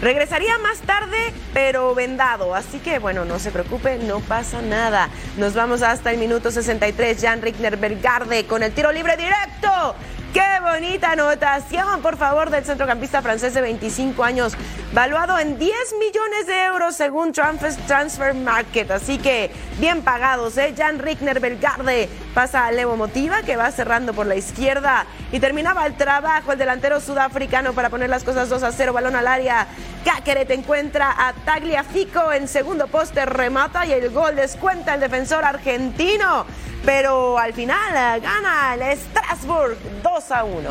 Regresaría 0.01 0.57
más 0.59 0.79
tarde, 0.79 1.33
pero 1.53 1.93
vendado. 1.93 2.55
Así 2.55 2.79
que, 2.79 2.99
bueno, 2.99 3.25
no 3.25 3.37
se 3.37 3.51
preocupe, 3.51 3.97
no 3.97 4.21
pasa 4.21 4.61
nada. 4.61 5.09
Nos 5.37 5.53
vamos 5.53 5.81
hasta 5.81 6.11
el 6.11 6.17
minuto 6.17 6.51
63. 6.51 7.21
Jan 7.21 7.41
Rickner 7.41 7.75
Belgarde 7.75 8.45
con 8.45 8.63
el 8.63 8.71
tiro 8.71 8.91
libre 8.93 9.17
directo. 9.17 9.95
Qué 10.33 10.45
bonita 10.61 11.13
anotación, 11.13 12.03
por 12.03 12.15
favor, 12.15 12.51
del 12.51 12.63
centrocampista 12.63 13.23
francés 13.23 13.55
de 13.55 13.61
25 13.61 14.23
años, 14.23 14.53
valuado 14.93 15.39
en 15.39 15.57
10 15.57 15.73
millones 15.99 16.45
de 16.45 16.65
euros 16.65 16.95
según 16.95 17.33
Transfer 17.33 18.35
Market. 18.35 18.91
Así 18.91 19.17
que 19.17 19.49
bien 19.79 20.03
pagados, 20.03 20.55
¿eh? 20.59 20.75
Jan 20.77 20.99
Rickner 20.99 21.39
Belgarde 21.39 22.07
pasa 22.35 22.67
a 22.67 22.71
Levo 22.71 22.95
Motiva, 22.95 23.41
que 23.41 23.55
va 23.55 23.71
cerrando 23.71 24.13
por 24.13 24.27
la 24.27 24.35
izquierda 24.35 25.07
y 25.31 25.39
terminaba 25.39 25.85
el 25.85 25.95
trabajo 25.95 26.51
el 26.51 26.57
delantero 26.57 26.99
sudafricano 26.99 27.73
para 27.73 27.89
poner 27.89 28.09
las 28.09 28.23
cosas 28.23 28.49
2 28.49 28.63
a 28.63 28.71
0, 28.71 28.93
balón 28.93 29.15
al 29.15 29.27
área. 29.27 29.67
Cáqueret 30.03 30.49
encuentra 30.51 31.13
a 31.17 31.33
Tagliafico 31.33 32.31
en 32.31 32.47
segundo 32.47 32.87
poste, 32.87 33.25
remata 33.25 33.85
y 33.85 33.91
el 33.91 34.09
gol 34.09 34.35
descuenta 34.35 34.95
el 34.95 35.01
defensor 35.01 35.43
argentino 35.43 36.45
pero 36.85 37.37
al 37.37 37.53
final 37.53 38.21
gana 38.21 38.73
el 38.73 38.97
Strasbourg 38.97 39.77
2 40.01 40.31
a 40.31 40.43
1. 40.43 40.69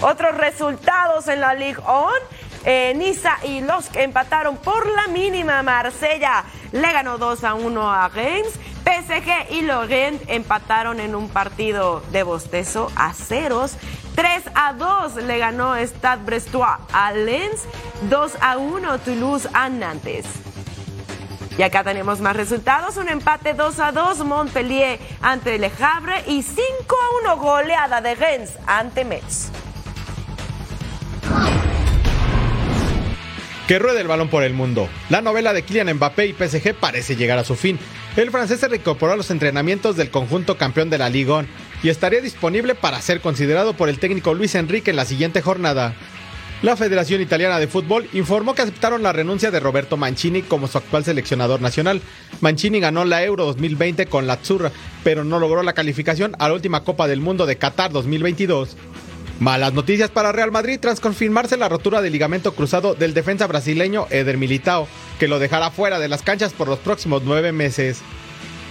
Otros 0.00 0.36
resultados 0.36 1.28
en 1.28 1.40
la 1.40 1.54
Ligue 1.54 1.80
1. 1.80 2.08
Eh, 2.64 2.92
Niza 2.96 3.38
y 3.44 3.60
Losk 3.60 3.96
empataron 3.96 4.56
por 4.56 4.86
la 4.86 5.06
mínima. 5.06 5.62
Marsella 5.62 6.44
le 6.72 6.92
ganó 6.92 7.18
2 7.18 7.44
a 7.44 7.54
1 7.54 7.92
a 7.92 8.08
Reims. 8.08 8.50
PSG 8.88 9.52
y 9.52 9.60
Lorient 9.60 10.22
empataron 10.28 10.98
en 10.98 11.14
un 11.14 11.28
partido 11.28 12.00
de 12.10 12.22
bostezo 12.22 12.90
a 12.96 13.12
ceros. 13.12 13.76
3 14.14 14.44
a 14.54 14.72
2 14.72 15.16
le 15.24 15.36
ganó 15.36 15.76
Stade 15.76 16.24
Brestois 16.24 16.78
a 16.90 17.12
Lens. 17.12 17.64
2 18.08 18.32
a 18.40 18.56
1 18.56 18.98
Toulouse 19.00 19.46
a 19.52 19.68
Nantes. 19.68 20.24
Y 21.58 21.62
acá 21.62 21.84
tenemos 21.84 22.20
más 22.20 22.34
resultados. 22.34 22.96
Un 22.96 23.10
empate 23.10 23.52
2 23.52 23.78
a 23.78 23.92
2 23.92 24.24
Montpellier 24.24 24.98
ante 25.20 25.58
Le 25.58 25.70
Havre 25.78 26.24
y 26.26 26.42
5 26.42 26.62
a 26.88 27.34
1 27.34 27.36
goleada 27.36 28.00
de 28.00 28.14
Rennes 28.14 28.54
ante 28.66 29.04
Metz. 29.04 29.50
Que 33.68 33.78
ruede 33.78 34.00
el 34.00 34.08
balón 34.08 34.30
por 34.30 34.44
el 34.44 34.54
mundo. 34.54 34.88
La 35.10 35.20
novela 35.20 35.52
de 35.52 35.62
Kylian 35.62 35.92
Mbappé 35.96 36.26
y 36.26 36.32
PSG 36.32 36.72
parece 36.72 37.16
llegar 37.16 37.38
a 37.38 37.44
su 37.44 37.54
fin. 37.54 37.78
El 38.16 38.30
francés 38.30 38.60
se 38.60 38.68
reincorporó 38.68 39.12
a 39.12 39.16
los 39.16 39.30
entrenamientos 39.30 39.94
del 39.94 40.10
conjunto 40.10 40.56
campeón 40.56 40.88
de 40.88 40.96
la 40.96 41.10
Ligue 41.10 41.32
1 41.32 41.46
y 41.82 41.90
estaría 41.90 42.22
disponible 42.22 42.74
para 42.74 43.02
ser 43.02 43.20
considerado 43.20 43.74
por 43.74 43.90
el 43.90 43.98
técnico 43.98 44.32
Luis 44.32 44.54
Enrique 44.54 44.88
en 44.88 44.96
la 44.96 45.04
siguiente 45.04 45.42
jornada. 45.42 45.94
La 46.62 46.76
Federación 46.76 47.20
Italiana 47.20 47.58
de 47.58 47.68
Fútbol 47.68 48.08
informó 48.14 48.54
que 48.54 48.62
aceptaron 48.62 49.02
la 49.02 49.12
renuncia 49.12 49.50
de 49.50 49.60
Roberto 49.60 49.98
Mancini 49.98 50.40
como 50.40 50.66
su 50.66 50.78
actual 50.78 51.04
seleccionador 51.04 51.60
nacional. 51.60 52.00
Mancini 52.40 52.80
ganó 52.80 53.04
la 53.04 53.22
Euro 53.22 53.44
2020 53.44 54.06
con 54.06 54.26
la 54.26 54.32
Azzurra, 54.32 54.72
pero 55.04 55.24
no 55.24 55.38
logró 55.38 55.62
la 55.62 55.74
calificación 55.74 56.34
a 56.38 56.48
la 56.48 56.54
última 56.54 56.84
Copa 56.84 57.06
del 57.06 57.20
Mundo 57.20 57.44
de 57.44 57.56
Qatar 57.56 57.92
2022. 57.92 58.76
Malas 59.40 59.72
noticias 59.72 60.10
para 60.10 60.32
Real 60.32 60.50
Madrid 60.50 60.80
tras 60.80 60.98
confirmarse 60.98 61.56
la 61.56 61.68
rotura 61.68 62.02
del 62.02 62.12
ligamento 62.12 62.54
cruzado 62.54 62.96
del 62.96 63.14
defensa 63.14 63.46
brasileño 63.46 64.08
Eder 64.10 64.36
Militao, 64.36 64.88
que 65.20 65.28
lo 65.28 65.38
dejará 65.38 65.70
fuera 65.70 66.00
de 66.00 66.08
las 66.08 66.22
canchas 66.22 66.52
por 66.52 66.66
los 66.66 66.80
próximos 66.80 67.22
nueve 67.24 67.52
meses. 67.52 68.00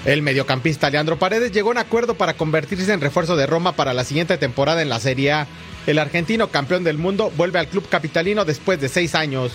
El 0.04 0.22
mediocampista 0.22 0.90
Leandro 0.90 1.18
Paredes 1.18 1.54
llegó 1.54 1.70
a 1.70 1.72
un 1.72 1.78
acuerdo 1.78 2.16
para 2.16 2.34
convertirse 2.34 2.92
en 2.92 3.00
refuerzo 3.00 3.38
de 3.38 3.48
Roma 3.48 3.78
para 3.78 3.94
la 3.94 4.04
siguiente 4.04 4.38
temporada 4.38 4.82
en 4.82 4.90
la 4.90 5.00
Serie 5.00 5.32
A. 5.32 5.48
El 5.86 6.00
argentino 6.00 6.50
campeón 6.50 6.84
del 6.84 6.98
mundo 6.98 7.32
vuelve 7.38 7.60
al 7.60 7.68
club 7.68 7.88
capitalino 7.88 8.44
después 8.44 8.82
de 8.82 8.90
seis 8.90 9.16
años. 9.16 9.54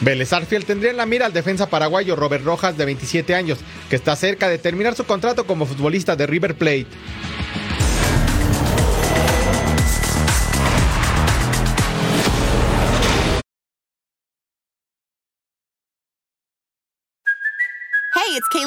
Vélez 0.00 0.32
Arfiel 0.32 0.64
tendría 0.64 0.90
en 0.90 0.96
la 0.96 1.06
mira 1.06 1.26
al 1.26 1.32
defensa 1.32 1.70
paraguayo 1.70 2.16
Robert 2.16 2.44
Rojas 2.44 2.76
de 2.76 2.84
27 2.84 3.36
años, 3.36 3.58
que 3.88 3.96
está 3.96 4.16
cerca 4.16 4.48
de 4.48 4.58
terminar 4.58 4.96
su 4.96 5.04
contrato 5.04 5.46
como 5.46 5.64
futbolista 5.64 6.16
de 6.16 6.26
River 6.26 6.56
Plate. 6.56 6.86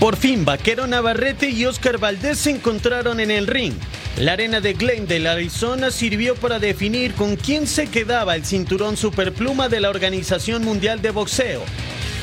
Por 0.00 0.16
fin, 0.16 0.46
Vaquero 0.46 0.86
Navarrete 0.86 1.50
y 1.50 1.66
Oscar 1.66 1.98
Valdés 1.98 2.38
se 2.38 2.50
encontraron 2.50 3.20
en 3.20 3.30
el 3.30 3.46
ring. 3.46 3.74
La 4.16 4.32
arena 4.32 4.60
de 4.60 4.72
Glendale, 4.72 5.28
Arizona, 5.28 5.90
sirvió 5.90 6.34
para 6.36 6.58
definir 6.58 7.14
con 7.14 7.36
quién 7.36 7.66
se 7.66 7.86
quedaba 7.86 8.34
el 8.34 8.46
cinturón 8.46 8.96
superpluma 8.96 9.68
de 9.68 9.80
la 9.80 9.90
Organización 9.90 10.64
Mundial 10.64 11.02
de 11.02 11.10
Boxeo. 11.10 11.62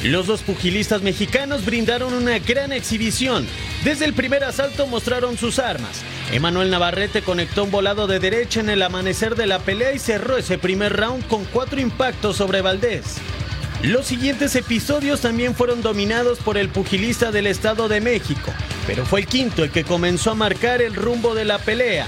Los 0.04 0.28
dos 0.28 0.44
pugilistas 0.44 1.02
mexicanos 1.02 1.66
brindaron 1.66 2.14
una 2.14 2.38
gran 2.38 2.72
exhibición. 2.72 3.48
Desde 3.84 4.06
el 4.06 4.14
primer 4.14 4.44
asalto 4.44 4.86
mostraron 4.86 5.38
sus 5.38 5.58
armas. 5.58 6.04
Emanuel 6.32 6.70
Navarrete 6.70 7.24
conectó 7.24 7.64
un 7.64 7.72
volado 7.72 8.06
de 8.06 8.20
derecha 8.20 8.60
en 8.60 8.70
el 8.70 8.84
amanecer 8.84 9.36
de 9.36 9.48
la 9.48 9.58
pelea 9.60 9.94
y 9.94 10.00
cerró 10.00 10.38
ese 10.38 10.60
primer 10.60 10.96
round 10.96 11.26
con 11.28 11.46
cuatro 11.46 11.82
impactos 11.82 12.38
sobre 12.38 12.62
Valdés. 12.62 13.16
Los 13.82 14.06
siguientes 14.06 14.56
episodios 14.56 15.22
también 15.22 15.56
fueron 15.56 15.82
dominados 15.82 16.40
por 16.40 16.58
el 16.58 16.70
pugilista 16.70 17.32
del 17.32 17.48
Estado 17.48 17.88
de 17.88 18.02
México, 18.02 18.52
pero 18.86 19.04
fue 19.06 19.22
el 19.22 19.28
quinto 19.28 19.64
el 19.64 19.72
que 19.72 19.84
comenzó 19.84 20.32
a 20.32 20.36
marcar 20.36 20.82
el 20.82 20.94
rumbo 20.94 21.34
de 21.34 21.46
la 21.46 21.58
pelea. 21.58 22.08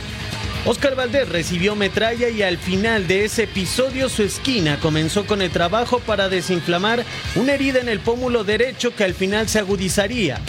Oscar 0.65 0.95
Valdés 0.95 1.29
recibió 1.29 1.75
metralla 1.75 2.29
y 2.29 2.43
al 2.43 2.57
final 2.57 3.07
de 3.07 3.25
ese 3.25 3.43
episodio 3.43 4.09
su 4.09 4.23
esquina 4.23 4.77
comenzó 4.79 5.25
con 5.25 5.41
el 5.41 5.51
trabajo 5.51 5.99
para 5.99 6.27
desinflamar 6.27 7.05
una 7.35 7.53
herida 7.53 7.79
en 7.79 7.87
el 7.87 7.99
pómulo 7.99 8.43
derecho 8.43 8.93
que 8.93 9.05
al 9.05 9.13
final 9.13 9.47
se 9.47 9.59
agudizaría. 9.59 10.39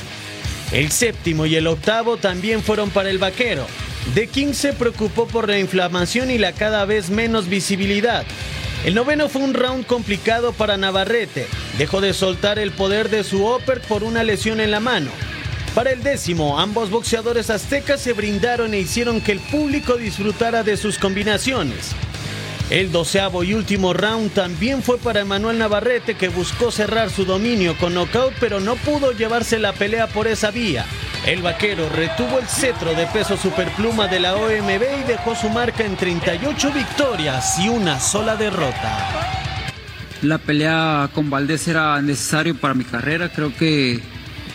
El 0.72 0.90
séptimo 0.90 1.46
y 1.46 1.54
el 1.54 1.66
octavo 1.68 2.16
también 2.16 2.62
fueron 2.62 2.90
para 2.90 3.10
el 3.10 3.18
vaquero. 3.18 3.66
The 4.14 4.26
King 4.26 4.52
se 4.52 4.72
preocupó 4.72 5.26
por 5.26 5.48
la 5.48 5.58
inflamación 5.58 6.30
y 6.30 6.38
la 6.38 6.52
cada 6.52 6.84
vez 6.84 7.10
menos 7.10 7.48
visibilidad. 7.48 8.24
El 8.84 8.94
noveno 8.94 9.28
fue 9.28 9.42
un 9.42 9.54
round 9.54 9.86
complicado 9.86 10.52
para 10.52 10.76
Navarrete. 10.76 11.46
Dejó 11.78 12.00
de 12.00 12.14
soltar 12.14 12.58
el 12.58 12.72
poder 12.72 13.10
de 13.10 13.24
su 13.24 13.46
upper 13.46 13.80
por 13.82 14.02
una 14.02 14.24
lesión 14.24 14.60
en 14.60 14.70
la 14.70 14.80
mano. 14.80 15.10
Para 15.74 15.92
el 15.92 16.02
décimo, 16.02 16.58
ambos 16.58 16.90
boxeadores 16.90 17.48
aztecas 17.48 18.00
se 18.00 18.12
brindaron 18.12 18.74
e 18.74 18.80
hicieron 18.80 19.20
que 19.20 19.32
el 19.32 19.38
público 19.38 19.96
disfrutara 19.96 20.64
de 20.64 20.76
sus 20.76 20.98
combinaciones. 20.98 21.94
El 22.70 22.90
doceavo 22.92 23.44
y 23.44 23.54
último 23.54 23.92
round 23.92 24.32
también 24.32 24.82
fue 24.82 24.98
para 24.98 25.20
Emanuel 25.20 25.58
Navarrete 25.58 26.14
que 26.14 26.28
buscó 26.28 26.70
cerrar 26.70 27.10
su 27.10 27.24
dominio 27.24 27.76
con 27.78 27.94
knockout 27.94 28.32
pero 28.38 28.60
no 28.60 28.76
pudo 28.76 29.12
llevarse 29.12 29.58
la 29.58 29.72
pelea 29.72 30.06
por 30.08 30.28
esa 30.28 30.50
vía. 30.50 30.84
El 31.26 31.42
vaquero 31.42 31.88
retuvo 31.88 32.38
el 32.38 32.46
cetro 32.46 32.94
de 32.94 33.06
peso 33.06 33.36
superpluma 33.36 34.08
de 34.08 34.20
la 34.20 34.34
OMB 34.36 34.82
y 35.00 35.06
dejó 35.06 35.34
su 35.34 35.50
marca 35.50 35.84
en 35.84 35.96
38 35.96 36.72
victorias 36.72 37.58
y 37.58 37.68
una 37.68 38.00
sola 38.00 38.36
derrota. 38.36 38.98
La 40.22 40.38
pelea 40.38 41.10
con 41.14 41.28
Valdés 41.28 41.66
era 41.68 42.00
necesario 42.02 42.56
para 42.56 42.74
mi 42.74 42.84
carrera, 42.84 43.30
creo 43.32 43.54
que 43.56 44.00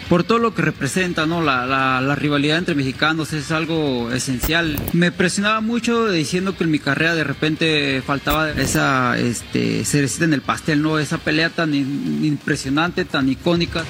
por 0.10 0.24
todo 0.24 0.40
lo 0.40 0.54
que 0.54 0.62
representa, 0.62 1.26
¿no? 1.26 1.42
La, 1.42 1.66
la, 1.66 2.16
rivalidad 2.16 2.58
entre 2.58 2.76
mexicanos 2.76 3.34
es 3.34 3.52
algo 3.52 4.12
esencial. 4.12 4.80
Me 4.94 5.12
presionaba 5.12 5.62
mucho 5.62 6.10
diciendo 6.10 6.56
que 6.56 6.64
en 6.64 6.72
mi 6.72 6.80
carrera 6.80 7.16
de 7.16 7.24
repente 7.24 8.02
faltaba 8.06 8.52
esa 8.52 9.18
este, 9.18 9.84
cerecita 9.84 10.26
en 10.26 10.34
el 10.34 10.42
pastel, 10.42 10.82
¿no? 10.82 11.00
Esa 11.00 11.18
pelea 11.18 11.50
tan 11.50 11.74
impresionante, 11.74 13.06
tan 13.06 13.30
icónica. 13.30 13.84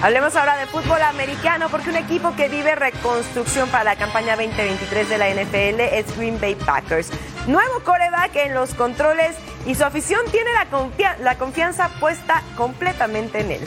Hablemos 0.00 0.36
ahora 0.36 0.56
de 0.56 0.66
fútbol 0.66 1.02
americano 1.02 1.68
porque 1.70 1.90
un 1.90 1.96
equipo 1.96 2.34
que 2.36 2.48
vive 2.48 2.76
reconstrucción 2.76 3.68
para 3.68 3.82
la 3.82 3.96
campaña 3.96 4.36
2023 4.36 5.08
de 5.08 5.18
la 5.18 5.28
NFL 5.28 5.80
es 5.80 6.16
Green 6.16 6.40
Bay 6.40 6.54
Packers. 6.54 7.10
Nuevo 7.48 7.80
coreback 7.82 8.36
en 8.36 8.52
los 8.52 8.74
controles 8.74 9.34
y 9.66 9.74
su 9.74 9.82
afición 9.82 10.20
tiene 10.30 10.52
la, 10.52 10.66
confia 10.66 11.16
la 11.22 11.38
confianza 11.38 11.88
puesta 11.98 12.42
completamente 12.58 13.40
en 13.40 13.52
él. 13.52 13.60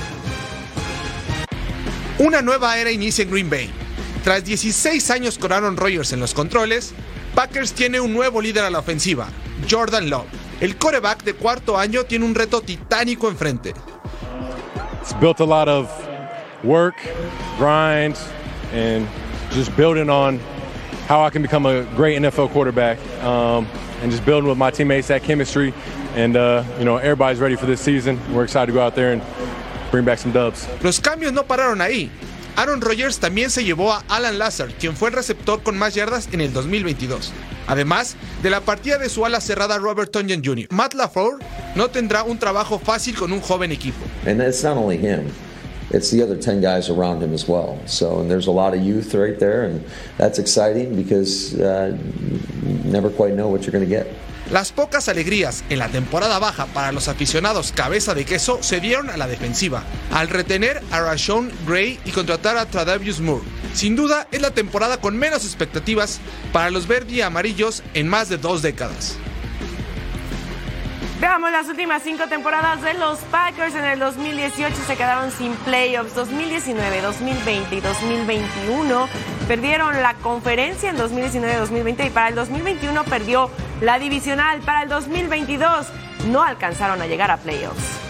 Una 2.20 2.44
nueva 2.44 2.78
era 2.78 2.92
inicia 2.92 3.24
en 3.24 3.32
Green 3.32 3.50
Bay. 3.50 3.74
Tras 4.24 4.46
16 4.46 5.10
años 5.10 5.40
con 5.40 5.52
Aaron 5.52 5.78
Rodgers 5.78 6.14
en 6.14 6.20
los 6.20 6.36
controles, 6.36 6.94
Packers 7.34 7.74
tiene 7.74 8.00
un 8.00 8.14
nuevo 8.14 8.40
líder 8.40 8.66
a 8.66 8.70
la 8.70 8.78
ofensiva, 8.78 9.30
Jordan 9.68 10.12
Love. 10.12 10.28
El 10.60 10.78
coreback 10.78 11.24
de 11.24 11.34
cuarto 11.34 11.76
año 11.76 12.04
tiene 12.04 12.26
un 12.26 12.36
reto 12.36 12.62
titánico 12.62 13.30
enfrente. 13.30 13.74
It's 15.02 15.20
built 15.20 15.40
a 15.40 15.46
lot 15.46 15.68
of 15.68 15.90
work, 16.64 16.98
grind, 17.58 18.16
and 18.76 19.08
just 19.52 19.76
building 19.76 20.12
on 20.12 20.40
how 21.12 21.22
I 21.26 21.30
can 21.30 21.42
become 21.42 21.66
a 21.66 21.84
great 21.98 22.18
NFL 22.18 22.52
quarterback, 22.52 22.98
um, 23.22 23.68
and 24.02 24.10
just 24.10 24.24
building 24.24 24.48
with 24.48 24.58
my 24.58 24.72
teammates 24.72 25.10
that 25.10 25.24
chemistry. 25.24 25.74
And 26.16 26.38
uh, 26.38 26.64
you 26.80 26.86
know, 26.86 26.96
everybody's 26.96 27.42
ready 27.42 27.58
for 27.58 27.66
this 27.66 27.82
season. 27.82 28.18
We're 28.34 28.46
excited 28.46 28.68
to 28.68 28.72
go 28.72 28.80
out 28.82 28.96
there 28.96 29.12
and 29.12 29.22
bring 29.92 30.06
back 30.06 30.20
some 30.20 30.32
dubs. 30.32 30.66
Los 30.82 31.02
cambios 31.02 31.34
no 31.34 31.44
pararon 31.44 31.82
ahí. 31.82 32.10
Aaron 32.56 32.80
Rodgers 32.80 33.20
también 33.20 33.50
se 33.50 33.66
llevó 33.66 33.92
a 33.92 34.06
Alan 34.08 34.40
Lazar, 34.40 34.70
quien 34.80 34.96
fue 34.96 35.10
el 35.10 35.16
receptor 35.16 35.62
con 35.64 35.78
más 35.78 35.96
yardas 35.96 36.30
en 36.32 36.40
el 36.40 36.54
2022. 36.54 37.34
Además 37.68 38.16
de 38.42 38.50
la 38.50 38.62
partida 38.62 38.98
de 38.98 39.10
su 39.10 39.26
ala 39.26 39.42
cerrada 39.42 39.80
Robert 39.80 40.12
Tonyan 40.12 40.42
Jr., 40.44 40.68
Matt 40.70 40.94
LaFleur 40.94 41.40
no 41.76 41.90
tendrá 41.90 42.24
un 42.24 42.40
trabajo 42.40 42.80
fácil 42.80 43.16
con 43.16 43.34
un 43.34 43.42
joven 43.42 43.74
equipo. 43.74 44.00
And 44.26 44.42
it's 44.42 44.64
not 44.64 44.78
only 44.78 44.98
him. 44.98 45.30
It's 45.94 46.10
the 46.10 46.24
other 46.24 46.38
10 46.38 46.62
guys 46.62 46.90
around 46.90 47.22
him 47.22 47.34
as 47.34 47.48
well. 47.48 47.78
So, 47.86 48.20
and 48.20 48.30
there's 48.30 48.48
a 48.48 48.52
lot 48.52 48.74
of 48.74 48.82
youth 48.82 49.14
right 49.14 49.38
there, 49.38 49.64
and 49.64 49.84
that's 50.18 50.40
exciting 50.40 50.96
because 50.96 51.60
uh, 51.60 51.98
you 52.64 52.80
never 52.86 53.10
quite 53.10 53.34
know 53.34 53.50
what 53.50 53.64
you're 53.64 53.74
going 53.74 53.84
to 53.84 53.90
get. 53.90 54.08
Las 54.52 54.74
pocas 54.74 55.08
alegrías 55.08 55.64
en 55.70 55.80
la 55.80 55.88
temporada 55.88 56.38
baja 56.38 56.66
para 56.66 56.92
los 56.92 57.08
aficionados 57.08 57.72
cabeza 57.72 58.14
de 58.14 58.26
queso 58.26 58.62
se 58.62 58.82
dieron 58.82 59.10
a 59.10 59.16
la 59.16 59.28
defensiva, 59.28 59.84
al 60.12 60.28
retener 60.28 60.82
a 60.92 61.00
Rashon 61.00 61.50
Gray 61.66 62.00
y 62.04 62.12
contratar 62.12 62.58
a 62.58 62.66
Tradavius 62.66 63.22
Moore. 63.22 63.46
Sin 63.74 63.96
duda 63.96 64.28
es 64.30 64.42
la 64.42 64.52
temporada 64.52 64.98
con 64.98 65.16
menos 65.16 65.46
expectativas 65.46 66.20
para 66.52 66.70
los 66.70 66.86
verde 66.86 67.24
amarillos 67.24 67.82
en 67.94 68.10
más 68.10 68.28
de 68.28 68.38
dos 68.38 68.62
décadas. 68.62 69.16
Veamos 71.22 71.52
las 71.52 71.68
últimas 71.70 72.02
cinco 72.02 72.24
temporadas 72.28 72.82
de 72.82 72.96
los 72.96 73.20
Packers. 73.20 73.76
En 73.76 73.86
el 73.86 74.00
2018 74.00 74.76
se 74.76 74.96
quedaron 74.98 75.30
sin 75.30 75.54
playoffs. 75.54 76.16
2019, 76.16 77.00
2020 77.00 77.76
y 77.76 77.80
2021 77.80 79.08
perdieron 79.48 80.02
la 80.02 80.16
conferencia 80.16 80.90
en 80.90 80.98
2019-2020 80.98 82.08
y 82.08 82.10
para 82.10 82.30
el 82.30 82.34
2021 82.34 83.04
perdió 83.04 83.52
la 83.82 84.00
divisional. 84.00 84.62
Para 84.62 84.82
el 84.82 84.90
2022 84.90 85.90
no 86.32 86.42
alcanzaron 86.42 87.00
a 87.04 87.06
llegar 87.06 87.30
a 87.30 87.38
playoffs. 87.38 88.01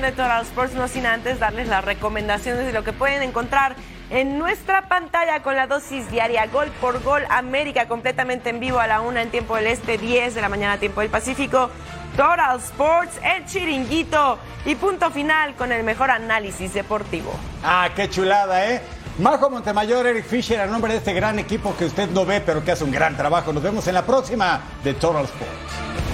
De 0.00 0.12
Total 0.12 0.42
Sports, 0.42 0.72
no 0.74 0.88
sin 0.88 1.04
antes 1.04 1.38
darles 1.38 1.68
las 1.68 1.84
recomendaciones 1.84 2.64
de 2.64 2.72
lo 2.72 2.82
que 2.82 2.94
pueden 2.94 3.22
encontrar 3.22 3.76
en 4.08 4.38
nuestra 4.38 4.88
pantalla 4.88 5.42
con 5.42 5.54
la 5.54 5.66
dosis 5.66 6.10
diaria 6.10 6.46
Gol 6.46 6.68
por 6.80 7.02
Gol 7.02 7.24
América, 7.28 7.88
completamente 7.88 8.48
en 8.48 8.58
vivo 8.58 8.80
a 8.80 8.86
la 8.86 9.02
una 9.02 9.20
en 9.20 9.30
tiempo 9.30 9.56
del 9.56 9.66
Este, 9.66 9.98
10 9.98 10.34
de 10.34 10.40
la 10.40 10.48
mañana 10.48 10.78
tiempo 10.78 11.02
del 11.02 11.10
Pacífico. 11.10 11.68
Total 12.16 12.56
Sports, 12.58 13.20
el 13.22 13.44
chiringuito 13.44 14.38
y 14.64 14.76
punto 14.76 15.10
final 15.10 15.54
con 15.56 15.72
el 15.72 15.82
mejor 15.84 16.10
análisis 16.10 16.72
deportivo. 16.72 17.34
Ah, 17.62 17.90
qué 17.94 18.08
chulada, 18.08 18.70
¿eh? 18.70 18.80
Majo 19.18 19.50
Montemayor, 19.50 20.06
Eric 20.06 20.24
Fisher, 20.24 20.58
a 20.60 20.66
nombre 20.66 20.92
de 20.92 20.98
este 21.00 21.12
gran 21.12 21.38
equipo 21.38 21.76
que 21.76 21.84
usted 21.84 22.08
no 22.08 22.24
ve, 22.24 22.40
pero 22.40 22.64
que 22.64 22.72
hace 22.72 22.84
un 22.84 22.92
gran 22.92 23.14
trabajo. 23.14 23.52
Nos 23.52 23.62
vemos 23.62 23.86
en 23.88 23.94
la 23.94 24.06
próxima 24.06 24.62
de 24.82 24.94
Total 24.94 25.24
Sports. 25.24 26.11